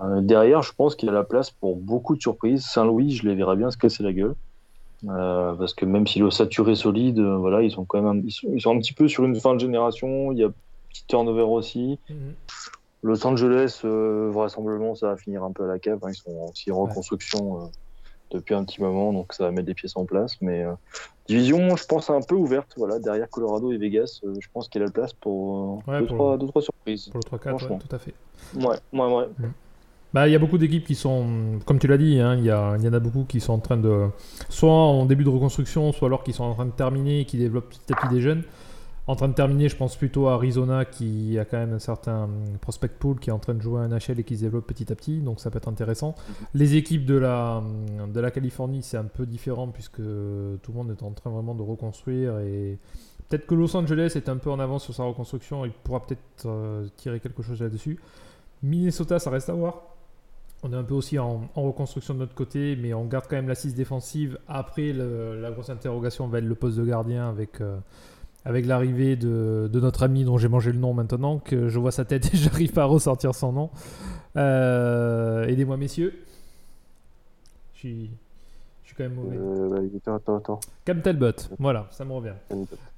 derrière, 0.00 0.62
je 0.62 0.72
pense 0.72 0.96
qu'il 0.96 1.06
y 1.06 1.10
a 1.10 1.14
la 1.14 1.22
place 1.22 1.52
pour 1.52 1.76
beaucoup 1.76 2.16
de 2.16 2.20
surprises. 2.20 2.64
Saint-Louis, 2.64 3.12
je 3.12 3.28
les 3.28 3.36
verrais 3.36 3.54
bien 3.54 3.70
se 3.70 3.76
casser 3.76 4.02
la 4.02 4.12
gueule. 4.12 4.34
parce 5.06 5.74
que 5.74 5.84
même 5.84 6.08
si 6.08 6.18
l'ossature 6.18 6.68
est 6.70 6.74
solide, 6.74 7.20
voilà, 7.20 7.62
ils 7.62 7.70
sont 7.70 7.84
quand 7.84 8.02
même 8.02 8.28
sont, 8.30 8.48
ils, 8.52 8.60
sont, 8.60 8.76
un 8.76 8.80
petit 8.80 8.92
peu 8.92 9.06
sur 9.06 9.24
une 9.24 9.36
fin 9.36 9.54
de 9.54 9.60
génération. 9.60 10.32
Il 10.32 10.38
y 10.38 10.44
a 10.44 10.50
petit 10.90 11.04
turnover 11.06 11.42
aussi. 11.42 11.98
Mhm. 12.08 12.34
Los 13.02 13.26
Angeles, 13.26 13.80
euh, 13.84 14.30
vraisemblablement, 14.30 14.94
ça 14.94 15.08
va 15.08 15.16
finir 15.16 15.42
un 15.42 15.52
peu 15.52 15.64
à 15.64 15.68
la 15.68 15.78
cave. 15.78 15.98
Hein. 16.02 16.10
Ils 16.10 16.16
sont 16.16 16.48
aussi 16.50 16.70
en 16.70 16.80
reconstruction 16.84 17.62
euh, 17.62 17.66
depuis 18.30 18.54
un 18.54 18.64
petit 18.64 18.82
moment, 18.82 19.12
donc 19.12 19.32
ça 19.32 19.44
va 19.44 19.50
mettre 19.52 19.66
des 19.66 19.74
pièces 19.74 19.96
en 19.96 20.04
place. 20.04 20.36
Mais 20.42 20.62
euh, 20.62 20.72
division, 21.26 21.76
je 21.76 21.86
pense, 21.86 22.10
un 22.10 22.20
peu 22.20 22.34
ouverte. 22.34 22.74
Voilà, 22.76 22.98
derrière 22.98 23.28
Colorado 23.30 23.72
et 23.72 23.78
Vegas, 23.78 24.20
je 24.22 24.46
pense 24.52 24.68
qu'il 24.68 24.80
y 24.80 24.84
a 24.84 24.86
la 24.86 24.92
place 24.92 25.14
pour 25.14 25.82
2-3 25.88 26.38
deux, 26.38 26.46
trois, 26.48 26.62
surprises. 26.62 27.08
Pour 27.08 27.20
le 27.32 27.38
3-4, 27.38 27.78
tout 27.78 27.96
à 27.96 27.98
fait. 27.98 28.14
Ouais, 28.54 28.76
ouais, 28.92 29.14
ouais. 29.14 29.28
Mhm. 29.38 29.52
Bah, 30.12 30.26
il 30.26 30.32
y 30.32 30.34
a 30.34 30.40
beaucoup 30.40 30.58
d'équipes 30.58 30.84
qui 30.84 30.96
sont, 30.96 31.60
comme 31.64 31.78
tu 31.78 31.86
l'as 31.86 31.96
dit, 31.96 32.18
hein, 32.18 32.34
il 32.34 32.42
y, 32.42 32.48
y, 32.48 32.52
en 32.52 32.92
a 32.92 32.98
beaucoup 32.98 33.24
qui 33.24 33.38
sont 33.38 33.52
en 33.52 33.60
train 33.60 33.76
de, 33.76 34.08
soit 34.48 34.72
en 34.72 35.06
début 35.06 35.22
de 35.22 35.28
reconstruction, 35.28 35.92
soit 35.92 36.08
alors 36.08 36.24
qui 36.24 36.32
sont 36.32 36.42
en 36.42 36.54
train 36.54 36.66
de 36.66 36.72
terminer 36.72 37.20
et 37.20 37.24
qui 37.24 37.36
développent 37.38 37.68
petit 37.68 37.92
à 37.92 37.96
petit 37.96 38.12
des 38.12 38.20
jeunes. 38.20 38.42
En 39.10 39.16
train 39.16 39.26
de 39.26 39.34
terminer, 39.34 39.68
je 39.68 39.76
pense 39.76 39.96
plutôt 39.96 40.28
à 40.28 40.34
Arizona 40.34 40.84
qui 40.84 41.36
a 41.36 41.44
quand 41.44 41.58
même 41.58 41.72
un 41.72 41.80
certain 41.80 42.30
prospect 42.60 42.92
pool 42.96 43.18
qui 43.18 43.30
est 43.30 43.32
en 43.32 43.40
train 43.40 43.54
de 43.54 43.60
jouer 43.60 43.80
un 43.80 43.88
NHL 43.88 44.20
et 44.20 44.22
qui 44.22 44.36
se 44.36 44.42
développe 44.42 44.68
petit 44.68 44.92
à 44.92 44.94
petit, 44.94 45.18
donc 45.18 45.40
ça 45.40 45.50
peut 45.50 45.56
être 45.56 45.66
intéressant. 45.66 46.14
Les 46.54 46.76
équipes 46.76 47.04
de 47.04 47.16
la, 47.16 47.60
de 48.06 48.20
la 48.20 48.30
Californie, 48.30 48.84
c'est 48.84 48.98
un 48.98 49.06
peu 49.06 49.26
différent 49.26 49.66
puisque 49.66 49.96
tout 49.96 50.02
le 50.02 50.74
monde 50.74 50.92
est 50.92 51.02
en 51.02 51.10
train 51.10 51.30
vraiment 51.30 51.56
de 51.56 51.62
reconstruire 51.62 52.38
et 52.38 52.78
peut-être 53.28 53.48
que 53.48 53.56
Los 53.56 53.76
Angeles 53.76 54.12
est 54.14 54.28
un 54.28 54.36
peu 54.36 54.48
en 54.48 54.60
avance 54.60 54.84
sur 54.84 54.94
sa 54.94 55.02
reconstruction, 55.02 55.64
il 55.64 55.72
pourra 55.72 56.06
peut-être 56.06 56.46
euh, 56.46 56.86
tirer 56.94 57.18
quelque 57.18 57.42
chose 57.42 57.60
là-dessus. 57.60 57.98
Minnesota, 58.62 59.18
ça 59.18 59.30
reste 59.30 59.48
à 59.48 59.54
voir. 59.54 59.82
On 60.62 60.72
est 60.72 60.76
un 60.76 60.84
peu 60.84 60.94
aussi 60.94 61.18
en, 61.18 61.48
reconstruction 61.56 62.14
de 62.14 62.20
notre 62.20 62.36
côté, 62.36 62.76
mais 62.80 62.94
on 62.94 63.06
garde 63.06 63.24
quand 63.28 63.34
même 63.36 63.48
l'assise 63.48 63.74
défensive. 63.74 64.38
Après, 64.46 64.92
la 64.92 65.50
grosse 65.50 65.70
interrogation 65.70 66.28
va 66.28 66.38
être 66.38 66.44
le 66.44 66.54
poste 66.54 66.76
de 66.78 66.84
gardien 66.84 67.28
avec. 67.28 67.60
Euh, 67.60 67.76
avec 68.44 68.66
l'arrivée 68.66 69.16
de, 69.16 69.70
notre 69.74 70.02
ami 70.02 70.24
dont 70.24 70.38
j'ai 70.38 70.48
mangé 70.48 70.72
le 70.72 70.78
nom 70.78 70.94
maintenant, 70.94 71.38
que 71.38 71.68
je 71.68 71.78
vois 71.78 71.92
sa 71.92 72.04
tête 72.04 72.26
et 72.34 72.36
j'arrive 72.36 72.72
pas 72.72 72.82
à 72.82 72.86
ressortir 72.86 73.34
son 73.34 73.52
nom. 73.52 73.70
Euh, 74.36 75.46
aidez-moi, 75.46 75.76
messieurs. 75.76 76.14
Je 77.74 77.78
suis, 77.78 78.10
je 78.82 78.88
suis 78.88 78.96
quand 78.96 79.04
même 79.04 79.14
mauvais. 79.14 79.36
Euh, 79.36 79.88
attends, 79.96 80.16
attends, 80.16 80.36
attends. 80.36 80.60
Cam 80.84 81.00
Talbot, 81.02 81.32
voilà, 81.58 81.86
ça 81.90 82.04
me 82.04 82.12
revient. 82.12 82.34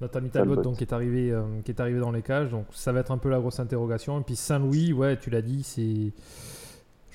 Notre 0.01 0.17
ami 0.17 0.29
Talbot, 0.29 0.57
Donc, 0.57 0.77
qui, 0.77 0.83
est 0.83 0.93
arrivé, 0.93 1.31
euh, 1.31 1.43
qui 1.63 1.71
est 1.71 1.79
arrivé 1.79 1.99
dans 1.99 2.11
les 2.11 2.21
cages, 2.21 2.51
donc 2.51 2.65
ça 2.71 2.91
va 2.91 2.99
être 2.99 3.11
un 3.11 3.17
peu 3.17 3.29
la 3.29 3.39
grosse 3.39 3.59
interrogation. 3.59 4.19
Et 4.19 4.23
puis 4.23 4.35
Saint-Louis, 4.35 4.93
ouais, 4.93 5.17
tu 5.17 5.29
l'as 5.29 5.41
dit, 5.41 5.63
c'est. 5.63 6.11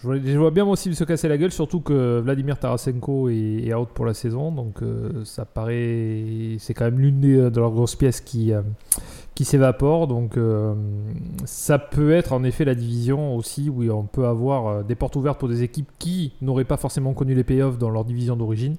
Je 0.00 0.38
vois, 0.38 0.50
bien 0.52 0.64
moi 0.64 0.74
aussi 0.74 0.94
se 0.94 1.02
casser 1.02 1.26
la 1.26 1.36
gueule, 1.36 1.50
surtout 1.50 1.80
que 1.80 2.20
Vladimir 2.20 2.58
Tarasenko 2.58 3.30
est, 3.30 3.74
out 3.74 3.88
pour 3.92 4.06
la 4.06 4.14
saison, 4.14 4.52
donc 4.52 4.80
euh, 4.82 5.24
ça 5.24 5.44
paraît, 5.44 6.56
c'est 6.58 6.72
quand 6.72 6.84
même 6.84 7.00
l'une 7.00 7.20
des, 7.20 7.50
de 7.50 7.60
leurs 7.60 7.72
grosses 7.72 7.96
pièces 7.96 8.20
qui, 8.20 8.52
euh, 8.52 8.62
qui 9.38 9.44
s'évapore, 9.44 10.08
donc 10.08 10.36
euh, 10.36 10.74
ça 11.44 11.78
peut 11.78 12.10
être 12.12 12.32
en 12.32 12.42
effet 12.42 12.64
la 12.64 12.74
division 12.74 13.36
aussi 13.36 13.68
où 13.68 13.88
on 13.88 14.02
peut 14.02 14.26
avoir 14.26 14.66
euh, 14.66 14.82
des 14.82 14.96
portes 14.96 15.14
ouvertes 15.14 15.38
pour 15.38 15.48
des 15.48 15.62
équipes 15.62 15.90
qui 16.00 16.32
n'auraient 16.42 16.64
pas 16.64 16.76
forcément 16.76 17.14
connu 17.14 17.36
les 17.36 17.44
payoffs 17.44 17.78
dans 17.78 17.88
leur 17.88 18.04
division 18.04 18.34
d'origine 18.34 18.74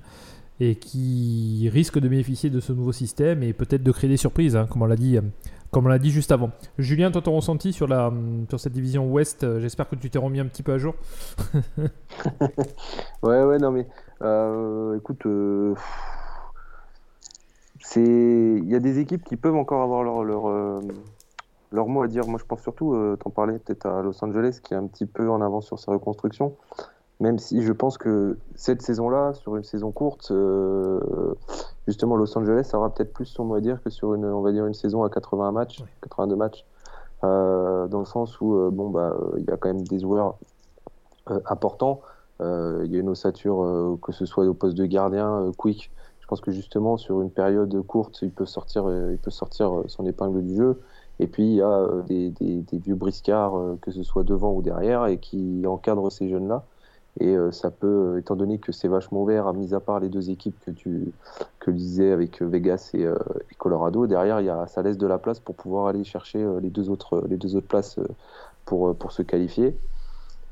et 0.60 0.76
qui 0.76 1.70
risquent 1.72 2.00
de 2.00 2.10
bénéficier 2.10 2.50
de 2.50 2.60
ce 2.60 2.74
nouveau 2.74 2.92
système 2.92 3.42
et 3.42 3.54
peut-être 3.54 3.84
de 3.84 3.92
créer 3.94 4.10
des 4.10 4.18
surprises, 4.18 4.58
hein, 4.58 4.68
comme 4.70 4.82
on 4.82 4.86
l'a 4.86 4.98
dit, 4.98 5.16
euh, 5.16 5.22
comme 5.72 5.86
on 5.86 5.90
l'a 5.90 6.00
dit 6.00 6.12
juste 6.12 6.32
avant. 6.32 6.52
Julien, 6.78 7.12
toi 7.12 7.22
ton 7.22 7.36
ressenti 7.36 7.74
sur, 7.74 7.88
la, 7.88 8.12
sur 8.50 8.60
cette 8.60 8.74
division 8.74 9.12
Ouest, 9.12 9.44
euh, 9.44 9.60
j'espère 9.60 9.88
que 9.88 9.96
tu 9.96 10.10
t'es 10.10 10.18
remis 10.18 10.40
un 10.40 10.46
petit 10.46 10.64
peu 10.64 10.74
à 10.74 10.78
jour. 10.78 10.96
Ouais, 13.22 13.44
ouais, 13.44 13.58
non, 13.58 13.72
mais 13.72 13.86
euh, 14.22 14.98
écoute, 14.98 15.26
euh, 15.26 15.76
il 17.96 18.70
y 18.70 18.76
a 18.76 18.80
des 18.80 19.00
équipes 19.00 19.24
qui 19.24 19.36
peuvent 19.36 19.56
encore 19.56 19.82
avoir 19.82 20.04
leur, 20.04 20.24
leur, 20.24 20.82
leur 21.72 21.88
mot 21.88 22.02
à 22.02 22.08
dire. 22.08 22.26
Moi, 22.28 22.40
je 22.40 22.46
pense 22.46 22.62
surtout, 22.62 22.96
t'en 23.20 23.30
parlais 23.30 23.60
peut-être 23.60 23.86
à 23.86 24.02
Los 24.02 24.24
Angeles, 24.24 24.60
qui 24.64 24.74
est 24.74 24.78
un 24.78 24.88
petit 24.88 25.06
peu 25.06 25.30
en 25.30 25.42
avance 25.42 25.68
sur 25.68 25.80
sa 25.80 25.92
reconstruction. 25.92 26.56
Même 27.20 27.38
si 27.38 27.62
je 27.62 27.74
pense 27.74 27.98
que 27.98 28.40
cette 28.56 28.82
saison-là, 28.82 29.34
sur 29.34 29.58
une 29.58 29.64
saison 29.64 29.92
courte, 29.92 30.32
euh, 30.32 31.00
justement, 31.88 32.16
Los 32.16 32.38
Angeles 32.38 32.70
aura 32.74 32.94
peut-être 32.94 33.14
plus 33.14 33.26
son 33.26 33.44
mot 33.44 33.56
à 33.56 33.62
dire 33.62 33.82
que 33.84 33.90
sur 33.90 34.14
une, 34.14 34.26
on 34.26 34.42
va 34.42 34.54
dire, 34.54 34.66
une 34.66 34.74
saison 34.74 35.04
à 35.04 35.10
80 35.10 35.52
matchs, 35.52 35.82
Ouais. 35.82 35.88
82 36.02 36.36
matchs, 36.38 36.66
euh, 37.26 37.88
dans 37.90 38.00
le 38.00 38.06
sens 38.06 38.40
où, 38.42 38.56
euh, 38.56 38.70
bon, 38.72 38.90
bah, 38.90 39.18
il 39.38 39.44
y 39.44 39.52
a 39.52 39.58
quand 39.58 39.68
même 39.70 39.84
des 39.86 40.00
joueurs 40.00 40.38
importants. 41.46 42.02
Il 42.42 42.88
y 42.92 42.96
a 42.96 43.00
une 43.00 43.10
ossature, 43.10 43.98
que 44.02 44.12
ce 44.14 44.26
soit 44.26 44.46
au 44.46 44.54
poste 44.54 44.78
de 44.78 44.86
gardien, 44.86 45.52
quick. 45.58 45.92
Je 46.22 46.28
pense 46.28 46.42
que 46.42 46.52
justement, 46.52 46.96
sur 46.98 47.22
une 47.22 47.32
période 47.32 47.82
courte, 47.84 48.20
il 48.22 48.32
peut 48.32 48.46
sortir, 48.46 48.86
il 49.12 49.18
peut 49.18 49.32
sortir 49.32 49.84
son 49.88 50.06
épingle 50.06 50.42
du 50.44 50.56
jeu. 50.56 50.80
Et 51.20 51.28
puis, 51.28 51.44
il 51.44 51.56
y 51.56 51.62
a 51.62 51.88
des, 52.08 52.30
des- 52.32 52.62
des 52.62 52.78
vieux 52.78 52.96
briscards, 52.96 53.60
que 53.82 53.92
ce 53.92 54.04
soit 54.04 54.24
devant 54.24 54.54
ou 54.54 54.62
derrière, 54.62 55.06
et 55.08 55.20
qui 55.20 55.64
encadrent 55.68 56.12
ces 56.12 56.30
jeunes-là. 56.30 56.66
Et 57.20 57.36
euh, 57.36 57.52
ça 57.52 57.70
peut, 57.70 57.88
euh, 57.88 58.20
étant 58.20 58.36
donné 58.36 58.60
que 58.60 58.72
c'est 58.72 58.88
vachement 58.88 59.24
ouvert, 59.24 59.48
à 59.48 59.54
mis 59.54 59.74
à 59.74 59.80
part 59.80 60.00
les 60.00 60.10
deux 60.10 60.30
équipes 60.30 60.56
que 60.66 60.72
tu 60.72 61.12
que 61.60 61.72
je 61.72 61.76
disais 61.76 62.12
avec 62.12 62.42
euh, 62.42 62.46
Vegas 62.46 62.92
et, 62.94 63.06
Colorado, 63.58 64.08
derrière, 64.08 64.40
y 64.40 64.50
a, 64.50 64.68
ça 64.68 64.82
laisse 64.82 64.98
de 64.98 65.08
la 65.08 65.18
place 65.18 65.40
pour 65.40 65.56
pouvoir 65.56 65.88
aller 65.88 66.04
chercher 66.06 66.46
les 66.62 66.70
deux 66.70 66.90
autres, 66.90 67.24
les 67.28 67.36
deux 67.36 67.56
autres 67.58 67.68
places 67.68 68.00
pour, 68.66 68.96
pour 68.96 69.12
se 69.12 69.22
qualifier. 69.22 69.76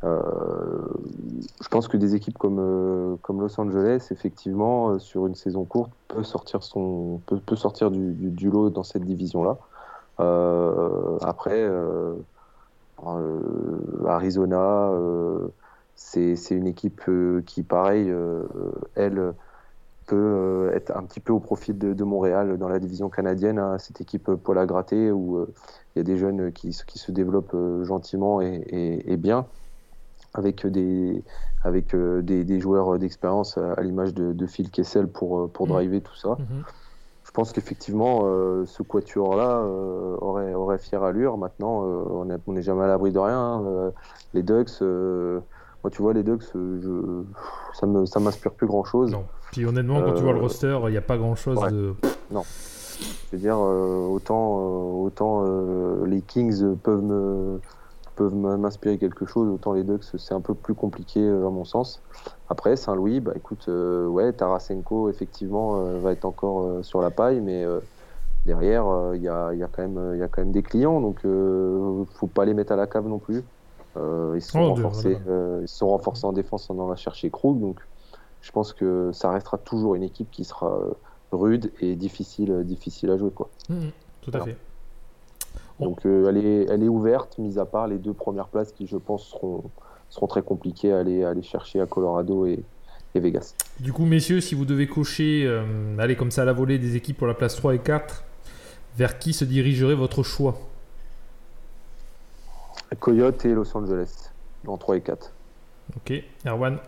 Je 0.04 1.68
pense 1.72 1.88
que 1.88 1.98
des 1.98 2.16
équipes 2.16 2.38
comme, 2.38 3.18
comme 3.22 3.42
Los 3.42 3.60
Angeles, 3.60 4.10
effectivement, 4.12 5.00
sur 5.00 5.26
une 5.26 5.36
saison 5.36 5.64
courte, 5.64 5.92
peut 6.10 6.24
sortir, 6.24 6.62
son, 6.64 7.22
peut, 7.26 7.56
sortir 7.56 7.90
du, 7.90 8.50
lot 8.50 8.70
dans 8.70 8.84
cette 8.84 9.06
division-là. 9.06 9.58
Après, 11.22 11.68
Arizona, 14.06 14.92
c'est 15.98 16.36
une 16.56 16.68
équipe 16.68 17.02
euh, 17.10 17.42
qui, 17.44 17.64
pareil, 17.64 18.10
euh, 18.10 18.44
elle 18.96 19.34
peut 20.08 20.16
euh, 20.18 20.74
être 20.76 20.96
un 20.96 21.04
petit 21.06 21.20
peu 21.22 21.34
au 21.34 21.40
profit 21.42 21.74
de, 21.74 21.94
de 21.94 22.04
Montréal 22.06 22.58
dans 22.58 22.70
la 22.70 22.80
division 22.80 23.10
canadienne, 23.10 23.60
hein, 23.60 23.78
cette 23.80 24.02
équipe 24.02 24.32
Paul 24.36 24.58
à 24.60 24.66
gratter 24.66 25.12
où 25.12 25.46
il 25.96 26.00
y 26.00 26.02
a 26.02 26.04
des 26.04 26.18
jeunes 26.18 26.52
qui, 26.54 26.74
se- 26.74 26.86
qui 26.86 27.00
se 27.00 27.12
développent 27.12 27.56
gentiment 27.84 28.42
et, 28.42 28.64
et- 28.68 29.14
et 29.14 29.18
bien 29.18 29.48
avec 30.34 30.66
des, 30.68 31.24
avec 31.62 31.96
des, 31.96 32.44
des 32.44 32.60
joueurs 32.60 33.00
d'expérience 33.00 33.58
à, 33.58 33.74
à 33.74 33.82
l'image 33.82 34.14
de, 34.14 34.34
de 34.34 34.46
Phil 34.46 34.70
Kessel 34.72 35.08
pour, 35.08 35.52
pour 35.52 35.68
Mhm. 35.68 35.74
driver 35.74 36.02
tout 36.02 36.16
ça. 36.16 36.38
Mhm. 36.40 36.64
Je 37.26 37.32
pense 37.32 37.52
qu'effectivement, 37.52 38.22
euh, 38.26 38.66
ce 38.66 38.84
quatuor-là 38.84 39.60
euh, 39.62 40.16
aurait, 40.22 40.54
aurait 40.54 40.78
fière 40.80 41.04
allure. 41.04 41.38
Maintenant, 41.38 41.84
euh, 41.86 42.38
on 42.48 42.54
n'est 42.54 42.62
jamais 42.62 42.84
à 42.84 42.88
l'abri 42.88 43.12
de 43.12 43.20
rien. 43.20 43.38
hein. 43.66 43.94
Les 44.34 44.44
Ducks, 44.44 44.82
moi, 45.88 45.92
tu 45.92 46.02
vois, 46.02 46.14
les 46.14 46.24
Ducks, 46.24 46.44
euh, 46.56 46.80
je, 46.82 47.80
ça 47.80 47.88
me, 47.88 48.06
ça 48.06 48.20
m'inspire 48.20 48.52
plus 48.52 48.68
grand-chose. 48.68 49.12
Non. 49.12 49.24
Puis 49.54 49.66
honnêtement, 49.66 50.02
quand 50.02 50.14
tu 50.16 50.22
vois 50.22 50.34
le 50.34 50.40
Euh, 50.40 50.42
roster, 50.42 50.78
il 50.88 50.92
n'y 50.92 50.98
a 50.98 51.02
pas 51.02 51.18
grand 51.18 51.36
chose 51.36 51.58
ouais. 51.60 51.72
de. 51.72 51.94
Je 52.30 52.38
veux 53.32 53.38
dire, 53.38 53.58
euh, 53.58 54.08
autant, 54.08 55.02
autant 55.02 55.46
les 56.06 56.22
Kings 56.22 56.76
peuvent 56.78 57.02
me 57.04 57.60
peuvent 58.16 58.34
m'inspirer 58.34 58.98
quelque 58.98 59.28
chose, 59.28 59.48
autant 59.48 59.74
les 59.74 59.84
Ducks 59.84 60.04
c'est 60.18 60.34
un 60.34 60.42
peu 60.42 60.56
plus 60.56 60.74
compliqué 60.74 61.22
à 61.30 61.50
mon 61.52 61.64
sens. 61.66 62.02
Après 62.50 62.76
Saint-Louis, 62.76 63.20
bah 63.20 63.34
écoute, 63.36 63.66
euh, 63.70 64.08
ouais, 64.08 64.34
Tarasenko 64.34 65.10
effectivement 65.10 65.78
euh, 65.78 66.00
va 66.00 66.14
être 66.14 66.26
encore 66.26 66.64
euh, 66.64 66.82
sur 66.82 67.00
la 67.00 67.12
paille, 67.12 67.40
mais 67.42 67.64
derrière 68.48 68.86
il 69.14 69.22
y, 69.22 69.28
a, 69.30 69.54
il 69.54 69.60
y 69.60 69.64
a 69.64 69.68
quand 69.68 69.84
même 69.84 70.14
il 70.16 70.20
y 70.20 70.24
a 70.24 70.28
quand 70.28 70.42
même 70.42 70.52
des 70.52 70.64
clients, 70.64 71.00
donc 71.00 71.18
euh, 71.26 72.04
faut 72.16 72.26
pas 72.28 72.44
les 72.46 72.56
mettre 72.56 72.72
à 72.72 72.76
la 72.76 72.88
cave 72.88 73.08
non 73.08 73.20
plus. 73.20 73.44
Euh, 73.98 74.34
ils 74.36 74.42
se 74.42 74.52
sont 74.52 74.60
Oh, 74.60 74.74
Dieu, 74.76 74.84
renforcés, 74.84 75.18
voilà. 75.26 75.40
euh, 75.40 75.60
ils 75.64 75.68
sont 75.68 75.90
renforcés 75.90 76.26
en 76.26 76.34
défense 76.34 76.70
en 76.70 76.76
allant 76.76 76.96
chercher 76.96 77.30
Krug, 77.30 77.60
donc 77.60 77.80
je 78.42 78.52
pense 78.52 78.74
que 78.74 79.10
ça 79.14 79.32
restera 79.32 79.58
toujours 79.58 79.96
une 79.96 80.04
équipe 80.04 80.30
qui 80.32 80.44
sera 80.44 80.68
euh, 80.78 80.92
rude 81.32 81.72
et 81.82 81.96
difficile 81.96 82.64
difficile 82.64 83.10
à 83.12 83.18
jouer 83.18 83.32
quoi. 83.32 83.50
Mhm. 83.70 83.92
Tout 84.22 84.32
à 84.34 84.42
fait. 84.42 84.56
Bon. 85.80 85.86
Donc 85.88 86.06
euh, 86.06 86.30
elle, 86.30 86.38
est, 86.38 86.66
elle 86.70 86.84
est 86.84 86.88
ouverte, 86.88 87.38
mis 87.38 87.58
à 87.60 87.66
part 87.66 87.88
les 87.88 87.98
deux 87.98 88.14
premières 88.14 88.48
places 88.48 88.72
qui, 88.72 88.88
je 88.88 88.98
pense, 88.98 89.28
seront, 89.28 89.64
seront 90.10 90.28
très 90.28 90.42
compliquées 90.42 90.92
à 90.94 91.00
aller, 91.00 91.24
à 91.24 91.30
aller 91.30 91.44
chercher 91.44 91.82
à 91.82 91.86
Colorado 91.86 92.46
et, 92.46 92.64
et 93.16 93.20
Vegas. 93.20 93.54
Du 93.80 93.94
coup, 93.94 94.06
messieurs, 94.06 94.42
si 94.42 94.56
vous 94.56 94.66
devez 94.66 94.88
cocher, 94.88 95.48
allez 96.00 96.16
comme 96.16 96.32
ça 96.32 96.42
à 96.42 96.46
la 96.46 96.54
volée 96.54 96.80
des 96.80 96.96
équipes 96.96 97.18
pour 97.18 97.28
la 97.28 97.34
place 97.36 97.56
3 97.56 97.76
et 97.76 97.80
4, 97.80 98.24
vers 98.98 99.20
qui 99.20 99.34
se 99.34 99.46
dirigerait 99.46 99.94
votre 99.96 100.24
choix? 100.24 100.56
Coyote 102.96 103.46
et 103.46 103.54
Los 103.54 103.76
Angeles, 103.76 104.32
en 104.66 104.78
3 104.78 104.98
et 104.98 105.02
4. 105.02 105.32
Ok, 105.96 106.14
Erwan 106.46 106.80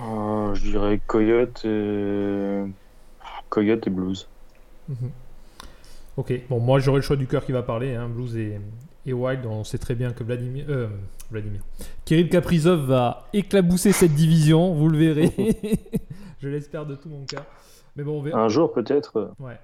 Euh, 0.00 0.54
je 0.54 0.70
dirais 0.70 1.00
Coyote 1.06 1.64
et... 1.64 2.64
Coyote 3.48 3.86
et 3.86 3.90
Blues. 3.90 4.28
Mhm. 4.88 5.10
Ok, 6.16 6.32
bon, 6.48 6.60
moi 6.60 6.78
j'aurai 6.78 6.98
le 6.98 7.02
choix 7.02 7.16
du 7.16 7.26
cœur 7.26 7.44
qui 7.44 7.52
va 7.52 7.62
parler, 7.62 7.94
hein, 7.94 8.08
Blues 8.08 8.36
et, 8.36 8.60
et 9.06 9.12
Wild. 9.12 9.44
On 9.46 9.64
sait 9.64 9.78
très 9.78 9.94
bien 9.94 10.12
que 10.12 10.22
Vladimir, 10.24 10.66
euh, 10.68 10.88
Vladimir, 11.30 11.60
Kirill 12.04 12.28
Kaprizov 12.28 12.86
va 12.86 13.28
éclabousser 13.32 13.92
cette 13.92 14.14
division, 14.14 14.74
vous 14.74 14.88
le 14.88 14.98
verrez. 14.98 15.32
Je 16.40 16.48
l'espère 16.48 16.86
de 16.86 16.94
tout 16.94 17.08
mon 17.08 17.24
cœur. 17.24 17.44
Mais 17.96 18.04
bon, 18.04 18.18
on 18.18 18.22
verra. 18.22 18.40
Un 18.40 18.48
jour 18.48 18.72
peut-être. 18.72 19.32
Ouais. 19.40 19.58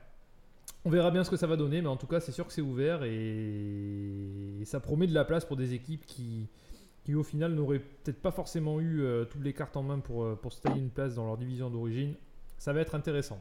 On 0.85 0.91
verra 0.91 1.11
bien 1.11 1.25
ce 1.25 1.31
que 1.31 1.37
ça 1.37 1.47
va 1.47 1.57
donner, 1.57 1.81
mais 1.81 1.89
en 1.89 1.97
tout 1.97 2.07
cas, 2.07 2.21
c'est 2.21 2.33
sûr 2.33 2.47
que 2.47 2.53
c'est 2.53 2.61
ouvert 2.61 3.05
et... 3.05 4.63
ça 4.65 4.81
promet 4.81 5.07
de 5.07 5.15
la 5.15 5.25
place 5.25 5.45
pour 5.45 5.57
des 5.57 5.73
équipes 5.73 6.05
qui, 6.05 6.49
qui 7.05 7.15
au 7.15 7.23
final, 7.23 7.55
n'auraient 7.55 7.79
peut-être 7.79 8.21
pas 8.21 8.31
forcément 8.31 8.81
eu 8.81 9.03
euh, 9.03 9.25
toutes 9.25 9.43
les 9.45 9.53
cartes 9.53 9.77
en 9.77 9.83
main 9.83 9.99
pour, 9.99 10.25
euh, 10.25 10.39
pour 10.41 10.53
se 10.53 10.61
tailler 10.61 10.81
une 10.81 10.91
place 10.91 11.15
dans 11.15 11.27
leur 11.27 11.37
division 11.37 11.71
d'origine. 11.71 12.15
Ça 12.59 12.73
va 12.73 12.81
être 12.81 12.95
intéressant. 12.95 13.39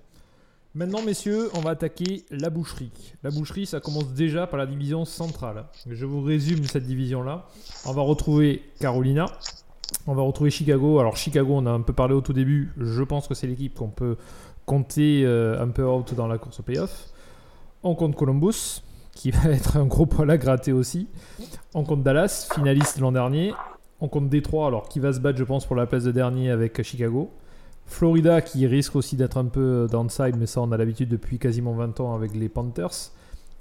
Maintenant, 0.75 1.03
messieurs, 1.03 1.49
on 1.53 1.59
va 1.59 1.71
attaquer 1.71 2.25
la 2.31 2.49
boucherie. 2.49 2.91
La 3.21 3.29
boucherie, 3.29 3.65
ça 3.65 3.79
commence 3.79 4.11
déjà 4.13 4.47
par 4.47 4.57
la 4.57 4.65
division 4.65 5.05
centrale. 5.05 5.65
Je 5.87 6.05
vous 6.05 6.21
résume 6.21 6.63
cette 6.63 6.85
division-là. 6.85 7.47
On 7.85 7.93
va 7.93 8.01
retrouver 8.01 8.63
Carolina. 8.79 9.25
On 10.07 10.15
va 10.15 10.23
retrouver 10.23 10.49
Chicago. 10.49 10.99
Alors, 10.99 11.15
Chicago, 11.15 11.53
on 11.53 11.67
a 11.67 11.71
un 11.71 11.81
peu 11.81 11.93
parlé 11.93 12.15
au 12.15 12.21
tout 12.21 12.33
début. 12.33 12.73
Je 12.77 13.03
pense 13.03 13.27
que 13.27 13.35
c'est 13.35 13.45
l'équipe 13.45 13.75
qu'on 13.75 13.89
peut 13.89 14.17
compter 14.65 15.23
euh, 15.25 15.61
un 15.61 15.67
peu 15.67 15.85
out 15.85 16.15
dans 16.15 16.27
la 16.27 16.39
course 16.39 16.59
au 16.59 16.63
playoff. 16.63 17.12
On 17.83 17.95
compte 17.95 18.15
Columbus, 18.15 18.81
qui 19.13 19.31
va 19.31 19.49
être 19.51 19.77
un 19.77 19.85
gros 19.85 20.05
poil 20.05 20.29
à 20.31 20.37
gratter 20.37 20.71
aussi. 20.71 21.07
On 21.73 21.83
compte 21.83 22.03
Dallas, 22.03 22.47
finaliste 22.53 22.99
l'an 22.99 23.11
dernier. 23.11 23.53
On 23.99 24.07
compte 24.07 24.29
Détroit, 24.29 24.67
alors 24.67 24.87
qui 24.87 24.99
va 24.99 25.13
se 25.13 25.19
battre, 25.19 25.37
je 25.37 25.43
pense, 25.43 25.65
pour 25.65 25.75
la 25.75 25.85
place 25.85 26.03
de 26.03 26.11
dernier 26.11 26.49
avec 26.49 26.81
Chicago. 26.81 27.29
Florida, 27.85 28.41
qui 28.41 28.65
risque 28.67 28.95
aussi 28.95 29.17
d'être 29.17 29.37
un 29.37 29.45
peu 29.45 29.87
downside, 29.91 30.35
mais 30.37 30.45
ça, 30.45 30.61
on 30.61 30.71
a 30.71 30.77
l'habitude 30.77 31.09
depuis 31.09 31.39
quasiment 31.39 31.73
20 31.73 31.99
ans 31.99 32.15
avec 32.15 32.33
les 32.33 32.49
Panthers. 32.49 33.11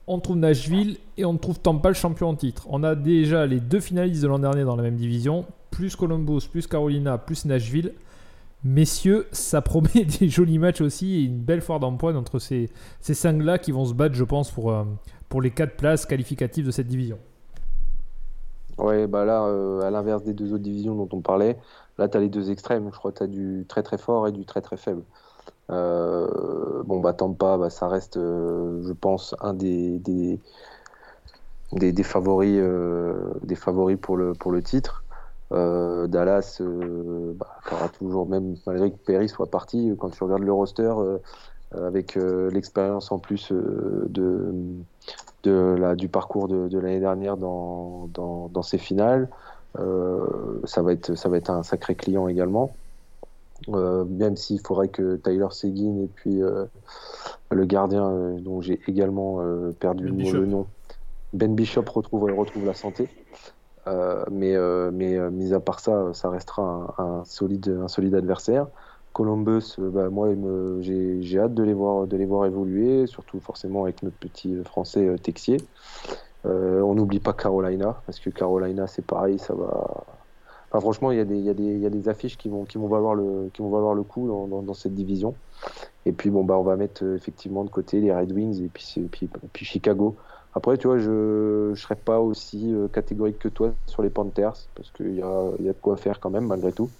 On 0.06 0.18
trouve 0.18 0.36
Nashville 0.36 0.98
et 1.16 1.24
on 1.24 1.36
trouve 1.36 1.60
Tampa, 1.60 1.88
le 1.88 1.94
champion 1.94 2.28
en 2.28 2.34
titre. 2.34 2.66
On 2.70 2.82
a 2.82 2.94
déjà 2.94 3.46
les 3.46 3.60
deux 3.60 3.80
finalistes 3.80 4.22
de 4.22 4.28
l'an 4.28 4.38
dernier 4.38 4.64
dans 4.64 4.76
la 4.76 4.82
même 4.82 4.96
division, 4.96 5.46
plus 5.70 5.96
Columbus, 5.96 6.48
plus 6.50 6.66
Carolina, 6.66 7.18
plus 7.18 7.44
Nashville. 7.44 7.92
Messieurs, 8.64 9.26
ça 9.32 9.60
promet 9.62 10.04
des 10.04 10.28
jolis 10.28 10.58
matchs 10.58 10.80
aussi 10.80 11.16
et 11.16 11.22
une 11.22 11.40
belle 11.40 11.60
foire 11.60 11.80
d'empoigne 11.80 12.16
entre 12.16 12.38
ces, 12.38 12.70
ces 13.00 13.14
cinq-là 13.14 13.58
qui 13.58 13.72
vont 13.72 13.84
se 13.84 13.94
battre, 13.94 14.14
je 14.14 14.24
pense, 14.24 14.50
pour, 14.50 14.72
euh, 14.72 14.84
les 15.40 15.50
quatre 15.50 15.76
places 15.76 16.06
qualificatives 16.06 16.66
de 16.66 16.70
cette 16.70 16.88
division. 16.88 17.18
Ouais, 18.78 19.06
bah 19.06 19.24
là, 19.24 19.44
euh, 19.44 19.80
à 19.80 19.90
l'inverse 19.90 20.22
des 20.24 20.34
deux 20.34 20.52
autres 20.52 20.62
divisions 20.62 20.94
dont 20.94 21.08
on 21.12 21.20
parlait, 21.20 21.58
là, 21.98 22.08
tu 22.08 22.16
as 22.16 22.20
les 22.20 22.28
deux 22.28 22.50
extrêmes. 22.50 22.90
Je 22.92 22.98
crois 22.98 23.12
que 23.12 23.18
tu 23.18 23.24
as 23.24 23.26
du 23.26 23.64
très 23.68 23.82
très 23.82 23.98
fort 23.98 24.28
et 24.28 24.32
du 24.32 24.44
très 24.44 24.60
très 24.60 24.76
faible. 24.76 25.02
Euh, 25.70 26.82
bon, 26.84 27.00
bah 27.00 27.14
Tampa, 27.14 27.56
bah, 27.56 27.70
ça 27.70 27.88
reste, 27.88 28.16
je 28.16 28.92
pense, 28.92 29.34
un 29.40 29.54
des, 29.54 30.38
favoris, 32.02 32.60
pour 34.00 34.16
le 34.16 34.62
titre. 34.62 35.02
Dallas 36.08 36.60
bah, 36.60 37.46
aura 37.70 37.88
toujours, 37.88 38.26
même 38.26 38.56
malgré 38.66 38.90
que 38.90 38.96
Perry 38.96 39.28
soit 39.28 39.50
parti, 39.50 39.92
quand 39.98 40.10
tu 40.10 40.22
regardes 40.24 40.42
le 40.42 40.52
roster, 40.52 40.92
avec 41.72 42.16
l'expérience 42.16 43.12
en 43.12 43.18
plus 43.18 43.52
de, 43.52 44.54
de 45.42 45.76
la, 45.78 45.94
du 45.94 46.08
parcours 46.08 46.48
de, 46.48 46.68
de 46.68 46.78
l'année 46.78 47.00
dernière 47.00 47.36
dans, 47.36 48.08
dans, 48.14 48.48
dans, 48.48 48.62
ces 48.62 48.78
finales, 48.78 49.28
ça, 49.76 50.82
va 50.82 50.92
être, 50.92 51.14
ça 51.14 51.28
va 51.28 51.36
être 51.36 51.50
un 51.50 51.62
sacré 51.62 51.94
client 51.94 52.28
également. 52.28 52.72
Euh, 53.68 54.04
même 54.04 54.36
s'il 54.36 54.60
faudrait 54.60 54.88
que 54.88 55.16
Tyler 55.16 55.46
Seguin 55.50 56.02
et 56.02 56.08
puis 56.14 56.42
euh, 56.42 56.64
le 57.50 57.64
gardien 57.64 58.08
euh, 58.08 58.38
dont 58.38 58.60
j'ai 58.60 58.80
également 58.88 59.40
perdu 59.78 60.10
ben 60.10 60.32
le, 60.32 60.46
nom, 60.46 60.66
Ben 61.32 61.54
Bishop 61.54 61.84
retrouve, 61.88 62.24
retrouve 62.36 62.66
la 62.66 62.74
santé. 62.74 63.08
Mais, 63.86 64.56
mais 64.92 65.30
mis 65.30 65.52
à 65.54 65.60
part 65.60 65.80
ça, 65.80 66.12
ça 66.12 66.30
restera 66.30 66.94
un, 66.98 67.24
solide, 67.24 68.14
adversaire. 68.14 68.66
Columbus, 69.12 69.76
bah, 69.78 70.08
moi, 70.08 70.28
j'ai 70.80 71.38
hâte 71.38 71.54
de 71.54 71.62
les, 71.62 71.74
voir, 71.74 72.46
évoluer, 72.46 73.06
surtout 73.06 73.40
forcément 73.40 73.84
avec 73.84 74.02
notre 74.02 74.16
petit 74.16 74.62
français 74.64 75.14
Texier. 75.22 75.58
on 76.44 76.94
n'oublie 76.94 77.20
pas 77.20 77.32
Carolina, 77.32 78.00
parce 78.06 78.20
que 78.20 78.30
Carolina, 78.30 78.86
c'est 78.86 79.04
pareil, 79.04 79.38
ça 79.38 79.54
va, 79.54 80.04
franchement, 80.80 81.10
il 81.10 81.18
y, 81.18 81.50
a 81.50 81.54
des, 81.90 82.08
affiches 82.08 82.38
qui 82.38 82.48
vont, 82.48 82.64
qui 82.64 82.78
valoir, 82.78 83.14
le, 83.14 84.02
coup 84.02 84.48
dans, 84.48 84.74
cette 84.74 84.94
division. 84.94 85.34
Et 86.06 86.12
puis, 86.12 86.30
bah, 86.30 86.56
on 86.56 86.62
va 86.62 86.76
mettre 86.76 87.04
euh, 87.04 87.14
effectivement 87.14 87.64
de 87.64 87.70
côté 87.70 88.00
les 88.00 88.12
Red 88.12 88.32
Wings 88.32 88.64
et 88.64 88.68
puis 88.68 89.64
Chicago. 89.64 90.16
Après, 90.54 90.76
tu 90.76 90.86
vois, 90.86 90.98
je 90.98 91.70
ne 91.70 91.74
serais 91.74 91.96
pas 91.96 92.20
aussi 92.20 92.74
euh, 92.74 92.88
catégorique 92.88 93.38
que 93.38 93.48
toi 93.48 93.72
sur 93.86 94.02
les 94.02 94.10
Panthers, 94.10 94.56
parce 94.74 94.90
qu'il 94.90 95.14
y 95.14 95.22
a, 95.22 95.50
y 95.60 95.68
a 95.68 95.72
de 95.72 95.78
quoi 95.80 95.96
faire 95.96 96.20
quand 96.20 96.30
même, 96.30 96.46
malgré 96.46 96.72
tout. 96.72 96.90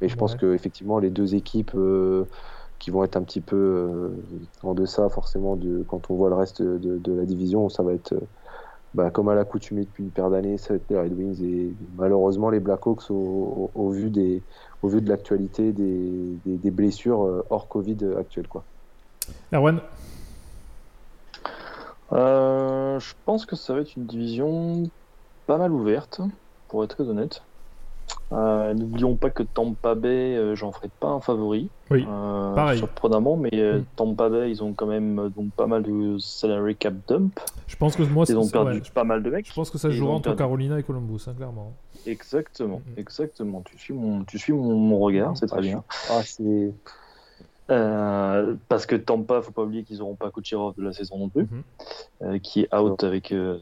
Mais 0.00 0.08
je 0.08 0.16
pense 0.16 0.34
que 0.34 0.52
effectivement 0.54 0.98
les 0.98 1.10
deux 1.10 1.36
équipes 1.36 1.72
euh, 1.76 2.24
qui 2.80 2.90
vont 2.90 3.04
être 3.04 3.16
un 3.16 3.22
petit 3.22 3.40
peu 3.40 4.10
en 4.64 4.74
deçà, 4.74 5.08
forcément, 5.08 5.54
de, 5.54 5.84
quand 5.86 6.10
on 6.10 6.16
voit 6.16 6.28
le 6.28 6.34
reste 6.34 6.60
de, 6.60 6.98
de 6.98 7.12
la 7.12 7.24
division, 7.24 7.68
ça 7.68 7.84
va 7.84 7.92
être 7.92 8.14
bah, 8.94 9.10
comme 9.10 9.28
à 9.28 9.34
l'accoutumée 9.34 9.84
depuis 9.84 10.04
une 10.04 10.10
paire 10.10 10.28
d'années, 10.28 10.58
ça 10.58 10.70
va 10.70 10.74
être 10.76 10.90
les 10.90 10.98
Red 10.98 11.12
Wings 11.14 11.42
et 11.42 11.72
malheureusement 11.96 12.50
les 12.50 12.60
Blackhawks 12.60 13.10
au, 13.10 13.70
au, 13.74 13.90
vu, 13.90 14.10
des, 14.10 14.42
au 14.82 14.88
vu 14.88 15.00
de 15.00 15.08
l'actualité 15.08 15.72
des, 15.72 16.36
des, 16.44 16.70
blessures 16.70 17.22
euh, 17.22 17.46
hors 17.48 17.68
Covid 17.68 17.96
actuelles. 18.18 18.48
Quoi. 18.48 18.64
Erwan? 19.52 19.80
Euh, 22.12 23.00
Je 23.00 23.14
pense 23.24 23.46
que 23.46 23.56
ça 23.56 23.74
va 23.74 23.80
être 23.80 23.96
une 23.96 24.06
division 24.06 24.84
pas 25.46 25.58
mal 25.58 25.72
ouverte, 25.72 26.20
pour 26.68 26.84
être 26.84 26.96
très 26.96 27.08
honnête. 27.08 27.42
Euh, 28.32 28.72
n'oublions 28.74 29.14
pas 29.14 29.30
que 29.30 29.42
Tampa 29.42 29.94
Bay, 29.94 30.36
euh, 30.36 30.54
j'en 30.54 30.72
ferai 30.72 30.88
pas 31.00 31.08
un 31.08 31.20
favori. 31.20 31.68
Oui, 31.90 32.04
pareil. 32.04 32.78
Surprenamment, 32.78 33.36
mais 33.36 33.50
mm. 33.52 33.84
Tampa 33.96 34.28
Bay, 34.28 34.50
ils 34.50 34.62
ont 34.62 34.72
quand 34.72 34.86
même 34.86 35.30
donc 35.36 35.52
pas 35.52 35.66
mal 35.66 35.82
de 35.82 36.16
salary 36.18 36.76
cap 36.76 36.94
dump. 37.08 37.38
Je 37.66 37.76
pense 37.76 37.96
que 37.96 38.02
moi, 38.02 38.24
ils 38.28 38.36
ont 38.36 38.48
perdu 38.48 38.80
pas 38.94 39.04
mal 39.04 39.22
de 39.22 39.30
mecs. 39.30 39.46
Je 39.46 39.52
pense 39.52 39.70
que 39.70 39.78
ça 39.78 39.90
jouera 39.90 40.14
entre 40.14 40.34
Carolina 40.34 40.78
et 40.78 40.82
Columbus, 40.82 41.24
hein, 41.26 41.34
clairement. 41.36 41.74
Exactement, 42.06 42.78
mm, 42.78 42.92
mm. 42.92 42.98
exactement. 42.98 43.62
Tu 43.62 43.78
suis 43.78 43.94
mon, 43.94 44.24
tu 44.24 44.38
suis 44.38 44.52
mon, 44.52 44.98
regard, 44.98 45.36
c'est 45.36 45.46
très 45.46 45.60
bien. 45.60 45.84
Ah, 46.10 46.22
c'est 46.24 46.72
euh, 47.70 48.56
parce 48.68 48.86
que 48.86 48.96
Tampa, 48.96 49.40
faut 49.40 49.52
pas 49.52 49.62
oublier 49.62 49.84
qu'ils 49.84 49.98
n'auront 49.98 50.16
pas 50.16 50.30
Kucherov 50.30 50.74
de 50.76 50.82
la 50.82 50.92
saison 50.92 51.18
non 51.18 51.28
plus, 51.28 51.42
mhm. 51.42 51.62
euh, 52.22 52.38
qui 52.38 52.62
est 52.62 52.74
out 52.74 53.04
avec 53.04 53.32
euh, 53.32 53.58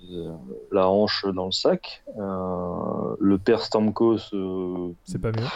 la 0.73 0.89
hanche 0.89 1.27
dans 1.27 1.47
le 1.47 1.53
sac. 1.53 2.03
le 2.17 3.37
père 3.37 3.63
Stamkos, 3.63 4.33
c'est 5.05 5.21
pas 5.21 5.33
mieux. 5.33 5.47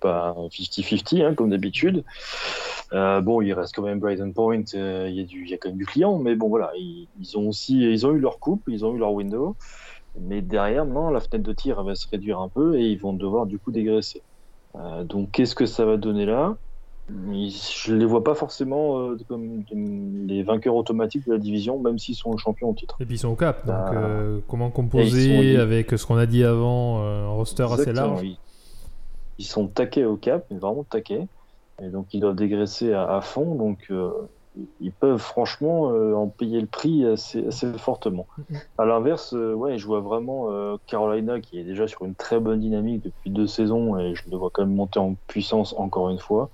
Pas 0.00 0.34
50-50 0.34 1.22
hein, 1.24 1.34
comme 1.34 1.50
d'habitude. 1.50 2.02
bon, 2.92 3.42
il 3.42 3.52
reste 3.52 3.74
quand 3.74 3.82
même 3.82 4.00
Brighton 4.00 4.32
Point. 4.32 4.64
Il 4.72 5.12
y, 5.14 5.20
a 5.20 5.24
du, 5.24 5.46
y 5.46 5.54
a 5.54 5.58
quand 5.58 5.68
même 5.68 5.78
du 5.78 5.86
client, 5.86 6.18
mais 6.18 6.34
bon 6.34 6.48
voilà, 6.48 6.72
ils, 6.76 7.36
ont 7.36 7.48
aussi, 7.48 7.78
ils 7.78 8.06
ont 8.06 8.12
eu 8.12 8.18
leur 8.18 8.38
coupe, 8.38 8.62
ils 8.68 8.84
ont 8.84 8.94
eu 8.94 8.98
leur 8.98 9.12
window, 9.12 9.54
mais 10.18 10.40
derrière, 10.40 10.86
non, 10.86 11.10
la 11.10 11.20
fenêtre 11.20 11.44
de 11.44 11.52
tir 11.52 11.82
va 11.84 11.94
se 11.94 12.08
réduire 12.08 12.40
un 12.40 12.48
peu 12.48 12.76
et 12.78 12.86
ils 12.86 12.98
vont 12.98 13.12
devoir 13.12 13.46
du 13.46 13.58
coup 13.58 13.70
dégraisser. 13.70 14.22
donc, 15.04 15.30
qu'est-ce 15.30 15.54
que 15.54 15.66
ça 15.66 15.84
va 15.84 15.98
donner 15.98 16.24
là? 16.24 16.56
Je 17.30 17.92
ne 17.92 17.98
les 17.98 18.04
vois 18.04 18.24
pas 18.24 18.34
forcément 18.34 18.98
euh, 18.98 19.18
comme 19.28 19.64
les 20.26 20.42
vainqueurs 20.42 20.74
automatiques 20.74 21.26
de 21.26 21.32
la 21.32 21.38
division, 21.38 21.78
même 21.78 21.98
s'ils 21.98 22.14
sont 22.14 22.36
champions 22.36 22.70
au 22.70 22.74
titre. 22.74 22.96
Et 23.00 23.06
puis 23.06 23.16
ils 23.16 23.18
sont 23.18 23.28
au 23.28 23.36
cap, 23.36 23.66
donc 23.66 23.74
bah, 23.74 23.90
euh, 23.94 24.38
comment 24.48 24.70
composer 24.70 25.56
avec 25.56 25.90
ce 25.90 26.06
qu'on 26.06 26.16
a 26.16 26.26
dit 26.26 26.44
avant, 26.44 27.02
euh, 27.02 27.26
un 27.26 27.30
roster 27.30 27.66
assez 27.70 27.92
large 27.92 28.24
ils, 29.38 29.44
sont 29.44 29.66
taqués 29.66 30.04
au 30.04 30.16
cap, 30.16 30.46
mais 30.50 30.58
vraiment 30.58 30.84
taqués, 30.84 31.26
et 31.82 31.88
donc 31.88 32.06
ils 32.12 32.20
doivent 32.20 32.36
dégraisser 32.36 32.92
à, 32.92 33.20
fond, 33.22 33.56
donc 33.56 33.90
ils 34.80 34.92
peuvent 34.92 35.18
franchement 35.18 35.86
en 35.86 36.28
payer 36.28 36.60
le 36.60 36.66
prix 36.66 37.04
assez, 37.06 37.42
fortement. 37.78 38.26
Mm-hmm. 38.38 38.56
À 38.78 38.84
l'inverse, 38.84 39.32
ouais, 39.32 39.78
je 39.78 39.86
vois 39.86 40.00
vraiment 40.00 40.48
Carolina 40.86 41.40
qui 41.40 41.58
est 41.58 41.64
déjà 41.64 41.88
sur 41.88 42.04
une 42.04 42.14
très 42.14 42.38
bonne 42.38 42.60
dynamique 42.60 43.02
depuis 43.02 43.30
deux 43.30 43.48
saisons, 43.48 43.98
et 43.98 44.14
je 44.14 44.22
le 44.30 44.36
vois 44.36 44.50
quand 44.52 44.62
même 44.62 44.76
monter 44.76 45.00
en 45.00 45.16
puissance 45.26 45.74
encore 45.76 46.10
une 46.10 46.20
fois. 46.20 46.48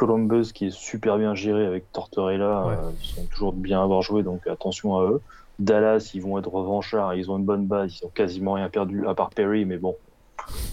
Columbus 0.00 0.54
qui 0.54 0.68
est 0.68 0.70
super 0.70 1.18
bien 1.18 1.34
géré 1.34 1.66
avec 1.66 1.92
Tortorella, 1.92 2.68
euh, 2.68 2.90
ils 3.02 3.06
sont 3.06 3.26
toujours 3.26 3.52
bien 3.52 3.80
à 3.80 3.82
avoir 3.82 4.00
joué, 4.00 4.22
donc 4.22 4.46
attention 4.46 4.96
à 4.96 5.04
eux. 5.04 5.20
Dallas, 5.58 6.12
ils 6.14 6.22
vont 6.22 6.38
être 6.38 6.48
revanchards, 6.48 7.14
ils 7.16 7.30
ont 7.30 7.36
une 7.36 7.44
bonne 7.44 7.66
base, 7.66 7.98
ils 8.00 8.06
ont 8.06 8.08
quasiment 8.08 8.54
rien 8.54 8.70
perdu 8.70 9.06
à 9.06 9.14
part 9.14 9.28
Perry, 9.28 9.66
mais 9.66 9.76
bon, 9.76 9.94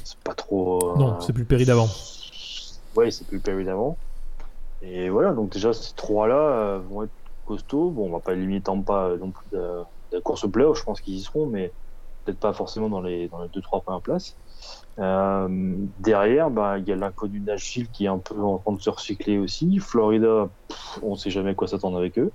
c'est 0.05 0.17
pas 0.19 0.33
trop. 0.33 0.93
Euh, 0.93 0.97
non, 0.97 1.19
c'est 1.19 1.33
plus 1.33 1.43
Perry 1.43 1.65
d'avant. 1.65 1.89
Ouais, 2.95 3.11
c'est 3.11 3.27
plus 3.27 3.39
Perry 3.39 3.65
d'avant. 3.65 3.97
Et 4.81 5.09
voilà, 5.09 5.33
donc 5.33 5.49
déjà 5.49 5.73
ces 5.73 5.93
trois-là 5.93 6.35
euh, 6.35 6.79
vont 6.89 7.03
être 7.03 7.11
costauds. 7.45 7.89
Bon, 7.89 8.05
on 8.05 8.11
va 8.11 8.21
pas 8.21 8.31
éliminer 8.31 8.61
Tampa 8.61 9.09
non 9.19 9.31
plus 9.31 9.49
de, 9.51 9.83
la 10.13 10.21
course 10.21 10.45
au 10.45 10.49
playoff, 10.49 10.79
je 10.79 10.85
pense 10.85 11.01
qu'ils 11.01 11.15
y 11.15 11.21
seront, 11.21 11.47
mais 11.47 11.73
peut-être 12.23 12.39
pas 12.39 12.53
forcément 12.53 12.87
dans 12.87 13.01
les, 13.01 13.27
dans 13.27 13.41
les 13.41 13.49
deux, 13.49 13.61
trois 13.61 13.81
premières 13.81 13.99
places. 13.99 14.37
Euh, 14.99 15.75
derrière, 15.99 16.49
bah, 16.49 16.79
il 16.79 16.87
y 16.87 16.91
a 16.91 16.95
l'inconnu 16.95 17.39
Nashville 17.39 17.87
qui 17.91 18.05
est 18.05 18.09
un 18.09 18.17
peu 18.17 18.39
en 18.41 18.57
train 18.57 18.73
de 18.73 18.81
se 18.81 18.89
recycler 18.89 19.37
aussi. 19.37 19.79
Florida, 19.79 20.49
on 21.03 21.11
ne 21.11 21.15
sait 21.15 21.29
jamais 21.29 21.53
quoi 21.55 21.67
s'attendre 21.67 21.97
avec 21.97 22.17
eux. 22.17 22.31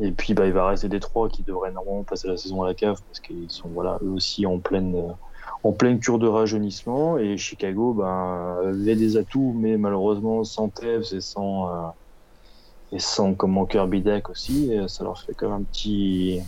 Et 0.00 0.10
puis, 0.10 0.34
bah, 0.34 0.46
il 0.46 0.52
va 0.52 0.66
rester 0.66 0.88
Détroit 0.88 1.28
qui 1.28 1.42
devrait 1.42 1.70
normalement 1.70 2.02
passer 2.02 2.28
la 2.28 2.36
saison 2.36 2.62
à 2.62 2.66
la 2.66 2.74
cave 2.74 3.00
parce 3.06 3.20
qu'ils 3.20 3.50
sont 3.50 3.68
voilà, 3.68 3.98
eux 4.02 4.10
aussi 4.10 4.44
en 4.44 4.58
pleine, 4.58 5.14
cure 6.00 6.18
de 6.18 6.26
rajeunissement. 6.26 7.16
Et 7.16 7.36
Chicago, 7.38 7.94
bah, 7.94 8.58
avait 8.62 8.96
des 8.96 9.16
atouts, 9.16 9.54
mais 9.56 9.76
malheureusement 9.76 10.42
sans 10.44 10.68
Tevez 10.68 11.14
et 11.14 11.20
sans, 11.20 11.68
euh, 11.68 11.88
et 12.92 12.98
sans 12.98 13.34
comment 13.34 13.66
Kirby 13.66 14.02
Deck 14.02 14.28
aussi. 14.28 14.72
ça 14.88 15.04
leur 15.04 15.20
fait 15.20 15.40
même 15.42 15.52
un 15.52 15.62
petit, 15.62 16.42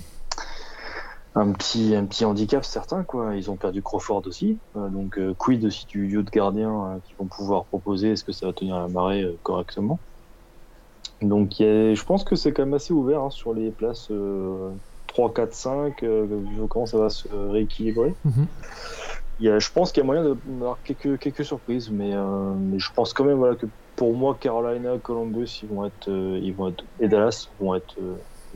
un 1.38 1.52
petit, 1.52 1.94
un 1.94 2.04
petit 2.04 2.24
handicap 2.24 2.64
certain. 2.64 3.04
Quoi. 3.04 3.36
Ils 3.36 3.50
ont 3.50 3.56
perdu 3.56 3.82
Crawford 3.82 4.22
aussi. 4.26 4.58
Euh, 4.76 4.88
donc, 4.88 5.18
euh, 5.18 5.34
quid 5.38 5.64
aussi 5.64 5.86
du 5.86 6.08
duo 6.08 6.22
de 6.22 6.30
gardiens 6.30 6.70
euh, 6.70 6.98
qui 7.06 7.14
vont 7.18 7.26
pouvoir 7.26 7.64
proposer? 7.64 8.12
Est-ce 8.12 8.24
que 8.24 8.32
ça 8.32 8.46
va 8.46 8.52
tenir 8.52 8.78
la 8.78 8.88
marée 8.88 9.24
correctement? 9.42 9.98
Donc, 11.20 11.54
je 11.58 12.04
pense 12.04 12.22
que 12.22 12.36
c'est 12.36 12.52
quand 12.52 12.64
même 12.64 12.74
assez 12.74 12.92
ouvert 12.92 13.22
hein, 13.22 13.30
sur 13.30 13.52
les 13.52 13.70
places 13.70 14.12
3, 15.08 15.34
4, 15.34 15.52
5. 15.52 16.04
comment 16.68 16.86
ça 16.86 16.96
va 16.96 17.10
se 17.10 17.28
rééquilibrer 17.28 18.14
mhm. 18.24 18.46
Il 19.40 19.46
y 19.46 19.50
a, 19.50 19.58
je 19.60 19.70
pense 19.70 19.92
qu'il 19.92 20.00
y 20.00 20.04
a 20.04 20.06
moyen 20.06 20.36
d'avoir 20.46 20.78
quelques, 20.82 21.18
quelques 21.18 21.44
surprises, 21.44 21.90
mais, 21.90 22.12
mais, 22.56 22.78
je 22.78 22.92
pense 22.92 23.12
quand 23.12 23.24
même 23.24 23.38
voilà, 23.38 23.54
que 23.56 23.66
pour 23.94 24.14
moi, 24.14 24.36
Carolina, 24.38 24.96
Columbus, 25.00 25.60
ils 25.62 25.68
vont 25.68 25.86
être, 25.86 26.08
ils 26.08 26.52
vont 26.52 26.68
être, 26.68 26.84
et 27.00 27.08
Dallas 27.08 27.48
vont 27.60 27.74
être 27.74 27.96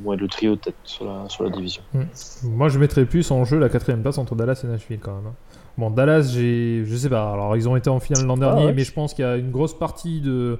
vont 0.00 0.12
être 0.14 0.20
le 0.20 0.28
trio 0.28 0.56
de 0.56 0.60
tête 0.60 0.74
sur 0.84 1.04
la, 1.04 1.28
sur 1.28 1.44
la 1.44 1.50
division. 1.50 1.82
Hmm. 1.92 2.04
Moi, 2.44 2.68
je 2.68 2.78
mettrais 2.78 3.04
plus 3.04 3.30
en 3.30 3.44
jeu 3.44 3.58
la 3.58 3.68
quatrième 3.68 4.02
place 4.02 4.18
entre 4.18 4.34
Dallas 4.34 4.60
et 4.64 4.66
Nashville 4.66 5.00
quand 5.00 5.14
même. 5.14 5.26
Hein. 5.28 5.34
Bon, 5.78 5.90
Dallas, 5.90 6.30
j'ai, 6.34 6.84
je 6.84 6.96
sais 6.96 7.08
pas. 7.08 7.32
Alors, 7.32 7.56
ils 7.56 7.68
ont 7.68 7.76
été 7.76 7.88
en 7.90 8.00
finale 8.00 8.26
l'an 8.26 8.36
dernier, 8.36 8.68
ah 8.68 8.72
mais 8.72 8.84
je 8.84 8.92
pense 8.92 9.14
qu'il 9.14 9.24
y 9.24 9.28
a 9.28 9.36
une 9.36 9.50
grosse 9.50 9.76
partie 9.78 10.20
de 10.20 10.58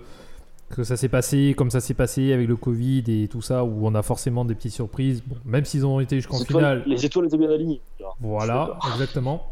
que 0.71 0.85
ça 0.85 0.97
s'est 0.97 1.11
passé 1.11 1.55
comme 1.55 1.71
ça 1.71 1.81
s'est 1.81 1.93
passé 1.93 2.33
avec 2.33 2.49
le 2.49 2.57
Covid 2.57 3.05
et 3.07 3.29
tout 3.29 3.43
ça, 3.43 3.63
où 3.63 3.87
on 3.87 3.95
a 3.95 4.03
forcément 4.03 4.45
des 4.47 4.55
petites 4.55 4.73
surprises. 4.73 5.23
Bon, 5.25 5.37
même 5.45 5.67
s'ils 5.67 5.85
ont 5.85 6.01
été 6.01 6.17
jusqu'en 6.17 6.39
finale. 6.39 6.83
Les 6.87 7.05
étoiles 7.05 7.27
étaient 7.27 7.37
bien 7.37 7.51
alignées. 7.51 7.83
Voilà, 8.21 8.79
exactement. 8.93 9.52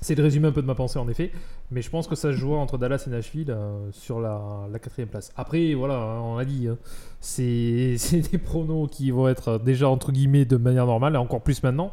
C'est 0.00 0.14
le 0.14 0.22
résumé 0.22 0.46
un 0.46 0.52
peu 0.52 0.62
de 0.62 0.66
ma 0.66 0.76
pensée 0.76 0.98
en 0.98 1.08
effet, 1.08 1.32
mais 1.72 1.82
je 1.82 1.90
pense 1.90 2.06
que 2.06 2.14
ça 2.14 2.30
se 2.30 2.36
jouera 2.36 2.60
entre 2.60 2.78
Dallas 2.78 3.02
et 3.06 3.10
Nashville 3.10 3.50
euh, 3.50 3.90
sur 3.90 4.20
la, 4.20 4.68
quatrième 4.78 5.08
place. 5.08 5.32
Après, 5.36 5.74
voilà, 5.74 5.96
hein, 5.96 6.20
on 6.20 6.36
a 6.36 6.44
dit, 6.44 6.68
hein, 6.68 6.78
c'est 7.20 7.96
des 8.30 8.38
pronos 8.38 8.88
qui 8.88 9.10
vont 9.10 9.28
être 9.28 9.58
déjà 9.58 9.88
entre 9.88 10.12
guillemets 10.12 10.44
de 10.44 10.56
manière 10.56 10.86
normale, 10.86 11.14
et 11.14 11.18
encore 11.18 11.42
plus 11.42 11.62
maintenant. 11.62 11.92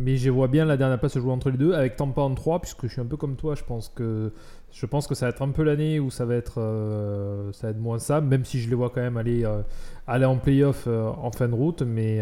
Mais 0.00 0.16
je 0.16 0.30
vois 0.30 0.46
bien 0.46 0.64
la 0.64 0.76
dernière 0.76 1.00
place 1.00 1.14
se 1.14 1.18
jouer 1.18 1.32
entre 1.32 1.50
les 1.50 1.56
deux, 1.56 1.72
avec 1.72 1.96
Tampa 1.96 2.20
en 2.20 2.32
3, 2.32 2.60
puisque 2.60 2.82
je 2.82 2.92
suis 2.92 3.00
un 3.00 3.06
peu 3.06 3.16
comme 3.16 3.34
toi. 3.34 3.56
Je 3.56 3.64
pense 3.64 3.88
que, 3.88 4.30
je 4.70 4.86
pense 4.86 5.08
que 5.08 5.16
ça 5.16 5.26
va 5.26 5.30
être 5.30 5.42
un 5.42 5.48
peu 5.48 5.64
l'année 5.64 5.98
où 5.98 6.10
ça 6.10 6.24
va, 6.24 6.34
être, 6.34 6.60
euh, 6.60 7.50
ça 7.52 7.66
va 7.66 7.70
être 7.70 7.80
moins 7.80 7.98
ça, 7.98 8.20
même 8.20 8.44
si 8.44 8.60
je 8.60 8.68
les 8.68 8.76
vois 8.76 8.90
quand 8.90 9.00
même 9.00 9.16
aller, 9.16 9.44
euh, 9.44 9.62
aller 10.06 10.26
en 10.26 10.36
playoff 10.36 10.86
en 10.86 11.32
fin 11.32 11.48
de 11.48 11.54
route. 11.54 11.82
Mais 11.82 12.20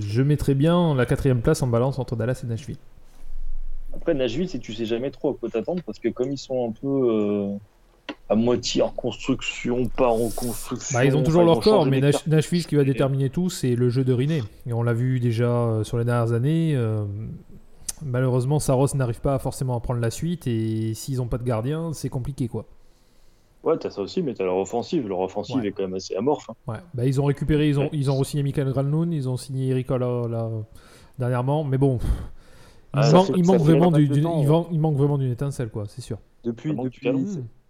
je 0.00 0.22
mettrais 0.22 0.54
bien 0.54 0.94
la 0.94 1.04
quatrième 1.04 1.42
place 1.42 1.62
en 1.62 1.66
balance 1.66 1.98
entre 1.98 2.16
Dallas 2.16 2.40
et 2.44 2.46
Nashville. 2.46 2.78
Après, 3.94 4.14
Nashville, 4.14 4.48
si 4.48 4.60
tu 4.60 4.72
sais 4.72 4.86
jamais 4.86 5.10
trop 5.10 5.30
à 5.30 5.34
quoi 5.34 5.48
t'attendre, 5.50 5.82
parce 5.84 5.98
que 5.98 6.08
comme 6.08 6.32
ils 6.32 6.38
sont 6.38 6.68
un 6.68 6.72
peu 6.72 7.58
à 8.30 8.36
moitié 8.36 8.80
en 8.80 8.90
construction, 8.90 9.88
pas 9.88 10.08
en 10.08 10.30
construction. 10.30 10.96
Bah, 10.96 11.04
ils 11.04 11.16
ont 11.16 11.22
toujours 11.22 11.42
leur 11.42 11.60
corps, 11.60 11.84
mais 11.84 12.00
Nashville, 12.00 12.62
ce 12.62 12.68
qui 12.68 12.76
va 12.76 12.84
déterminer 12.84 13.28
tout, 13.28 13.50
c'est 13.50 13.74
le 13.74 13.88
jeu 13.88 14.04
de 14.04 14.12
Riné. 14.12 14.42
Et 14.66 14.72
on 14.72 14.84
l'a 14.84 14.92
vu 14.92 15.18
déjà 15.18 15.50
euh, 15.50 15.84
sur 15.84 15.98
les 15.98 16.04
dernières 16.04 16.32
années. 16.32 16.74
Euh, 16.76 17.04
malheureusement, 18.02 18.60
Saros 18.60 18.94
n'arrive 18.94 19.20
pas 19.20 19.38
forcément 19.40 19.76
à 19.76 19.80
prendre 19.80 20.00
la 20.00 20.10
suite, 20.10 20.46
et 20.46 20.94
s'ils 20.94 21.16
n'ont 21.16 21.26
pas 21.26 21.38
de 21.38 21.42
gardien, 21.42 21.92
c'est 21.92 22.08
compliqué, 22.08 22.46
quoi. 22.46 22.66
Ouais, 23.64 23.76
t'as 23.76 23.90
ça 23.90 24.00
aussi, 24.00 24.22
mais 24.22 24.32
t'as 24.32 24.44
leur 24.44 24.56
offensive. 24.56 25.08
Leur 25.08 25.20
offensive 25.20 25.64
est 25.66 25.72
quand 25.72 25.82
même 25.82 25.94
assez 25.94 26.14
amorphe. 26.14 26.48
Hein. 26.48 26.54
Ouais, 26.68 26.78
bah, 26.94 27.04
ils 27.04 27.20
ont 27.20 27.24
récupéré, 27.24 27.68
ils 27.68 27.80
ont, 27.80 27.90
ils 27.92 28.10
ont 28.12 28.22
signé 28.22 28.44
Michael 28.44 28.70
Gralnoun, 28.70 29.12
ils 29.12 29.28
ont 29.28 29.36
signé 29.36 29.70
Eric 29.70 29.90
là, 29.90 30.48
dernièrement, 31.18 31.64
mais 31.64 31.78
bon. 31.78 31.98
Il, 32.94 33.44
manque, 33.46 33.60
vraiment 33.60 33.92
du, 33.92 34.04
il, 34.12 34.80
manque 34.80 34.96
vraiment 34.96 35.16
d'une 35.16 35.30
étincelle, 35.30 35.70
quoi, 35.70 35.84
c'est 35.86 36.00
sûr. 36.00 36.18
Depuis, 36.42 36.74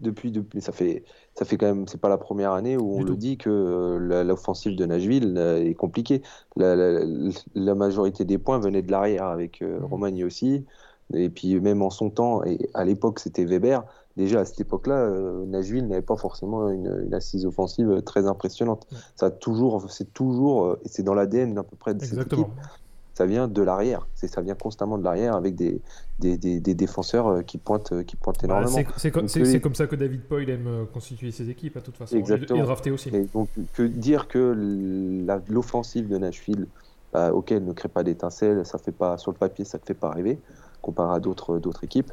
depuis, 0.01 0.31
depuis, 0.31 0.61
ça 0.61 0.73
fait, 0.73 1.05
ça 1.35 1.45
fait 1.45 1.59
quand 1.59 1.67
même, 1.67 1.87
c'est 1.89 2.01
pas 2.01 2.09
la 2.09 2.17
première 2.17 2.53
année 2.53 2.77
où 2.77 2.97
on 2.97 3.03
le 3.03 3.17
dit 3.17 3.37
que 3.37 3.51
euh, 3.51 4.25
l'offensive 4.25 4.77
de 4.77 4.87
Nashville 4.87 5.35
euh, 5.37 5.63
est 5.63 5.75
compliquée. 5.75 6.23
La, 6.57 7.75
majorité 7.75 8.25
des 8.25 8.39
points 8.39 8.59
venaient 8.59 8.83
de 8.83 8.91
l'arrière 8.91 9.25
avec 9.25 9.61
euh, 9.61 9.81
mmh. 9.81 10.25
aussi. 10.25 10.65
Et 11.13 11.29
puis 11.29 11.59
même 11.61 11.83
en 11.83 11.91
son 11.91 12.11
temps, 12.11 12.45
et 12.45 12.71
à 12.73 12.85
l'époque 12.85 13.19
c'était 13.19 13.45
Weber, 13.45 13.85
déjà 14.17 14.41
à 14.41 14.45
cette 14.45 14.61
époque-là, 14.61 14.95
euh, 14.95 15.45
Nashville 15.47 15.87
n'avait 15.87 16.03
pas 16.03 16.17
forcément 16.17 16.69
une, 16.69 17.13
assise 17.13 17.47
offensive 17.47 18.03
très 18.03 18.27
impressionnante. 18.27 18.87
Ça 19.17 19.27
a 19.27 19.31
toujours, 19.31 19.91
c'est 19.91 20.13
toujours, 20.13 20.77
et 20.85 20.89
c'est 20.89 21.03
dans 21.03 21.15
l'ADN 21.15 21.55
d'à 21.55 21.63
peu 21.63 21.77
près 21.77 21.95
de 21.95 22.03
Exactement. 22.03 22.49
cette 22.49 22.65
équipe, 22.65 22.80
ça 23.21 23.27
vient 23.27 23.49
de 23.49 23.61
l'arrière. 23.61 24.07
Ça 24.15 24.41
vient 24.41 24.55
constamment 24.55 24.97
de 24.97 25.05
l'arrière 25.05 25.37
avec 25.37 25.55
des, 25.55 25.83
des, 26.21 26.39
des, 26.39 26.75
défenseurs 26.75 27.27
euh, 27.27 27.43
qui 27.43 27.59
pointent, 27.59 27.93
euh, 27.93 28.03
qui 28.03 28.17
pointent 28.17 28.41
bah, 28.47 28.63
énormément. 28.63 28.91
c'est 28.97 29.11
comme, 29.11 29.29
comme, 29.63 29.75
ça 29.75 29.87
que 29.87 29.95
David 29.95 30.23
Poyle 30.23 30.49
aime 30.49 30.67
euh, 30.67 30.85
constituer 30.87 31.31
ses 31.31 31.51
équipes, 31.51 31.77
à 31.77 31.83
toute 31.83 31.99
façon. 31.99 32.17
Exactement. 32.17 32.61
Et, 32.61 32.63
drafter 32.63 32.91
aussi. 32.91 33.11
Et 33.11 33.27
donc, 33.35 33.51
que 33.75 33.83
dire 33.83 34.27
que 34.27 35.45
l'offensive 35.51 36.09
de 36.09 36.17
Nashville, 36.17 36.67
bah, 37.13 37.31
ok, 37.31 37.53
elle 37.53 37.67
ne 37.67 37.75
crée 37.75 37.91
pas 37.91 38.03
d'étincelles, 38.03 38.65
ça 38.65 38.79
fait 38.79 38.91
pas 38.91 39.19
sur 39.19 39.33
le 39.33 39.37
papier, 39.37 39.67
ça 39.67 39.77
ne 39.77 39.85
fait 39.85 39.93
pas 39.93 40.09
rêver, 40.09 40.39
comparé 40.81 41.17
à 41.17 41.21
d'autres 41.21 41.61
équipes. 41.83 42.13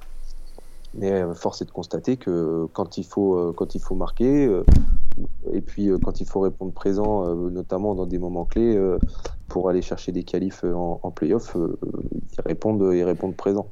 Mais 0.94 1.24
force 1.36 1.62
est 1.62 1.66
de 1.66 1.72
constater 1.72 2.18
que 2.18 2.68
quand 2.74 2.98
il 2.98 3.06
faut, 3.06 3.54
quand 3.56 3.76
il 3.76 3.82
faut 3.82 3.96
marquer, 3.96 4.50
et 5.54 5.62
puis 5.62 5.90
quand 6.04 6.20
il 6.20 6.28
faut 6.28 6.42
répondre 6.42 6.74
présent, 6.74 7.34
notamment 7.36 7.96
dans 7.96 8.08
des 8.08 8.18
moments 8.18 8.46
clés, 8.46 8.78
pour 9.48 9.70
aller 9.70 9.82
chercher 9.82 10.12
des 10.12 10.24
qualifs 10.24 10.64
en, 10.64 11.00
en 11.04 11.12
playoff, 11.12 11.56
ils, 11.56 12.42
répondent, 12.46 12.94
ils 12.94 13.04
répondent 13.04 13.36
présent. 13.36 13.68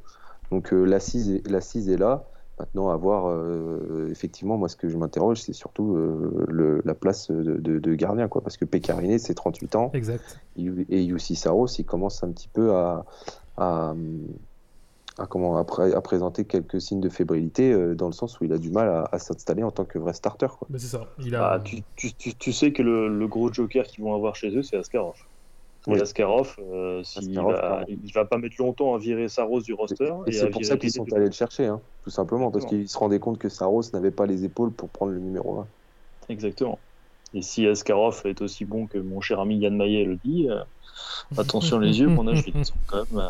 Donc 0.50 0.70
l'assise 0.72 1.40
est 1.88 1.98
là. 1.98 2.24
Maintenant, 2.58 2.88
à 2.88 2.96
voir, 2.96 3.38
effectivement, 4.10 4.56
moi, 4.56 4.70
ce 4.70 4.76
que 4.76 4.88
je 4.88 4.96
m'interroge, 4.96 5.42
c'est 5.42 5.52
surtout 5.52 5.98
la 6.48 6.94
place 6.94 7.30
de, 7.30 7.94
gardien, 7.94 8.28
quoi. 8.28 8.40
Parce 8.40 8.56
que 8.56 8.64
Pécariné, 8.64 9.18
c'est 9.18 9.34
38 9.34 9.76
ans. 9.76 9.90
Exact. 9.92 10.40
Et 10.56 11.02
Yussi 11.02 11.36
Saros, 11.36 11.66
il 11.66 11.84
commence 11.84 12.24
un 12.24 12.30
petit 12.30 12.48
peu 12.48 12.74
à, 12.74 13.04
à, 13.56 13.94
comment, 15.28 15.56
à, 15.56 15.64
présenter 15.64 16.44
quelques 16.44 16.80
signes 16.80 17.00
de 17.00 17.08
fébrilité 17.08 17.72
euh, 17.72 17.94
dans 17.94 18.06
le 18.06 18.12
sens 18.12 18.38
où 18.40 18.44
il 18.44 18.52
a 18.52 18.58
du 18.58 18.70
mal 18.70 19.06
à, 19.10 19.18
s'installer 19.18 19.62
en 19.62 19.70
tant 19.70 19.84
que 19.84 19.98
vrai 19.98 20.12
starter. 20.12 20.48
Quoi. 20.58 20.68
c'est 20.72 20.86
ça. 20.86 21.06
Il 21.24 21.34
a... 21.34 21.52
Ah, 21.52 21.60
tu, 21.60 21.82
tu, 21.96 22.12
tu, 22.12 22.52
sais 22.52 22.72
que 22.72 22.82
le, 22.82 23.08
le, 23.08 23.28
gros 23.28 23.52
joker 23.52 23.86
qu'ils 23.86 24.04
vont 24.04 24.14
avoir 24.14 24.36
chez 24.36 24.54
eux, 24.56 24.62
c'est 24.62 24.76
Askarov. 24.76 25.16
Oui. 25.86 26.00
Askarov, 26.00 26.56
euh, 26.58 27.02
il, 27.22 27.34
va, 27.40 27.84
va 28.14 28.24
pas 28.24 28.38
mettre 28.38 28.56
longtemps 28.58 28.96
à 28.96 28.98
virer 28.98 29.28
Saros 29.28 29.60
du 29.60 29.72
roster. 29.72 30.12
Et, 30.26 30.32
c'est 30.32 30.50
pour 30.50 30.64
ça 30.64 30.76
qu'ils 30.76 30.90
sont 30.90 31.06
allés 31.12 31.26
le 31.26 31.32
chercher, 31.32 31.66
hein, 31.66 31.80
tout 32.02 32.10
simplement, 32.10 32.50
parce 32.50 32.66
qu'ils 32.66 32.88
se 32.88 32.98
rendaient 32.98 33.20
compte 33.20 33.38
que 33.38 33.48
Saros 33.48 33.82
n'avait 33.92 34.10
pas 34.10 34.26
les 34.26 34.44
épaules 34.44 34.72
pour 34.72 34.88
prendre 34.88 35.12
le 35.12 35.20
numéro 35.20 35.60
1. 35.60 35.66
Exactement. 36.28 36.80
Et 37.34 37.42
si 37.42 37.66
Askarov 37.66 38.22
est 38.24 38.40
aussi 38.40 38.64
bon 38.64 38.86
que 38.86 38.98
mon 38.98 39.20
cher 39.20 39.40
ami 39.40 39.58
Yann 39.58 39.76
Maillet 39.76 40.04
le 40.04 40.16
dit, 40.16 40.48
euh, 40.48 40.62
attention 41.38 41.78
les 41.78 42.00
yeux, 42.00 42.08
mon 42.08 42.26
âge, 42.28 42.42
ils 42.46 42.64
sont 42.64 42.74
quand 42.86 43.04
même. 43.12 43.20
Euh, 43.20 43.28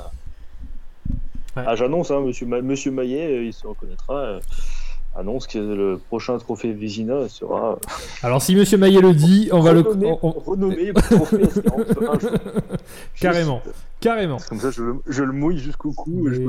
ah, 1.56 1.74
j'annonce, 1.74 2.10
hein, 2.10 2.20
monsieur, 2.20 2.46
monsieur 2.46 2.90
Maillet, 2.90 3.26
euh, 3.26 3.44
il 3.44 3.52
se 3.52 3.66
reconnaîtra. 3.66 4.38
Euh, 5.16 5.20
annonce 5.20 5.46
que 5.46 5.58
le 5.58 5.98
prochain 5.98 6.38
trophée 6.38 6.72
Vizina 6.72 7.28
sera. 7.28 7.72
Euh, 7.72 7.76
Alors, 8.22 8.42
si 8.42 8.54
monsieur 8.54 8.78
Maillet 8.78 9.00
le 9.00 9.14
dit, 9.14 9.48
on 9.52 9.60
va 9.60 9.72
le. 9.72 9.80
Renommé 9.80 10.92
trophée 10.92 11.42
Carrément. 13.20 13.62
Carrément. 14.00 14.38
Comme 14.48 14.60
ça, 14.60 14.70
je 14.70 14.82
le, 14.82 14.94
je 15.06 15.22
le 15.22 15.32
mouille 15.32 15.58
jusqu'au 15.58 15.92
cou 15.92 16.28
et 16.28 16.34
je. 16.34 16.42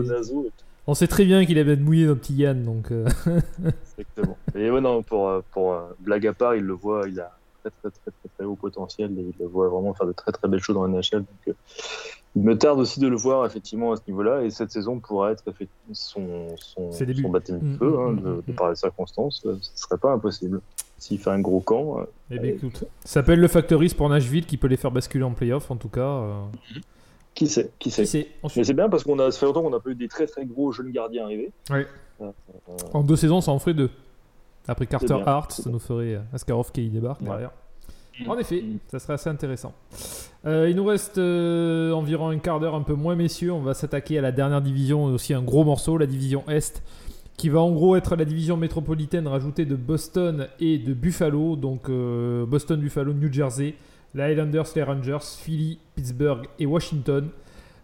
On 0.90 0.94
sait 0.94 1.08
très 1.08 1.26
bien 1.26 1.46
qu'il 1.46 1.60
avait 1.60 1.76
mouillé 1.76 2.06
notre 2.06 2.22
petit 2.22 2.36
Yann, 2.36 2.64
donc. 2.64 2.92
Exactement. 3.98 4.38
Et 4.56 4.72
ouais, 4.72 4.80
non, 4.82 5.04
pour, 5.04 5.44
pour 5.52 5.82
blague 6.00 6.28
à 6.28 6.34
part, 6.34 6.56
il 6.56 6.64
le 6.64 6.74
voit, 6.74 7.08
il 7.10 7.20
a 7.20 7.38
très 7.62 7.72
très 7.72 7.90
très 7.90 8.12
très, 8.12 8.30
très 8.38 8.46
haut 8.46 8.56
potentiel 8.56 9.12
et 9.18 9.22
il 9.22 9.34
le 9.38 9.48
voit 9.48 9.68
vraiment 9.68 9.94
faire 9.94 10.08
de 10.08 10.14
très 10.14 10.32
très 10.32 10.48
belles 10.48 10.62
choses 10.62 10.76
dans 10.76 10.86
la 10.86 10.94
NHL. 10.94 11.26
Donc, 11.46 11.56
il 12.38 12.44
me 12.44 12.56
tarde 12.56 12.80
aussi 12.80 13.00
de 13.00 13.08
le 13.08 13.16
voir 13.16 13.48
effectivement 13.48 13.94
à 13.94 13.96
ce 13.96 14.04
niveau-là 14.08 14.44
et 14.44 14.52
cette 14.52 14.70
saison 14.72 15.00
pourrait 15.00 15.32
être 15.32 15.44
son, 15.92 16.56
son, 16.56 16.92
son 16.92 17.30
baptême 17.30 17.60
de 17.60 17.66
mm, 17.66 17.78
feu 17.78 17.96
hein, 18.00 18.12
mm, 18.12 18.22
de, 18.22 18.52
mm, 18.52 18.56
par 18.56 18.70
les 18.70 18.76
circonstances. 18.76 19.42
Euh, 19.48 19.58
ce 19.60 19.72
serait 19.76 19.98
pas 19.98 20.12
impossible. 20.12 20.62
S'il 21.00 21.18
fait 21.18 21.32
un 21.32 21.40
gros 21.40 21.62
camp. 21.62 22.00
Euh, 22.00 22.04
eh 22.30 22.38
bien, 22.38 22.52
écoute, 22.52 22.84
ça 23.04 23.14
s'appelle 23.22 23.40
le 23.40 23.48
Factoris 23.48 23.96
pour 23.96 24.08
Nashville 24.10 24.46
qui 24.46 24.58
peut 24.58 24.68
les 24.68 24.78
faire 24.78 24.92
basculer 24.92 25.24
en 25.24 25.32
playoff 25.32 25.72
en 25.72 25.78
tout 25.78 25.90
cas. 25.90 26.02
Euh. 26.02 26.42
Qui 27.34 27.48
sait 27.48 27.72
Qui 27.80 27.90
sait, 27.90 28.28
Mais 28.56 28.64
c'est 28.64 28.74
bien 28.74 28.88
parce 28.90 29.04
qu'on 29.04 29.18
a 29.18 29.32
ça 29.32 29.40
fait 29.40 29.46
longtemps 29.48 29.64
qu'on 29.64 29.72
n'a 29.72 29.80
pas 29.80 29.90
eu 29.90 29.96
des 29.96 30.08
très 30.08 30.28
très 30.28 30.46
gros 30.46 30.72
jeunes 30.72 30.92
gardiens 30.92 31.26
arriver. 31.26 31.52
en 32.94 33.04
deux 33.04 33.16
saisons, 33.16 33.42
ça 33.42 33.52
en 33.52 33.58
ferait 33.58 33.74
deux. 33.74 33.90
Après 34.68 34.86
Carter 34.86 35.18
Hart, 35.26 35.54
ça 35.54 35.70
nous 35.72 35.80
ferait 35.80 36.20
Askarov 36.34 36.72
qui 36.72 36.88
débarque 36.90 37.24
derrière. 37.24 37.52
En 38.26 38.38
effet, 38.38 38.64
ça 38.88 39.00
serait 39.00 39.14
assez 39.14 39.30
intéressant. 39.30 39.74
Euh, 40.46 40.70
il 40.70 40.76
nous 40.76 40.86
reste 40.86 41.18
euh, 41.18 41.92
environ 41.92 42.30
un 42.30 42.40
quart 42.40 42.60
d'heure, 42.60 42.76
un 42.76 42.82
peu 42.82 42.94
moins, 42.94 43.16
messieurs. 43.16 43.52
On 43.52 43.62
va 43.62 43.74
s'attaquer 43.74 44.18
à 44.18 44.22
la 44.22 44.32
dernière 44.32 44.62
division, 44.62 45.06
aussi 45.06 45.34
un 45.34 45.44
gros 45.44 45.64
morceau, 45.64 45.98
la 45.98 46.08
division 46.08 46.44
Est, 46.48 46.82
qui 47.36 47.50
va 47.50 47.60
en 47.60 47.72
gros 47.72 47.96
être 47.96 48.16
la 48.16 48.26
division 48.26 48.58
métropolitaine 48.58 49.28
rajoutée 49.28 49.66
de 49.66 49.76
Boston 49.76 50.48
et 50.60 50.80
de 50.80 50.94
Buffalo. 50.94 51.56
Donc 51.56 51.90
euh, 51.90 52.46
Boston, 52.46 52.80
Buffalo, 52.80 53.14
New 53.14 53.32
Jersey, 53.32 53.76
les 54.16 54.36
les 54.36 54.84
Rangers, 54.84 55.18
Philly, 55.22 55.80
Pittsburgh 55.96 56.48
et 56.58 56.66
Washington. 56.66 57.30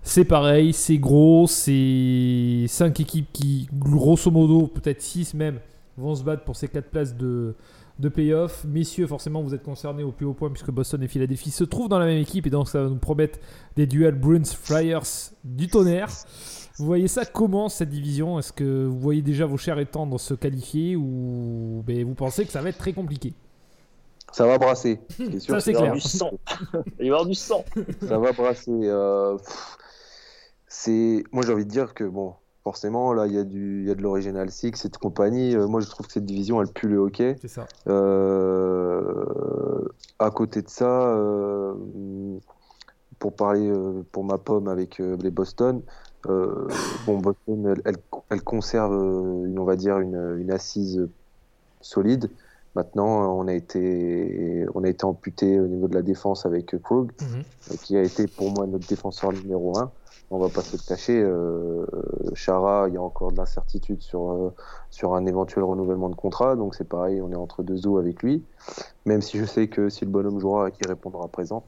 C'est 0.02 0.26
pareil, 0.26 0.74
c'est 0.74 0.98
gros, 0.98 1.48
c'est 1.48 2.66
5 2.68 3.00
équipes 3.00 3.32
qui, 3.32 3.70
grosso 3.72 4.30
modo, 4.32 4.68
peut-être 4.68 5.02
6 5.02 5.34
même, 5.34 5.60
vont 5.98 6.14
se 6.14 6.24
battre 6.24 6.44
pour 6.44 6.58
ces 6.58 6.68
4 6.68 6.90
places 6.90 7.16
de, 7.16 7.56
de 8.00 8.10
playoff. 8.10 8.66
Messieurs, 8.66 9.08
forcément, 9.08 9.42
vous 9.42 9.54
êtes 9.54 9.64
concernés 9.64 10.04
au 10.04 10.12
plus 10.12 10.26
haut 10.26 10.34
point 10.34 10.50
puisque 10.50 10.72
Boston 10.72 11.02
et 11.04 11.08
Philadelphie 11.08 11.52
se 11.52 11.64
trouvent 11.64 11.90
dans 11.90 12.00
la 12.00 12.06
même 12.06 12.18
équipe 12.18 12.48
et 12.48 12.50
donc 12.50 12.68
ça 12.70 12.84
va 12.84 12.90
nous 12.90 12.98
promettre 12.98 13.40
des 13.76 13.86
duels 13.86 14.16
Bruins 14.16 14.44
Flyers 14.46 15.32
du 15.44 15.68
tonnerre. 15.68 16.10
Vous 16.78 16.86
voyez 16.86 17.08
ça 17.08 17.24
comment 17.26 17.70
cette 17.70 17.90
division? 17.90 18.40
Est-ce 18.40 18.52
que 18.52 18.86
vous 18.86 19.00
voyez 19.00 19.22
déjà 19.22 19.46
vos 19.46 19.58
chers 19.58 19.78
étendre 19.78 20.20
se 20.20 20.34
qualifier 20.34 20.96
ou 20.96 21.84
ben, 21.86 22.04
vous 22.04 22.16
pensez 22.16 22.46
que 22.46 22.52
ça 22.52 22.62
va 22.62 22.70
être 22.70 22.80
très 22.80 22.94
compliqué? 22.94 23.34
Ça 24.32 24.48
va 24.48 24.58
brasser. 24.58 25.00
C'est 25.16 25.40
sûr, 25.40 25.54
ça, 25.54 25.60
c'est 25.60 25.74
clair. 25.74 25.94
Du 25.94 26.00
sang. 26.00 26.32
Il 26.74 26.98
va 26.98 27.04
y 27.06 27.08
avoir 27.10 27.26
du 27.28 27.36
sang. 27.36 27.64
Ça 28.02 28.18
va 28.18 28.32
brasser. 28.32 28.72
Euh, 28.72 29.38
c'est... 30.68 31.24
Moi, 31.32 31.44
j'ai 31.46 31.54
envie 31.54 31.66
de 31.66 31.70
dire 31.70 31.94
que, 31.94 32.04
bon, 32.04 32.34
forcément, 32.64 33.14
là, 33.14 33.28
il 33.28 33.34
y, 33.34 33.38
a 33.38 33.44
du, 33.44 33.86
y 33.86 33.92
a 33.92 33.96
de 33.96 34.02
l'Original 34.02 34.50
Six, 34.50 34.72
cette 34.76 34.98
compagnie. 34.98 35.56
Euh, 35.56 35.68
moi, 35.68 35.82
je 35.82 35.90
trouve 35.90 36.08
que 36.08 36.14
cette 36.14 36.26
division, 36.26 36.62
elle 36.62 36.70
pue 36.70 36.88
le 36.88 36.98
hockey. 36.98 37.36
C'est 37.42 37.50
ça. 37.50 37.68
Euh, 37.88 39.24
à 40.20 40.32
côté 40.32 40.62
de 40.62 40.70
ça, 40.70 40.86
euh, 40.86 41.74
pour 43.20 43.36
parler 43.36 43.72
pour 44.12 44.24
ma 44.24 44.38
pomme 44.38 44.68
avec 44.68 45.00
les 45.00 45.32
Boston, 45.32 45.82
bon, 46.26 47.18
Boston, 47.20 47.76
elle, 47.86 47.98
elle, 48.30 48.42
conserve, 48.42 48.94
une, 49.46 49.60
on 49.60 49.66
va 49.66 49.76
dire, 49.76 50.00
une, 50.00 50.38
une, 50.40 50.52
assise 50.52 51.08
solide. 51.82 52.30
Maintenant, 52.76 53.38
on 53.38 53.48
a 53.48 53.54
été, 53.54 54.66
on 54.74 54.84
a 54.84 54.90
été 54.90 55.06
amputé 55.06 55.60
au 55.60 55.68
niveau 55.68 55.88
de 55.88 55.94
la 55.94 56.02
défense 56.02 56.46
avec 56.46 56.76
Krug, 56.82 57.12
mhm. 57.22 57.78
qui 57.84 57.98
a 57.98 58.02
été 58.02 58.28
pour 58.28 58.52
moi 58.52 58.66
notre 58.66 58.88
défenseur 58.88 59.32
numéro 59.32 59.78
un 59.78 59.92
on 60.34 60.40
va 60.40 60.50
pas 60.50 60.62
se 60.62 60.76
le 60.76 60.82
cacher. 60.82 61.22
Euh, 61.22 61.86
Chara, 62.34 62.88
il 62.88 62.96
y 62.96 62.98
a 62.98 63.02
encore 63.02 63.32
de 63.32 63.38
l'incertitude 63.38 64.02
sur, 64.02 64.32
euh, 64.32 64.54
sur 64.90 65.14
un 65.14 65.26
éventuel 65.28 65.64
renouvellement 65.64 66.10
de 66.10 66.16
contrat, 66.16 66.56
donc 66.56 66.74
c'est 66.74 66.88
pareil, 66.88 67.22
on 67.22 67.32
est 67.32 67.36
entre 67.36 67.62
deux 67.62 67.88
eaux 67.88 67.98
avec 67.98 68.24
lui. 68.24 68.44
Même 69.06 69.22
si 69.22 69.38
je 69.38 69.46
sais 69.46 69.68
que 69.68 69.90
si 69.90 70.06
le 70.06 70.12
bonhomme 70.12 70.40
jouera, 70.40 70.72
qu'il 70.72 70.88
répondra 70.88 71.28
présent. 71.28 71.64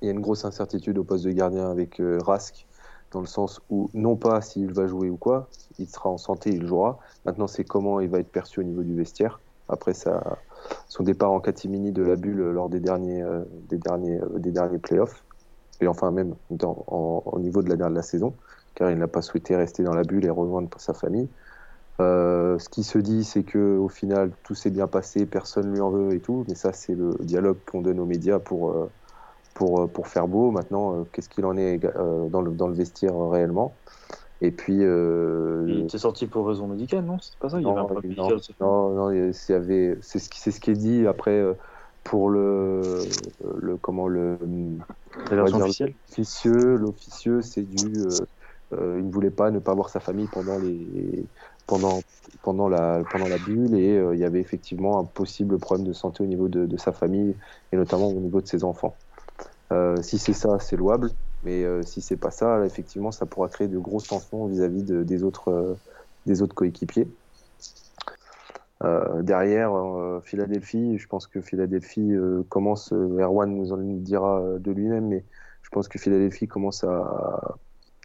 Il 0.00 0.06
y 0.06 0.08
a 0.08 0.12
une 0.12 0.20
grosse 0.20 0.44
incertitude 0.44 0.96
au 0.98 1.04
poste 1.04 1.24
de 1.24 1.32
gardien 1.32 1.68
avec 1.68 2.00
euh, 2.00 2.18
Rask, 2.24 2.66
dans 3.10 3.20
le 3.20 3.26
sens 3.26 3.60
où, 3.68 3.90
non 3.94 4.14
pas 4.14 4.40
s'il 4.42 4.72
va 4.72 4.86
jouer 4.86 5.10
ou 5.10 5.16
quoi, 5.16 5.48
il 5.78 5.88
sera 5.88 6.10
en 6.10 6.18
santé, 6.18 6.50
il 6.50 6.66
jouera. 6.66 6.98
Maintenant, 7.24 7.48
c'est 7.48 7.64
comment 7.64 7.98
il 7.98 8.08
va 8.08 8.20
être 8.20 8.30
perçu 8.30 8.60
au 8.60 8.64
niveau 8.64 8.82
du 8.82 8.94
vestiaire. 8.94 9.40
Après 9.68 9.94
son 10.88 11.02
départ 11.02 11.32
en 11.32 11.40
catimini 11.40 11.92
de 11.92 12.02
la 12.02 12.16
bulle 12.16 12.40
lors 12.50 12.68
des 12.68 12.80
derniers, 12.80 13.22
euh, 13.22 13.42
des 13.68 13.78
derniers, 13.78 14.20
euh, 14.20 14.38
des 14.38 14.52
derniers 14.52 14.78
playoffs, 14.78 15.24
et 15.80 15.86
enfin 15.88 16.10
même 16.10 16.34
au 16.50 17.38
niveau 17.40 17.62
de 17.62 17.68
la, 17.68 17.76
de 17.76 17.94
la 17.94 18.02
saison, 18.02 18.34
car 18.74 18.90
il 18.90 18.98
n'a 18.98 19.08
pas 19.08 19.22
souhaité 19.22 19.56
rester 19.56 19.82
dans 19.82 19.94
la 19.94 20.04
bulle 20.04 20.24
et 20.24 20.30
rejoindre 20.30 20.68
sa 20.78 20.94
famille. 20.94 21.28
Euh, 22.00 22.58
ce 22.58 22.68
qui 22.68 22.82
se 22.84 22.98
dit, 22.98 23.24
c'est 23.24 23.42
que 23.42 23.76
au 23.78 23.88
final, 23.88 24.30
tout 24.42 24.54
s'est 24.54 24.70
bien 24.70 24.86
passé, 24.86 25.26
personne 25.26 25.72
lui 25.72 25.80
en 25.80 25.90
veut 25.90 26.14
et 26.14 26.20
tout. 26.20 26.44
Mais 26.48 26.54
ça, 26.54 26.72
c'est 26.72 26.94
le 26.94 27.14
dialogue 27.20 27.58
qu'on 27.70 27.80
donne 27.80 28.00
aux 28.00 28.06
médias 28.06 28.38
pour, 28.38 28.70
euh, 28.70 28.90
pour, 29.54 29.90
pour 29.90 30.06
faire 30.06 30.28
beau. 30.28 30.50
Maintenant, 30.50 31.04
qu'est-ce 31.12 31.28
qu'il 31.28 31.46
en 31.46 31.56
est 31.56 31.78
dans, 31.78 32.42
le, 32.42 32.52
dans 32.52 32.68
le 32.68 32.74
vestiaire 32.74 33.18
réellement? 33.18 33.72
Et 34.40 34.50
puis. 34.50 34.80
il 34.80 35.82
était 35.84 35.98
sorti 35.98 36.26
pour 36.26 36.46
raison 36.46 36.66
médicale, 36.66 37.04
non? 37.04 37.18
C'est 37.20 37.38
pas 37.38 37.48
ça 37.48 37.60
Non, 38.60 38.90
non, 38.90 39.32
c'est 39.32 39.60
ce, 40.18 40.28
qui, 40.28 40.40
ce 40.40 40.60
qui 40.60 40.70
est 40.70 40.74
dit 40.74 41.06
après. 41.06 41.42
pour 42.04 42.30
le, 42.30 43.00
le 43.58 43.76
comment 43.76 44.06
le 44.06 44.38
l'officieux 45.30 46.76
l'officieux 46.76 47.40
c'est 47.42 47.62
du 47.62 47.92
il 48.72 49.06
ne 49.06 49.10
voulait 49.10 49.30
pas 49.30 49.50
ne 49.50 49.58
pas 49.58 49.74
voir 49.74 49.88
sa 49.88 49.98
famille 49.98 50.28
pendant 50.32 50.58
les 50.58 51.26
pendant, 51.66 52.00
pendant, 52.42 52.68
la, 52.68 53.02
pendant 53.10 53.28
la 53.28 53.38
bulle 53.38 53.74
et 53.74 53.96
euh, 53.96 54.14
il 54.14 54.20
y 54.20 54.24
avait 54.24 54.40
effectivement 54.40 54.98
un 55.00 55.04
possible 55.04 55.58
problème 55.58 55.86
de 55.86 55.92
santé 55.92 56.22
au 56.22 56.26
niveau 56.26 56.48
de, 56.48 56.76
sa 56.76 56.92
famille 56.92 57.34
et 57.72 57.76
notamment 57.76 58.08
au 58.08 58.20
niveau 58.20 58.40
de 58.40 58.46
ses 58.46 58.64
enfants. 58.64 58.96
Euh, 59.72 60.00
si 60.02 60.18
c'est 60.18 60.32
ça, 60.32 60.58
c'est 60.60 60.76
louable, 60.76 61.10
mais 61.46 61.64
euh, 61.64 61.82
si 61.82 62.00
c'est 62.00 62.16
pas 62.16 62.30
ça, 62.30 62.66
effectivement, 62.66 63.12
ça 63.12 63.24
pourra 63.24 63.48
créer 63.48 63.68
de 63.68 63.78
grosses 63.78 64.08
tensions 64.08 64.46
vis-à-vis 64.46 64.82
des 64.82 65.22
autres, 65.22 65.76
des 66.26 66.42
autres 66.42 66.54
coéquipiers. 66.54 67.08
derrière, 69.22 69.72
Philadelphie, 70.22 70.98
je 70.98 71.06
pense 71.06 71.26
que 71.26 71.40
Philadelphie 71.40 72.12
commence, 72.48 72.92
Erwan 72.92 73.50
nous 73.50 73.72
en 73.72 73.78
dira 73.78 74.42
de 74.58 74.70
lui-même, 74.72 75.06
mais 75.08 75.24
je 75.62 75.70
pense 75.70 75.88
que 75.88 75.98
Philadelphie 75.98 76.46
commence 76.46 76.84
à, 76.84 77.56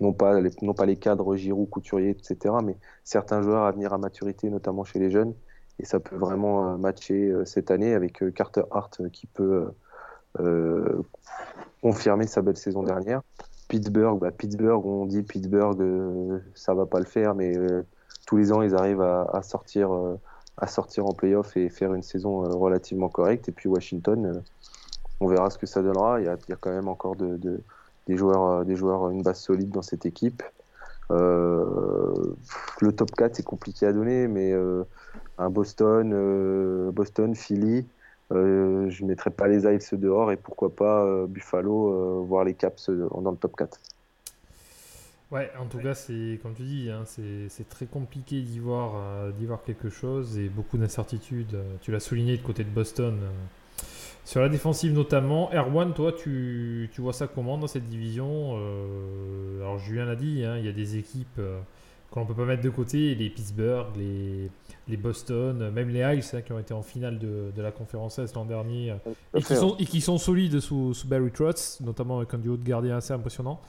non 0.01 0.13
pas, 0.13 0.39
les, 0.41 0.51
non 0.61 0.73
pas 0.73 0.85
les 0.85 0.97
cadres 0.97 1.35
Giroud, 1.35 1.69
Couturier, 1.69 2.09
etc., 2.09 2.55
mais 2.63 2.75
certains 3.03 3.41
joueurs 3.41 3.65
à 3.65 3.71
venir 3.71 3.93
à 3.93 3.97
maturité, 3.97 4.49
notamment 4.49 4.83
chez 4.83 4.99
les 4.99 5.11
jeunes. 5.11 5.33
Et 5.79 5.85
ça 5.85 5.99
peut 5.99 6.15
vraiment 6.15 6.73
euh, 6.73 6.77
matcher 6.77 7.29
euh, 7.29 7.45
cette 7.45 7.71
année 7.71 7.93
avec 7.93 8.21
euh, 8.21 8.31
Carter 8.31 8.63
Hart 8.71 9.09
qui 9.09 9.27
peut 9.27 9.71
confirmer 11.81 12.27
sa 12.27 12.41
belle 12.41 12.57
saison 12.57 12.83
dernière. 12.83 13.21
Pittsburgh, 13.67 14.19
bah 14.19 14.31
Pittsburgh, 14.31 14.85
on 14.85 15.05
dit 15.05 15.23
Pittsburgh, 15.23 16.41
ça 16.55 16.73
va 16.73 16.85
pas 16.85 16.99
le 16.99 17.05
faire, 17.05 17.35
mais 17.35 17.53
tous 18.25 18.37
les 18.37 18.51
ans 18.51 18.61
ils 18.61 18.75
arrivent 18.75 19.01
à, 19.01 19.41
sortir, 19.43 19.89
à 20.57 20.67
sortir 20.67 21.05
en 21.05 21.13
playoff 21.13 21.55
et 21.55 21.69
faire 21.69 21.93
une 21.93 22.03
saison 22.03 22.41
relativement 22.59 23.07
correcte. 23.07 23.47
Et 23.47 23.53
puis 23.53 23.69
Washington, 23.69 24.43
on 25.21 25.27
verra 25.27 25.49
ce 25.49 25.57
que 25.57 25.67
ça 25.67 25.81
donnera. 25.81 26.19
Il 26.19 26.25
y 26.25 26.29
a, 26.29 26.35
il 26.47 26.49
y 26.49 26.53
a 26.53 26.57
quand 26.57 26.71
même 26.71 26.89
encore 26.89 27.15
de, 27.15 27.39
des 28.07 28.17
joueurs, 28.17 28.45
euh, 28.45 28.63
des 28.63 28.75
joueurs, 28.75 29.09
une 29.09 29.21
base 29.21 29.39
solide 29.39 29.69
dans 29.69 29.81
cette 29.81 30.05
équipe. 30.05 30.43
Euh, 31.11 32.33
le 32.79 32.91
top 32.93 33.11
4 33.11 33.35
c'est 33.35 33.43
compliqué 33.43 33.85
à 33.85 33.93
donner, 33.93 34.27
mais 34.27 34.51
euh, 34.51 34.83
un 35.37 35.49
Boston, 35.49 36.91
Boston, 36.91 37.35
Philly, 37.35 37.85
je 38.31 39.03
ne 39.03 39.07
mettrais 39.07 39.29
pas 39.29 39.47
les 39.47 39.65
Isles 39.65 39.99
dehors 39.99 40.31
et 40.31 40.37
pourquoi 40.37 40.75
pas 40.75 41.25
Buffalo, 41.27 42.23
voir 42.23 42.43
les 42.43 42.53
Caps 42.53 42.89
dans 42.89 43.31
le 43.31 43.37
top 43.37 43.55
4. 43.55 43.79
Ouais, 45.31 45.49
en 45.59 45.65
tout 45.65 45.79
cas, 45.79 45.93
c'est 45.93 46.39
comme 46.41 46.53
tu 46.53 46.63
dis, 46.63 46.89
hein, 46.89 47.03
c'est 47.05 47.69
très 47.69 47.85
compliqué 47.85 48.41
d'y 48.41 48.59
voir, 48.59 48.93
voir 49.39 49.63
quelque 49.63 49.89
chose 49.89 50.37
et 50.37 50.49
beaucoup 50.49 50.77
d'incertitudes. 50.77 51.57
Tu 51.81 51.91
l'as 51.91 51.99
souligné 51.99 52.37
de 52.37 52.43
côté 52.43 52.63
de 52.63 52.69
Boston. 52.69 53.17
Sur 54.23 54.41
la 54.41 54.49
défensive 54.49 54.93
notamment, 54.93 55.49
Erwan, 55.51 55.93
toi, 55.93 56.13
tu, 56.13 56.89
vois 56.99 57.13
ça 57.13 57.27
comment 57.27 57.57
dans 57.57 57.67
cette 57.67 57.85
division 57.85 58.55
euh, 58.55 59.61
Alors 59.61 59.79
Julien 59.79 60.05
l'a 60.05 60.15
dit, 60.15 60.45
hein, 60.45 60.57
il 60.57 60.65
y 60.65 60.69
a 60.69 60.71
des 60.71 60.97
équipes 60.97 61.39
euh, 61.39 61.59
qu'on 62.11 62.21
ne 62.21 62.25
peut 62.25 62.35
pas 62.35 62.45
mettre 62.45 62.61
de 62.61 62.69
côté, 62.69 63.15
les 63.15 63.29
Pittsburgh, 63.29 63.87
les, 63.95 64.51
les 64.87 64.97
Boston, 64.97 65.69
même 65.71 65.89
les 65.89 66.01
Isles 66.17 66.35
hein, 66.37 66.41
qui 66.41 66.51
ont 66.51 66.59
été 66.59 66.73
en 66.73 66.81
finale 66.83 67.17
de, 67.17 67.51
de 67.55 67.61
la 67.61 67.71
conférence 67.71 68.19
S 68.19 68.33
l'an 68.33 68.45
dernier 68.45 68.93
et 69.33 69.41
qui, 69.41 69.55
sont, 69.55 69.77
et 69.77 69.85
qui 69.85 70.01
sont 70.01 70.17
solides 70.17 70.59
sous, 70.59 70.93
sous 70.93 71.07
Barry 71.07 71.31
Trotz, 71.31 71.79
notamment 71.79 72.17
avec 72.17 72.33
un 72.33 72.37
duo 72.37 72.57
de 72.57 72.63
gardiens 72.63 72.97
assez 72.97 73.13
impressionnant. 73.13 73.61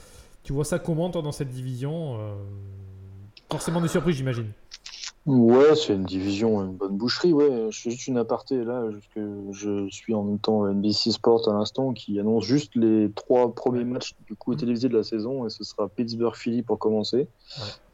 Tu 0.42 0.52
vois 0.52 0.64
ça 0.64 0.80
comment 0.80 1.08
toi 1.08 1.22
dans 1.22 1.30
cette 1.30 1.50
division 1.50 2.18
euh, 2.18 2.34
Forcément 3.48 3.80
des 3.80 3.88
surprises 3.88 4.16
j'imagine. 4.16 4.50
Ouais, 5.24 5.76
c'est 5.76 5.94
une 5.94 6.04
division, 6.04 6.64
une 6.64 6.72
bonne 6.72 6.96
boucherie. 6.96 7.32
Ouais, 7.32 7.68
je 7.70 7.80
fais 7.80 7.90
juste 7.90 8.08
une 8.08 8.18
aparté 8.18 8.64
là, 8.64 8.82
que 9.14 9.44
je 9.52 9.88
suis 9.88 10.14
en 10.14 10.24
même 10.24 10.40
temps 10.40 10.66
NBC 10.66 11.12
Sport 11.12 11.48
à 11.48 11.52
l'instant 11.52 11.92
qui 11.92 12.18
annonce 12.18 12.44
juste 12.44 12.74
les 12.74 13.08
trois 13.14 13.54
premiers 13.54 13.84
matchs 13.84 14.14
du 14.26 14.34
coup 14.34 14.56
télévisés 14.56 14.88
de 14.88 14.96
la 14.96 15.04
saison 15.04 15.46
et 15.46 15.50
ce 15.50 15.62
sera 15.62 15.88
Pittsburgh-Philly 15.88 16.62
pour 16.62 16.78
commencer. 16.80 17.28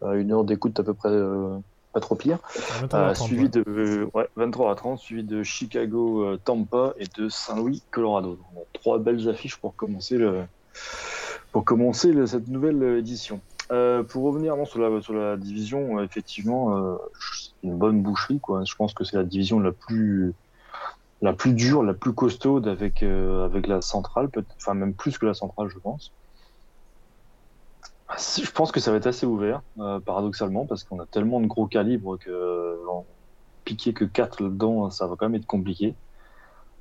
Euh, 0.02 0.14
une 0.14 0.32
heure 0.32 0.44
d'écoute 0.44 0.80
à 0.80 0.82
peu 0.82 0.94
près 0.94 1.10
euh, 1.10 1.58
pas 1.92 2.00
trop 2.00 2.14
pire. 2.14 2.38
Euh, 2.94 3.14
suivi 3.14 3.50
de 3.50 4.08
ouais, 4.14 4.28
23 4.36 4.72
à 4.72 4.74
30, 4.74 4.98
suivi 4.98 5.22
de 5.22 5.42
Chicago-Tampa 5.42 6.94
et 6.98 7.04
de 7.18 7.28
Saint-Louis-Colorado. 7.28 8.38
trois 8.72 8.98
belles 8.98 9.28
affiches 9.28 9.56
pour 9.56 9.76
commencer 9.76 10.16
le 10.16 10.44
pour 11.52 11.64
commencer 11.64 12.14
cette 12.26 12.48
nouvelle 12.48 12.82
édition. 12.98 13.40
Euh, 13.70 14.02
pour 14.02 14.24
revenir 14.24 14.56
non, 14.56 14.64
sur, 14.64 14.80
la, 14.80 15.00
sur 15.02 15.12
la 15.12 15.36
division, 15.36 15.98
euh, 15.98 16.04
effectivement, 16.04 16.76
euh, 16.76 16.96
c'est 17.20 17.52
une 17.62 17.76
bonne 17.76 18.02
boucherie. 18.02 18.40
Quoi. 18.40 18.64
Je 18.64 18.74
pense 18.74 18.94
que 18.94 19.04
c'est 19.04 19.16
la 19.16 19.24
division 19.24 19.60
la 19.60 19.72
plus, 19.72 20.34
la 21.20 21.34
plus 21.34 21.52
dure, 21.52 21.82
la 21.82 21.94
plus 21.94 22.14
costaude 22.14 22.66
avec, 22.66 23.02
avec 23.02 23.66
la 23.66 23.82
centrale, 23.82 24.30
enfin 24.56 24.74
même 24.74 24.94
plus 24.94 25.18
que 25.18 25.26
la 25.26 25.34
centrale, 25.34 25.68
je 25.68 25.78
pense. 25.78 26.12
Je 28.16 28.50
pense 28.50 28.72
que 28.72 28.80
ça 28.80 28.90
va 28.90 28.96
être 28.96 29.06
assez 29.06 29.26
ouvert, 29.26 29.60
paradoxalement, 30.06 30.64
parce 30.64 30.82
qu'on 30.82 30.98
a 30.98 31.06
tellement 31.06 31.40
de 31.40 31.46
gros 31.46 31.66
calibres 31.66 32.18
que 32.18 32.78
piquer 33.64 33.92
que 33.92 34.06
4 34.06 34.42
là-dedans, 34.42 34.88
ça 34.88 35.06
va 35.06 35.14
quand 35.16 35.28
même 35.28 35.38
être 35.38 35.46
compliqué. 35.46 35.94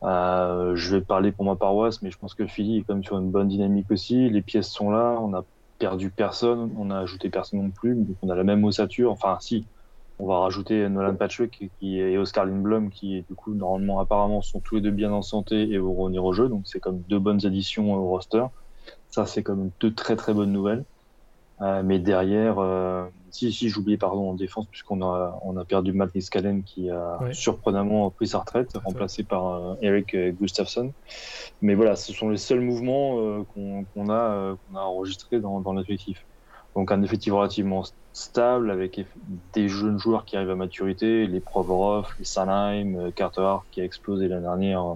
je 0.04 0.90
vais 0.96 1.02
parler 1.02 1.34
pour 1.34 1.44
ma 1.44 1.58
paroisse, 1.58 2.02
mais 2.02 2.12
je 2.12 2.18
pense 2.18 2.34
que 2.34 2.48
Philly 2.48 2.78
est 2.78 2.84
quand 2.84 2.94
même 2.94 3.04
sur 3.04 3.18
une 3.18 3.30
bonne 3.30 3.50
dynamique 3.50 3.92
aussi. 3.92 4.30
Les 4.30 4.42
pièces 4.42 4.70
sont 4.70 4.90
là, 4.90 5.18
on 5.20 5.34
a 5.34 5.44
perdu 5.78 6.10
personne, 6.10 6.74
on 6.78 6.90
a 6.92 7.00
ajouté 7.00 7.30
personne 7.30 7.62
non 7.62 7.72
plus, 7.72 7.96
donc 7.96 8.18
on 8.22 8.30
a 8.30 8.36
la 8.36 8.44
même 8.44 8.64
ossature. 8.64 9.12
Enfin, 9.12 9.38
si, 9.40 9.66
on 10.20 10.26
va 10.28 10.40
rajouter 10.40 10.88
Nolan 10.90 11.16
Patrick 11.16 11.72
et 11.82 12.18
Oscar 12.18 12.46
Lindblom 12.46 12.90
qui, 12.90 13.22
du 13.24 13.36
coup, 13.36 13.54
normalement, 13.54 14.00
apparemment, 14.00 14.42
sont 14.42 14.60
tous 14.60 14.76
les 14.76 14.82
deux 14.82 14.92
bien 14.92 15.12
en 15.12 15.22
santé 15.22 15.70
et 15.72 15.78
vont 15.78 15.94
revenir 15.94 16.26
au 16.26 16.34
jeu. 16.34 16.50
Donc, 16.50 16.64
c'est 16.66 16.80
comme 16.80 17.02
deux 17.04 17.20
bonnes 17.20 17.46
additions 17.46 17.94
au 17.94 18.08
roster. 18.08 18.46
Ça, 19.10 19.26
c'est 19.26 19.44
comme 19.44 19.72
deux 19.80 19.94
très 19.94 20.16
très 20.16 20.34
bonnes 20.34 20.52
nouvelles. 20.52 20.86
Euh, 21.62 21.82
mais 21.84 21.98
derrière, 21.98 22.60
euh, 22.60 23.06
si, 23.32 23.52
si 23.52 23.70
j'oubliais 23.70 23.98
pardon 23.98 24.30
en 24.30 24.34
défense 24.36 24.68
puisqu'on 24.68 25.02
a 25.02 25.40
on 25.44 25.58
a 25.58 25.66
perdu 25.66 25.92
Matt 25.92 26.14
Niskanen 26.14 26.64
qui 26.64 26.90
a 26.92 27.18
surprenamment 27.32 28.10
pris 28.12 28.28
sa 28.28 28.40
retraite, 28.40 28.78
remplacé 28.86 29.24
par 29.24 29.48
euh, 29.48 29.76
Eric 29.82 30.16
Gustafsson. 30.40 30.94
Mais 31.62 31.74
voilà, 31.74 31.96
ce 31.96 32.14
sont 32.14 32.30
les 32.30 32.38
seuls 32.38 32.62
mouvements 32.62 33.44
qu'on 33.54 34.10
a 34.10 34.56
qu'on 34.56 34.76
a 34.76 34.82
enregistrés 34.82 35.40
dans, 35.40 35.60
dans 35.60 35.74
l'effectif. 35.74 36.24
Donc 36.76 36.92
un 36.92 37.02
effectif 37.02 37.34
relativement 37.34 37.84
stable 38.14 38.70
avec 38.70 39.04
des 39.54 39.68
jeunes 39.68 39.98
joueurs 39.98 40.26
qui 40.26 40.38
arrivent 40.38 40.52
à 40.52 40.56
maturité, 40.56 41.26
les 41.26 41.40
Provorov, 41.40 42.08
les 42.20 42.26
Sanheim, 42.26 43.12
Carter 43.16 43.56
qui 43.72 43.82
a 43.82 43.84
explosé 43.84 44.28
l'année 44.28 44.44
dernière 44.44 44.96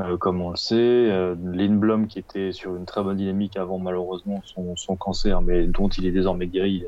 euh, 0.00 0.16
comme 0.16 0.40
on 0.40 0.50
le 0.50 0.56
sait. 0.56 0.76
Euh, 0.76 1.34
Lindblom, 1.42 2.06
qui 2.06 2.18
était 2.18 2.52
sur 2.52 2.76
une 2.76 2.84
très 2.84 3.02
bonne 3.02 3.16
dynamique 3.16 3.56
avant 3.56 3.78
malheureusement 3.78 4.42
son, 4.44 4.96
cancer, 4.96 5.42
mais 5.42 5.66
dont 5.66 5.88
il 5.88 6.06
est 6.06 6.12
désormais 6.12 6.46
guéri. 6.46 6.84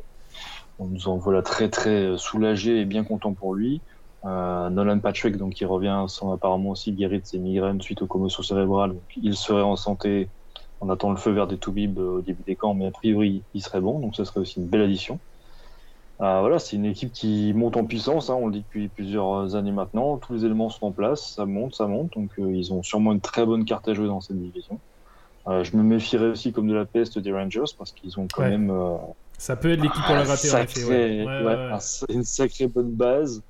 On 0.79 0.87
nous 0.87 1.09
en 1.09 1.17
voilà 1.17 1.43
très 1.43 1.69
très 1.69 2.17
soulagé 2.17 2.81
et 2.81 2.85
bien 2.85 3.05
content 3.05 3.35
pour 3.35 3.55
lui. 3.55 3.81
Euh, 4.25 4.71
Nolan 4.71 5.01
Patrick, 5.01 5.37
donc 5.37 5.55
qui 5.55 5.65
revient 5.65 6.05
sans 6.09 6.33
apparemment 6.33 6.71
aussi 6.71 6.93
guéri 6.93 7.21
de 7.21 7.27
ses 7.27 7.39
migraines 7.39 7.81
suite 7.81 8.03
aux 8.03 8.07
commotions 8.07 8.43
cérébrales. 8.43 8.95
Il 9.17 9.37
serait 9.37 9.63
en 9.63 9.77
santé. 9.77 10.29
On 10.81 10.89
attend 10.91 11.11
le 11.11 11.17
feu 11.17 11.31
vert 11.31 11.47
des 11.47 11.59
Toubib 11.59 11.99
au 11.99 12.21
début 12.23 12.43
des 12.45 12.57
camps, 12.57 12.75
mais 12.75 12.87
a 12.87 12.91
priori 12.91 13.43
il 13.55 13.63
serait 13.63 13.81
bon, 13.81 14.01
donc 14.01 14.17
ce 14.17 14.25
serait 14.25 14.41
aussi 14.41 14.61
une 14.61 14.67
belle 14.67 14.83
addition. 14.83 15.21
Euh, 16.23 16.41
voilà, 16.41 16.61
c'est 16.61 16.77
une 16.77 16.85
équipe 16.85 17.13
qui 17.13 17.53
monte 17.53 17.77
en 17.77 17.85
puissance, 17.85 18.31
hein, 18.31 18.35
on 18.35 18.47
le 18.47 18.53
dit 18.53 18.61
depuis 18.61 18.87
plusieurs 18.87 19.57
années 19.57 19.73
maintenant. 19.73 20.19
Tous 20.19 20.35
les 20.35 20.45
éléments 20.45 20.71
sont 20.71 20.87
en 20.87 20.93
place, 20.93 21.33
ça 21.35 21.47
monte, 21.47 21.75
ça 21.75 21.89
monte. 21.89 22.13
Donc 22.15 22.31
euh, 22.39 22.53
ils 22.53 22.73
ont 22.73 22.85
sûrement 22.85 23.13
une 23.13 23.21
très 23.21 23.45
bonne 23.45 23.65
carte 23.65 23.89
à 23.89 23.95
jouer 23.95 24.07
dans 24.07 24.21
cette 24.21 24.41
division. 24.41 24.79
Euh, 25.49 25.65
je 25.65 25.77
me 25.77 25.83
méfierais 25.83 26.29
aussi 26.29 26.53
comme 26.53 26.69
de 26.69 26.75
la 26.75 26.85
peste 26.85 27.19
des 27.19 27.33
Rangers 27.33 27.73
parce 27.77 27.91
qu'ils 27.91 28.21
ont 28.21 28.29
quand 28.33 28.43
même. 28.43 28.73
ça 29.37 29.57
peut 29.57 29.73
être 29.73 29.83
l'équipe 29.83 30.05
pour 30.05 30.15
la 30.15 30.23
rater. 30.23 30.47
Sacré, 30.47 31.27
une 32.09 32.23
sacrée 32.23 32.69
bonne 32.69 32.93
base. 32.93 33.43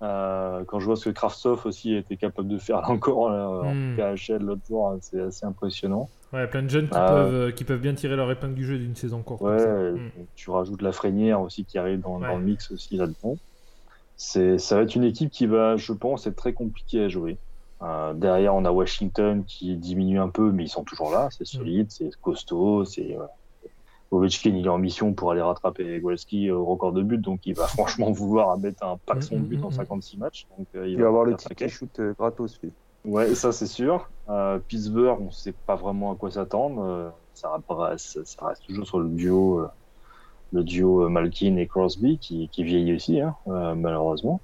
quand 0.00 0.80
je 0.80 0.84
vois 0.84 0.96
ce 0.96 1.06
que 1.06 1.14
Kraftsoff 1.14 1.64
aussi 1.64 1.94
a 1.94 1.98
été 1.98 2.18
capable 2.18 2.48
de 2.48 2.58
faire 2.58 2.82
là 2.82 2.90
encore 2.90 3.30
là, 3.30 3.48
en 3.48 3.72
KHL 3.96 4.42
hmm. 4.42 4.46
l'autre 4.46 4.62
jour, 4.68 4.88
hein, 4.88 4.98
c'est 5.00 5.20
assez 5.22 5.46
impressionnant. 5.46 6.10
Ouais, 6.32 6.46
plein 6.46 6.62
de 6.62 6.68
jeunes 6.68 6.88
qui, 6.88 6.94
Ah. 6.96 7.06
peuvent, 7.08 7.52
qui 7.54 7.64
peuvent 7.64 7.80
bien 7.80 7.94
tirer 7.94 8.14
leur 8.16 8.30
épingle 8.30 8.54
du 8.54 8.64
jeu 8.66 8.78
d'une 8.78 8.94
saison 8.96 9.22
courte. 9.22 9.40
comme 9.40 9.50
Ouais, 9.52 9.58
ça. 9.58 9.64
euh, 9.68 9.92
Mm. 9.96 10.10
tu 10.34 10.50
rajoutes 10.50 10.82
la 10.82 10.92
Frénière 10.92 11.40
aussi 11.40 11.64
qui 11.64 11.78
arrive 11.78 12.00
dans, 12.00 12.20
Ouais. 12.20 12.28
dans 12.28 12.36
le 12.36 12.44
mix 12.44 12.70
aussi 12.70 12.96
là-dedans. 12.96 13.36
C'est, 14.16 14.58
ça 14.58 14.76
va 14.76 14.82
être 14.82 14.94
une 14.94 15.04
équipe 15.04 15.30
qui 15.30 15.46
va, 15.46 15.76
je 15.76 15.92
pense, 15.92 16.26
être 16.26 16.36
très 16.36 16.52
compliquée 16.52 17.04
à 17.04 17.08
jouer. 17.08 17.38
Euh, 17.82 18.12
derrière, 18.12 18.54
on 18.54 18.64
a 18.64 18.72
Washington 18.72 19.44
qui 19.46 19.76
diminue 19.76 20.18
un 20.18 20.28
peu, 20.28 20.50
mais 20.50 20.64
ils 20.64 20.68
sont 20.68 20.82
toujours 20.84 21.10
là. 21.12 21.28
C'est 21.30 21.46
solide, 21.46 21.86
c'est 21.90 22.10
costaud. 22.20 22.84
C'est. 22.84 23.16
Ovechkin, 24.10 24.50
il 24.56 24.64
est 24.64 24.68
en 24.70 24.78
mission 24.78 25.12
pour 25.12 25.32
aller 25.32 25.42
rattraper 25.42 26.00
Gretzky 26.00 26.50
au 26.50 26.64
record 26.64 26.92
de 26.92 27.02
but, 27.02 27.18
donc 27.20 27.40
il 27.44 27.54
va 27.54 27.66
franchement 28.06 28.10
vouloir 28.10 28.56
mettre 28.58 28.82
un 28.82 28.96
paxon 29.04 29.36
de 29.36 29.42
but 29.44 29.62
en 29.62 29.70
56 29.70 30.16
matchs. 30.16 30.46
Donc 30.56 30.66
euh, 30.74 30.88
Il 30.88 30.98
va 31.00 31.08
avoir 31.08 31.24
le 31.24 31.36
ticket 31.36 31.68
shoot 31.68 31.90
euh, 32.00 32.14
gratos, 32.18 32.58
lui. 32.62 32.72
Ouais, 33.04 33.34
ça 33.34 33.52
c'est 33.52 33.66
sûr. 33.66 34.08
Euh, 34.28 34.58
Pittsburgh, 34.58 35.18
on 35.20 35.30
sait 35.30 35.54
pas 35.66 35.76
vraiment 35.76 36.12
à 36.12 36.16
quoi 36.16 36.30
s'attendre. 36.30 36.82
Euh, 36.82 37.08
ça, 37.34 37.50
reste, 37.70 38.24
ça 38.24 38.46
reste 38.46 38.64
toujours 38.66 38.86
sur 38.86 38.98
le 39.00 39.08
duo, 39.08 39.60
euh, 39.60 39.68
le 40.52 40.64
duo 40.64 41.08
Malkin 41.08 41.56
et 41.56 41.66
Crosby 41.66 42.18
qui, 42.18 42.48
qui 42.48 42.64
vieillit 42.64 42.94
aussi, 42.94 43.20
hein, 43.20 43.34
malheureusement 43.46 44.40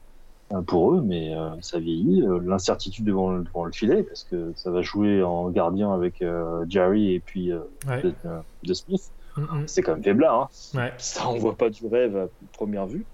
pour 0.67 0.93
eux, 0.95 1.01
mais 1.01 1.35
ça 1.63 1.79
vieillit. 1.81 2.23
L'incertitude 2.45 3.05
devant, 3.05 3.33
le- 3.33 3.43
devant 3.43 3.65
le 3.65 3.73
filet 3.73 4.03
parce 4.05 4.23
que 4.25 4.53
ça 4.55 4.71
va 4.71 4.83
jouer 4.83 5.23
en 5.23 5.49
gardien 5.51 5.93
avec 5.93 6.23
Jerry 6.69 7.15
et 7.15 7.21
puis 7.21 7.51
Ouais. 7.89 8.03
de, 8.03 8.15
de 8.63 8.75
Smith. 8.75 9.11
Mm, 9.37 9.41
mm. 9.43 9.65
C'est 9.67 9.83
quand 9.83 9.95
même 9.95 10.05
faiblard. 10.05 10.43
Hein. 10.75 10.79
Ouais. 10.79 10.93
Ça, 10.99 11.29
on 11.29 11.39
voit 11.39 11.57
pas 11.57 11.71
du 11.71 11.87
rêve 11.89 12.17
à 12.17 12.27
première 12.53 12.87
vue. 12.87 13.05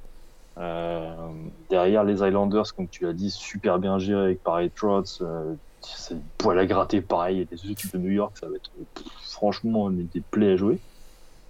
Euh, 0.61 1.15
derrière 1.71 2.05
les 2.05 2.23
Islanders, 2.23 2.75
comme 2.77 2.89
tu 2.89 3.05
l'as 3.05 3.13
dit, 3.13 3.31
super 3.31 3.79
bien 3.79 3.99
géré 3.99 4.23
avec 4.23 4.43
pareil 4.43 4.71
Trotz. 4.75 5.21
Euh, 5.23 5.55
c'est 5.81 6.17
poil 6.37 6.59
à 6.59 6.67
gratter 6.67 7.01
pareil. 7.01 7.41
Et 7.41 7.49
les 7.51 7.71
équipes 7.71 7.93
de 7.93 7.99
New 7.99 8.11
York, 8.11 8.37
ça 8.39 8.47
va 8.49 8.57
être 8.57 8.71
pff, 8.95 9.07
franchement 9.23 9.91
des 9.91 10.03
des 10.03 10.21
plaies 10.21 10.53
à 10.53 10.57
jouer. 10.57 10.79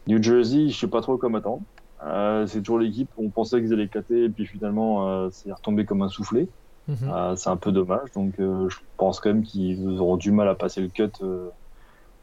New 0.07 0.23
Jersey, 0.23 0.69
je 0.69 0.79
sais 0.79 0.87
pas 0.87 1.01
trop 1.01 1.17
comment 1.17 1.39
attendre. 1.39 1.63
Euh, 2.05 2.47
c'est 2.47 2.61
toujours 2.61 2.79
l'équipe, 2.79 3.11
on 3.19 3.29
pensait 3.29 3.61
qu'ils 3.61 3.73
allaient 3.73 3.85
éclater, 3.85 4.25
et 4.25 4.29
puis 4.29 4.47
finalement, 4.47 5.09
euh, 5.09 5.29
c'est 5.31 5.53
retombé 5.53 5.85
comme 5.85 6.03
un 6.03 6.09
soufflé. 6.09 6.49
Mhm. 6.89 7.37
C'est 7.37 7.51
un 7.51 7.57
peu 7.57 7.71
dommage, 7.71 8.11
donc 8.17 8.33
je 8.39 8.77
pense 8.97 9.21
quand 9.21 9.29
même 9.29 9.43
qu'ils 9.45 9.87
auront 10.01 10.17
du 10.17 10.33
mal 10.33 10.49
à 10.49 10.57
passer 10.57 10.81
le 10.81 10.89
cut 10.89 11.13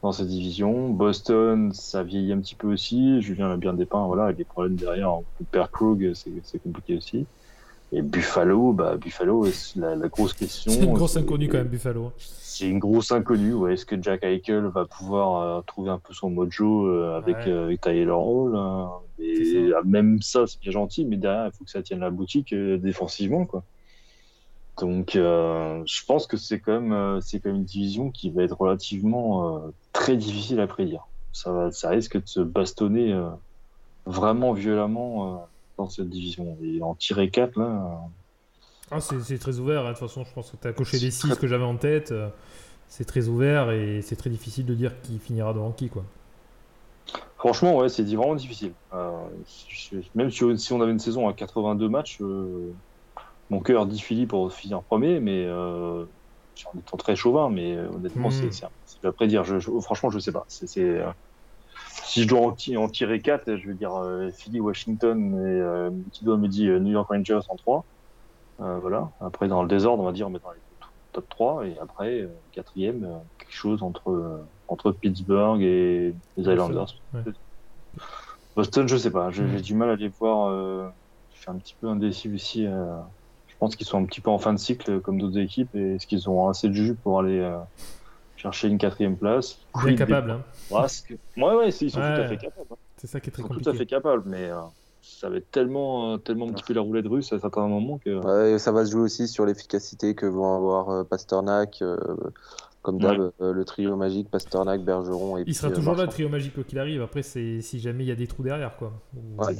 dans 0.02 0.12
cette 0.12 0.28
division. 0.28 0.88
Boston, 0.90 1.72
ça 1.72 2.02
vieillit 2.02 2.32
un 2.32 2.40
petit 2.40 2.54
peu 2.54 2.72
aussi. 2.72 3.20
Julien 3.20 3.48
l'a 3.48 3.56
bien 3.56 3.74
dépeint, 3.74 4.06
voilà, 4.06 4.24
avec 4.24 4.36
des 4.36 4.44
problèmes 4.44 4.76
derrière. 4.76 5.12
Père 5.50 5.70
Krug, 5.70 6.12
c'est 6.14 6.62
compliqué 6.62 6.96
aussi. 6.96 7.26
Et 7.90 8.02
Buffalo, 8.02 8.72
bah, 8.72 8.96
Buffalo, 8.96 9.46
c'est 9.46 9.80
la, 9.80 9.96
la 9.96 10.08
grosse 10.08 10.34
question. 10.34 10.70
C'est 10.70 10.84
une 10.84 10.92
grosse 10.92 11.16
inconnue 11.16 11.48
quand 11.48 11.56
même, 11.56 11.68
Buffalo. 11.68 12.12
C'est 12.18 12.68
une 12.68 12.78
grosse 12.78 13.12
inconnue. 13.12 13.54
Ouais. 13.54 13.74
Est-ce 13.74 13.86
que 13.86 14.00
Jack 14.00 14.24
Eichel 14.24 14.66
va 14.66 14.84
pouvoir 14.84 15.40
euh, 15.58 15.62
trouver 15.66 15.88
un 15.90 15.98
peu 15.98 16.12
son 16.12 16.28
mojo 16.28 16.86
euh, 16.86 17.16
avec, 17.16 17.36
Ouais. 17.38 17.48
euh, 17.48 17.64
avec 17.64 17.80
Tyler 17.80 18.10
Hall 18.10 18.54
hein? 18.56 18.90
Et 19.20 19.70
même 19.84 20.20
ça, 20.20 20.46
c'est 20.46 20.60
bien 20.60 20.70
gentil, 20.70 21.04
mais 21.06 21.16
derrière, 21.16 21.46
il 21.46 21.56
faut 21.56 21.64
que 21.64 21.70
ça 21.70 21.82
tienne 21.82 22.00
la 22.00 22.10
boutique 22.10 22.54
défensivement, 22.54 23.46
quoi. 23.46 23.64
Donc, 24.80 25.16
euh, 25.16 25.82
je 25.86 26.04
pense 26.06 26.26
que 26.26 26.36
c'est 26.36 26.60
quand 26.60 26.72
même, 26.80 26.92
euh, 26.92 27.20
c'est 27.20 27.40
quand 27.40 27.48
même 27.50 27.58
une 27.58 27.64
division 27.64 28.10
qui 28.10 28.30
va 28.30 28.42
être 28.44 28.56
relativement 28.60 29.56
euh, 29.56 29.70
très 29.92 30.16
difficile 30.16 30.60
à 30.60 30.66
prédire. 30.66 31.06
Ça, 31.32 31.52
va, 31.52 31.70
ça 31.72 31.90
risque 31.90 32.16
de 32.20 32.26
se 32.26 32.40
bastonner 32.40 33.12
euh, 33.12 33.28
vraiment 34.06 34.52
violemment 34.52 35.46
dans 35.76 35.88
cette 35.88 36.08
division. 36.08 36.56
Et 36.62 36.80
en 36.82 36.94
tirer 36.94 37.30
4, 37.30 37.56
là, 37.58 38.00
Ah, 38.90 39.00
c'est 39.00 39.38
très 39.38 39.58
ouvert. 39.58 39.82
hein. 39.84 39.88
De 39.92 39.98
toute 39.98 40.08
façon, 40.08 40.24
je 40.24 40.32
pense 40.32 40.50
que 40.50 40.56
tu 40.56 40.66
as 40.68 40.72
coché 40.72 40.98
les 40.98 41.10
C'est 41.10 41.20
6 41.22 41.28
très- 41.30 41.40
que 41.40 41.46
j'avais 41.46 41.64
en 41.64 41.76
tête. 41.76 42.12
C'est 42.88 43.04
très 43.04 43.28
ouvert 43.28 43.70
et 43.70 44.00
c'est 44.02 44.16
très 44.16 44.30
difficile 44.30 44.64
de 44.64 44.74
dire 44.74 45.00
qui 45.02 45.18
finira 45.18 45.52
devant 45.52 45.72
qui. 45.72 45.88
Quoi. 45.90 46.04
Franchement, 47.36 47.76
ouais, 47.76 47.88
c'est 47.90 48.02
vraiment 48.04 48.34
difficile. 48.34 48.72
Même 50.14 50.30
si, 50.30 50.72
on 50.72 50.80
avait 50.80 50.92
une 50.92 50.98
saison 50.98 51.28
à 51.28 51.32
82 51.34 51.88
matchs, 51.88 52.18
mon 53.50 53.60
cœur 53.60 53.86
dit 53.86 54.00
Philippe 54.00 54.30
pour 54.30 54.52
finir 54.52 54.84
premier, 54.84 55.20
mais 55.20 55.44
euh, 55.46 56.06
en 56.74 56.78
étant 56.78 56.96
très 56.96 57.16
chauvin, 57.16 57.50
mais 57.50 57.76
euh, 57.76 57.88
honnêtement, 57.90 58.30
c'est 58.30 58.50
à 59.04 59.12
prédire. 59.12 59.44
Je, 59.44 59.58
je- 59.58 59.70
franchement, 59.80 60.10
je 60.10 60.18
sais 60.18 60.32
pas. 60.32 60.44
C'est 60.48 60.66
c'est, 60.66 60.82
euh, 60.82 61.10
si 62.04 62.22
je 62.22 62.28
dois 62.28 62.40
en, 62.40 62.52
ti- 62.52 62.76
en 62.76 62.88
tirer 62.88 63.20
4, 63.20 63.56
je 63.56 63.68
vais 63.68 63.74
dire 63.76 63.94
euh, 63.96 64.30
Philly, 64.38 64.60
Washington, 64.60 65.34
et 65.34 65.60
euh, 65.60 65.90
qui 66.12 66.24
doit 66.24 66.36
me 66.38 66.48
dire 66.48 66.80
New 66.80 66.92
York 66.92 67.08
Rangers 67.10 67.40
en 67.48 67.56
3. 67.56 67.86
Euh, 68.60 68.78
voilà. 68.80 69.12
Après, 69.20 69.48
dans 69.48 69.62
le 69.62 69.68
désordre, 69.68 70.02
on 70.02 70.06
va 70.06 70.12
dire, 70.12 70.28
on 70.28 70.30
met 70.30 70.40
dans 70.40 70.52
les 70.52 70.62
top 71.12 71.28
3, 71.30 71.66
et 71.66 71.78
après, 71.80 72.20
euh, 72.22 72.30
quatrième, 72.52 73.04
euh, 73.04 73.18
quelque 73.38 73.52
chose 73.52 73.82
entre, 73.82 74.10
euh, 74.10 74.44
entre 74.68 74.92
Pittsburgh 74.92 75.62
et 75.62 76.14
les 76.36 76.42
Islanders. 76.52 76.86
Ouais. 77.14 77.24
Boston, 78.56 78.88
je 78.88 78.96
sais 78.96 79.10
pas. 79.10 79.30
J'ai 79.30 79.46
Mm. 79.46 79.56
j'ai 79.56 79.60
du 79.62 79.74
mal 79.74 79.90
à 79.90 79.96
les 79.96 80.08
voir. 80.08 80.48
Euh, 80.50 80.88
je 81.30 81.40
suis 81.40 81.50
un 81.50 81.58
petit 81.58 81.74
peu 81.80 81.88
indécis 81.88 82.32
aussi. 82.32 82.66
Je 83.58 83.66
pense 83.66 83.74
qu'ils 83.74 83.86
sont 83.88 83.98
un 84.00 84.04
petit 84.04 84.20
peu 84.20 84.30
en 84.30 84.38
fin 84.38 84.52
de 84.54 84.58
cycle, 84.58 84.88
euh, 84.88 85.00
comme 85.00 85.20
d'autres 85.20 85.38
équipes, 85.38 85.74
et 85.74 85.96
est-ce 85.96 86.06
qu'ils 86.06 86.30
ont 86.30 86.48
assez 86.48 86.68
de 86.68 86.74
jus 86.74 86.94
pour 86.94 87.18
aller 87.18 87.40
euh, 87.40 87.58
chercher 88.36 88.68
une 88.68 88.78
quatrième 88.78 89.16
place? 89.16 89.58
Des 89.84 89.96
capable. 89.96 90.30
hein. 90.30 90.42
Ouais, 90.70 91.54
ouais, 91.56 91.68
ils 91.70 91.90
sont 91.90 91.98
tout 91.98 92.20
à 92.20 92.28
fait 92.28 92.36
capables. 92.36 92.66
hein. 92.70 92.76
C'est 92.98 93.08
ça 93.08 93.18
qui 93.18 93.30
est 93.30 93.30
Ils 93.30 93.32
très 93.32 93.42
sont 93.42 93.48
tout 93.60 93.68
à 93.68 93.74
fait 93.74 93.86
capables, 93.86 94.22
mais 94.26 94.48
euh, 94.48 94.60
ça 95.02 95.28
va 95.28 95.38
être 95.38 95.50
tellement, 95.50 96.12
euh, 96.12 96.16
tellement 96.18 96.48
un 96.48 96.52
petit 96.52 96.62
peu 96.62 96.72
la 96.74 96.82
roulette 96.82 97.06
russe 97.08 97.32
à 97.32 97.40
certains 97.40 97.66
moments 97.66 97.98
que. 97.98 98.10
Ouais, 98.52 98.58
ça 98.60 98.70
va 98.70 98.84
se 98.86 98.92
jouer 98.92 99.02
aussi 99.02 99.26
sur 99.26 99.44
l'efficacité 99.44 100.14
que 100.14 100.26
vont 100.26 100.54
avoir 100.54 100.90
euh, 100.90 101.02
Pasternak, 101.02 101.82
euh, 101.82 101.96
comme 102.82 102.98
d'hab, 102.98 103.32
euh, 103.40 103.52
le 103.52 103.64
trio 103.64 103.96
magique, 103.96 104.30
Pasternak, 104.30 104.82
Bergeron 104.84 105.36
et 105.36 105.40
Il 105.40 105.44
puis, 105.46 105.54
sera 105.54 105.72
euh, 105.72 105.74
toujours 105.74 105.96
là, 105.96 106.04
le 106.04 106.10
trio 106.10 106.28
magique, 106.28 106.54
quoi 106.54 106.62
qu'il 106.62 106.78
arrive. 106.78 107.02
Après, 107.02 107.22
c'est 107.22 107.60
si 107.60 107.80
jamais 107.80 108.04
il 108.04 108.08
y 108.08 108.12
a 108.12 108.16
des 108.16 108.28
trous 108.28 108.44
derrière. 108.44 108.76
quoi. 108.76 108.92
Ou- 109.16 109.42
Ouais. 109.42 109.54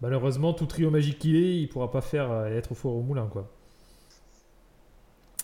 Malheureusement, 0.00 0.52
tout 0.54 0.66
trio 0.66 0.90
magique 0.90 1.18
qu'il 1.18 1.36
est, 1.36 1.58
il 1.60 1.68
pourra 1.68 1.90
pas 1.90 2.00
faire 2.02 2.30
euh, 2.30 2.46
être 2.56 2.74
fort 2.74 2.96
au 2.96 3.02
moulin. 3.02 3.26
quoi. 3.28 3.50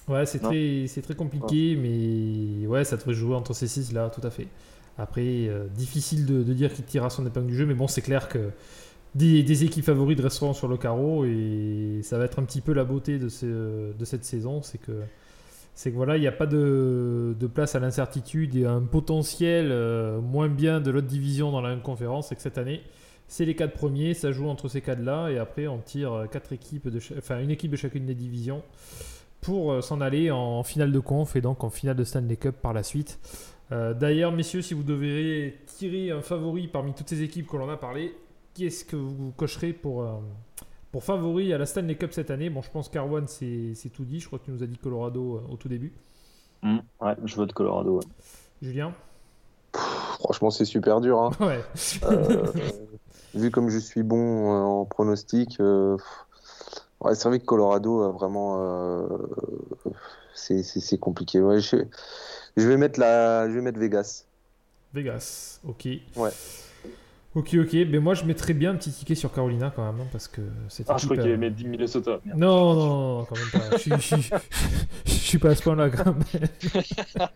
Ouais, 0.09 0.25
c'est 0.25 0.39
très, 0.39 0.87
c'est 0.87 1.03
très 1.03 1.17
compliqué, 1.17 1.75
mais 1.77 2.67
ouais, 2.69 2.85
ça 2.85 2.97
devrait 2.97 3.15
jouer 3.15 3.35
entre 3.35 3.55
ces 3.55 3.67
six 3.67 3.93
là, 3.93 4.09
tout 4.09 4.25
à 4.25 4.31
fait. 4.31 4.47
Après, 4.99 5.49
euh, 5.49 5.67
difficile 5.69 6.27
de, 6.27 6.43
de 6.45 6.53
dire 6.55 6.73
qui 6.73 6.83
tirera 6.83 7.11
son 7.11 7.27
épingle 7.27 7.49
du 7.49 7.57
jeu, 7.57 7.67
mais 7.67 7.75
bon, 7.75 7.89
c'est 7.89 8.03
clair 8.03 8.29
que 8.29 8.51
des, 9.15 9.43
des 9.45 9.65
équipes 9.65 9.85
favorites 9.85 10.21
resteront 10.21 10.55
sur 10.55 10.69
le 10.69 10.77
carreau 10.79 11.25
et 11.27 12.01
ça 12.05 12.19
va 12.19 12.25
être 12.27 12.39
un 12.41 12.45
petit 12.45 12.61
peu 12.63 12.73
la 12.75 12.85
beauté 12.85 13.19
de, 13.19 13.29
ce- 13.31 13.93
de 13.95 14.05
cette 14.05 14.25
saison, 14.25 14.63
c'est 14.63 14.79
que 14.79 14.93
c'est 15.75 15.91
que 15.93 15.97
voilà, 15.97 16.17
il 16.17 16.21
n'y 16.21 16.27
a 16.27 16.33
pas 16.33 16.47
de, 16.47 17.35
de 17.39 17.47
place 17.47 17.75
à 17.77 17.81
l'incertitude 17.81 18.57
et 18.57 18.65
à 18.67 18.73
un 18.73 18.83
potentiel 18.83 19.69
euh, 19.71 20.21
moins 20.21 20.49
bien 20.49 20.81
de 20.81 20.91
l'autre 20.91 21.07
division 21.07 21.53
dans 21.53 21.61
la 21.61 21.71
même 21.71 21.83
conférence. 21.83 22.29
C'est 22.29 22.37
que 22.37 22.43
cette 22.43 22.59
année, 22.59 22.83
c'est 23.29 23.45
les 23.45 23.55
quatre 23.57 23.75
premiers, 23.75 24.15
ça 24.15 24.33
joue 24.33 24.49
entre 24.49 24.69
ces 24.69 24.81
quatre-là 24.81 25.29
et 25.31 25.39
après 25.39 25.67
on 25.67 25.79
tire 25.79 26.13
euh, 26.13 26.27
quatre 26.27 26.53
équipes 26.53 26.89
de, 26.89 27.01
enfin 27.19 27.41
une 27.41 27.51
équipe 27.51 27.71
de 27.71 27.77
chacune 27.77 28.07
des 28.07 28.15
divisions 28.15 28.63
pour 29.41 29.73
euh, 29.73 29.81
s'en 29.81 30.01
aller 30.01 30.31
en 30.31 30.63
finale 30.63 30.93
de 30.93 30.99
conf 31.01 31.37
et 31.37 31.41
donc 31.41 31.65
en 31.65 31.71
finale 31.71 31.97
de 31.97 32.05
Stanley 32.05 32.37
Cup 32.37 32.57
par 32.63 32.73
la 32.73 32.83
suite. 32.83 33.19
Euh, 33.73 33.95
D'ailleurs, 33.95 34.31
messieurs, 34.33 34.63
si 34.63 34.75
vous 34.75 34.83
deviez 34.85 35.59
tirer 35.67 36.11
un 36.13 36.23
favori 36.23 36.69
parmi 36.69 36.93
toutes 36.95 37.09
ces 37.09 37.23
équipes 37.23 37.49
que 37.49 37.57
l'on 37.57 37.69
a 37.69 37.77
parlé, 37.77 38.15
qui 38.55 38.65
est-ce 38.67 38.85
que 38.85 38.95
vous 38.97 39.33
cocherez 39.37 39.73
pour, 39.73 40.03
euh, 40.03 40.13
pour 40.93 41.03
favori 41.03 41.53
à 41.53 41.59
la 41.59 41.67
Stanley 41.67 41.97
Cup 41.97 42.13
cette 42.13 42.31
année? 42.31 42.49
Bon, 42.49 42.63
je 42.63 42.71
pense 42.71 42.89
qu'Arwan, 42.89 43.27
c'est 43.27 43.75
c'est 43.75 43.89
tout 43.91 44.05
dit. 44.05 44.21
Je 44.21 44.27
crois 44.29 44.39
que 44.39 44.45
tu 44.45 44.51
nous 44.53 44.63
as 44.63 44.67
dit 44.69 44.79
Colorado 44.79 45.37
euh, 45.37 45.53
au 45.53 45.57
tout 45.57 45.69
début. 45.69 45.93
Mm. 46.63 46.79
Ouais, 47.01 47.15
je 47.25 47.35
vote 47.37 47.53
Colorado. 47.53 47.97
ouais. 47.99 48.05
Julien? 48.63 48.95
Franchement, 49.75 50.51
c'est 50.51 50.65
super 50.65 51.01
dur. 51.01 51.19
hein. 51.21 51.31
Ouais. 51.41 51.61
Vu 53.37 53.51
comme 53.51 53.69
je 53.69 53.79
suis 53.79 54.03
bon 54.03 54.51
euh, 54.51 54.63
en 54.65 54.85
pronostic, 54.87 55.61
euh, 55.61 55.97
ouais, 57.01 57.15
c'est 57.15 57.29
vrai 57.29 57.39
que 57.39 57.45
Colorado 57.45 58.11
vraiment. 58.13 58.57
euh, 58.61 59.07
c'est 60.35 60.99
compliqué. 60.99 61.41
Ouais, 61.41 61.61
je, 61.61 61.77
je 62.57 62.69
vais 62.69 62.77
mettre 62.77 63.01
la, 63.01 63.49
je 63.49 63.55
vais 63.55 63.61
mettre 63.61 63.79
Vegas. 63.79 64.25
Vegas, 64.95 65.61
ok. 65.67 65.89
Ouais. 66.17 66.31
Ok, 67.37 67.55
ok. 67.61 67.73
Mais 67.91 67.99
moi, 67.99 68.15
je 68.15 68.25
mettrais 68.25 68.55
bien 68.55 68.71
un 68.71 68.77
petit 68.77 68.91
ticket 68.91 69.15
sur 69.15 69.31
Carolina 69.31 69.71
quand 69.75 69.85
même, 69.85 70.01
hein, 70.01 70.09
parce 70.11 70.27
que 70.27 70.41
cette 70.69 70.89
Ah, 70.89 70.97
je 70.97 71.05
crois 71.05 71.19
qu'il 71.19 71.31
avait 71.31 71.51
mis 71.51 71.65
Minnesota. 71.65 72.19
Merde. 72.25 72.39
Non, 72.39 72.75
non, 72.75 72.87
non, 73.19 73.25
quand 73.27 73.37
même 73.37 73.51
pas. 73.71 73.77
Je 73.77 73.83
suis- 73.83 73.91
je 73.93 73.99
suis- 74.01 74.31
je 75.05 75.11
suis 75.13 75.39
pas 75.39 75.51
à 75.51 75.55
ce 75.55 75.63
point-là 75.63 75.91
quand 75.91 76.07
même. 76.07 76.19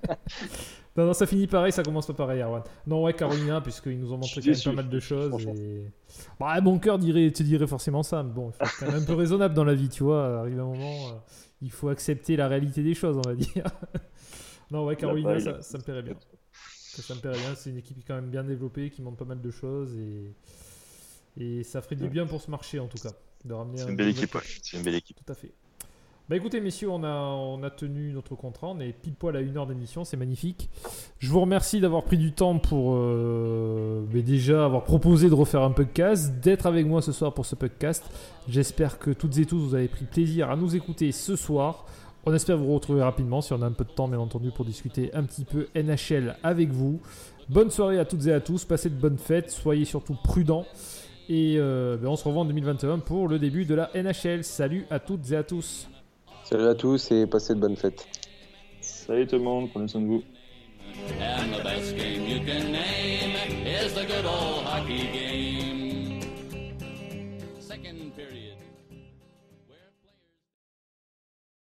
non, 0.97 1.05
non, 1.07 1.13
ça 1.13 1.27
finit 1.27 1.47
pareil, 1.47 1.71
ça 1.71 1.83
commence 1.83 2.07
pas 2.07 2.15
pareil, 2.15 2.41
Arwan. 2.41 2.63
Non, 2.87 3.03
ouais, 3.05 3.13
Carolina, 3.13 3.61
puisqu'ils 3.61 4.01
nous 4.01 4.11
ont 4.13 4.17
montré 4.17 4.41
quand 4.41 4.47
même 4.47 4.63
pas 4.65 4.73
mal 4.83 4.89
de 4.89 5.01
choses. 5.01 5.47
Et... 5.59 5.85
Bah, 6.39 6.59
mon 6.63 6.79
cœur 6.79 6.99
dirait, 6.99 7.31
te 7.31 7.43
dirait 7.43 7.67
forcément 7.67 8.03
ça, 8.03 8.23
mais 8.23 8.33
bon, 8.33 8.51
il 8.51 8.53
faut 8.55 8.65
être 8.65 8.77
quand 8.81 8.87
même 8.93 9.03
un 9.03 9.05
peu 9.05 9.15
raisonnable 9.15 9.55
dans 9.55 9.65
la 9.65 9.75
vie, 9.75 9.91
tu 9.91 10.03
vois. 10.03 10.41
Arrive 10.41 10.61
un 10.61 10.65
moment, 10.65 11.09
euh, 11.09 11.13
il 11.61 11.71
faut 11.71 11.91
accepter 11.91 12.37
la 12.37 12.49
réalité 12.49 12.83
des 12.83 12.95
choses, 12.95 13.19
on 13.19 13.29
va 13.29 13.35
dire. 13.35 13.65
non, 14.71 14.87
ouais, 14.87 14.97
Carolina, 14.97 15.39
ça 15.61 15.77
me 15.77 15.83
plairait 15.83 16.03
bien. 16.03 16.15
Ça, 17.01 17.09
ça 17.09 17.15
me 17.15 17.21
plairait 17.21 17.39
bien. 17.39 17.55
C'est 17.55 17.71
une 17.71 17.79
équipe 17.79 17.97
qui 17.97 18.03
est 18.03 18.07
quand 18.07 18.15
même 18.15 18.31
bien 18.31 18.45
développée, 18.45 18.91
qui 18.91 19.03
montre 19.03 19.17
pas 19.17 19.25
mal 19.25 19.41
de 19.41 19.51
choses 19.51 19.95
et, 19.97 20.35
et 21.43 21.63
ça 21.65 21.81
ferait 21.83 21.97
du 21.97 22.09
bien 22.09 22.27
pour 22.27 22.41
ce 22.41 22.51
marché 22.51 22.79
en 22.79 22.87
tout 22.87 22.99
cas. 22.99 23.13
De 23.45 23.55
ramener 23.55 23.79
C'est 23.79 23.85
un 23.85 23.89
une 23.89 23.97
belle 23.97 24.09
équipe, 24.09 24.35
ouais. 24.35 24.43
C'est 24.63 24.77
une 24.77 24.83
belle 24.83 24.97
équipe. 24.97 25.17
Tout 25.25 25.33
à 25.33 25.35
fait. 25.35 25.53
Bah 26.29 26.37
écoutez 26.37 26.61
messieurs, 26.61 26.91
on 26.91 27.03
a, 27.03 27.11
on 27.11 27.61
a 27.65 27.71
tenu 27.71 28.13
notre 28.13 28.37
contrat, 28.37 28.69
on 28.69 28.79
est 28.79 28.93
pile 28.93 29.15
poil 29.15 29.35
à 29.35 29.41
une 29.41 29.57
heure 29.57 29.67
d'émission, 29.67 30.05
c'est 30.05 30.17
magnifique. 30.17 30.71
Je 31.19 31.29
vous 31.29 31.41
remercie 31.41 31.81
d'avoir 31.81 32.05
pris 32.05 32.19
du 32.19 32.33
temps 32.33 32.57
pour 32.61 32.95
euh, 32.95 34.05
mais 34.13 34.23
déjà 34.23 34.65
avoir 34.65 34.85
proposé 34.85 35.29
de 35.29 35.35
refaire 35.35 35.63
un 35.63 35.73
podcast, 35.73 36.39
d'être 36.39 36.67
avec 36.67 36.87
moi 36.87 37.03
ce 37.03 37.11
soir 37.11 37.35
pour 37.35 37.47
ce 37.47 37.57
podcast. 37.57 38.05
J'espère 38.47 39.01
que 39.01 39.11
toutes 39.11 39.39
et 39.39 39.45
tous 39.45 39.59
vous 39.59 39.75
avez 39.75 39.89
pris 39.89 40.05
plaisir 40.05 40.51
à 40.51 40.57
nous 40.57 40.77
écouter 40.77 41.11
ce 41.11 41.35
soir. 41.35 41.87
On 42.27 42.35
espère 42.35 42.59
vous 42.59 42.75
retrouver 42.75 43.03
rapidement 43.03 43.41
si 43.41 43.53
on 43.55 43.63
a 43.63 43.67
un 43.67 43.73
peu 43.73 43.85
de 43.85 43.91
temps 43.91 44.07
bien 44.07 44.19
entendu 44.19 44.51
pour 44.51 44.67
discuter 44.67 45.11
un 45.15 45.23
petit 45.23 45.45
peu 45.45 45.69
NHL 45.75 46.37
avec 46.43 46.71
vous. 46.71 47.01
Bonne 47.49 47.71
soirée 47.71 47.99
à 47.99 48.05
toutes 48.05 48.27
et 48.27 48.33
à 48.33 48.41
tous, 48.41 48.65
passez 48.65 48.91
de 48.91 48.95
bonnes 48.95 49.19
fêtes, 49.19 49.51
soyez 49.51 49.87
surtout 49.87 50.17
prudents. 50.23 50.67
Et 51.31 51.57
euh, 51.59 51.97
ben, 51.97 52.09
on 52.09 52.17
se 52.17 52.25
revoit 52.25 52.43
en 52.43 52.45
2021 52.45 52.99
pour 52.99 53.27
le 53.27 53.39
début 53.39 53.65
de 53.65 53.75
la 53.75 53.91
NHL. 53.95 54.45
Salut 54.45 54.87
à 54.91 54.99
toutes 54.99 55.31
et 55.31 55.37
à 55.37 55.45
tous. 55.45 55.89
Salut 56.45 56.67
à 56.67 56.75
tous 56.75 57.11
et 57.11 57.27
passez 57.27 57.55
de 57.55 57.61
bonnes 57.61 57.77
fêtes. 57.77 58.07
Salut 58.81 59.27
tout 59.27 59.37
le 59.37 59.43
monde, 59.43 59.71
prenez 59.71 59.89
soin 59.89 60.01
de 60.01 60.07
vous. 60.07 60.23
And 61.21 61.53
the 61.53 61.63
best 61.63 61.97
game 61.97 62.27
you 62.27 62.41
can 62.41 62.73
name 62.73 63.35
is 63.65 63.95
the 63.95 64.07
good 64.07 64.27
old 64.27 64.65
hockey 64.65 65.09
game. 65.13 65.80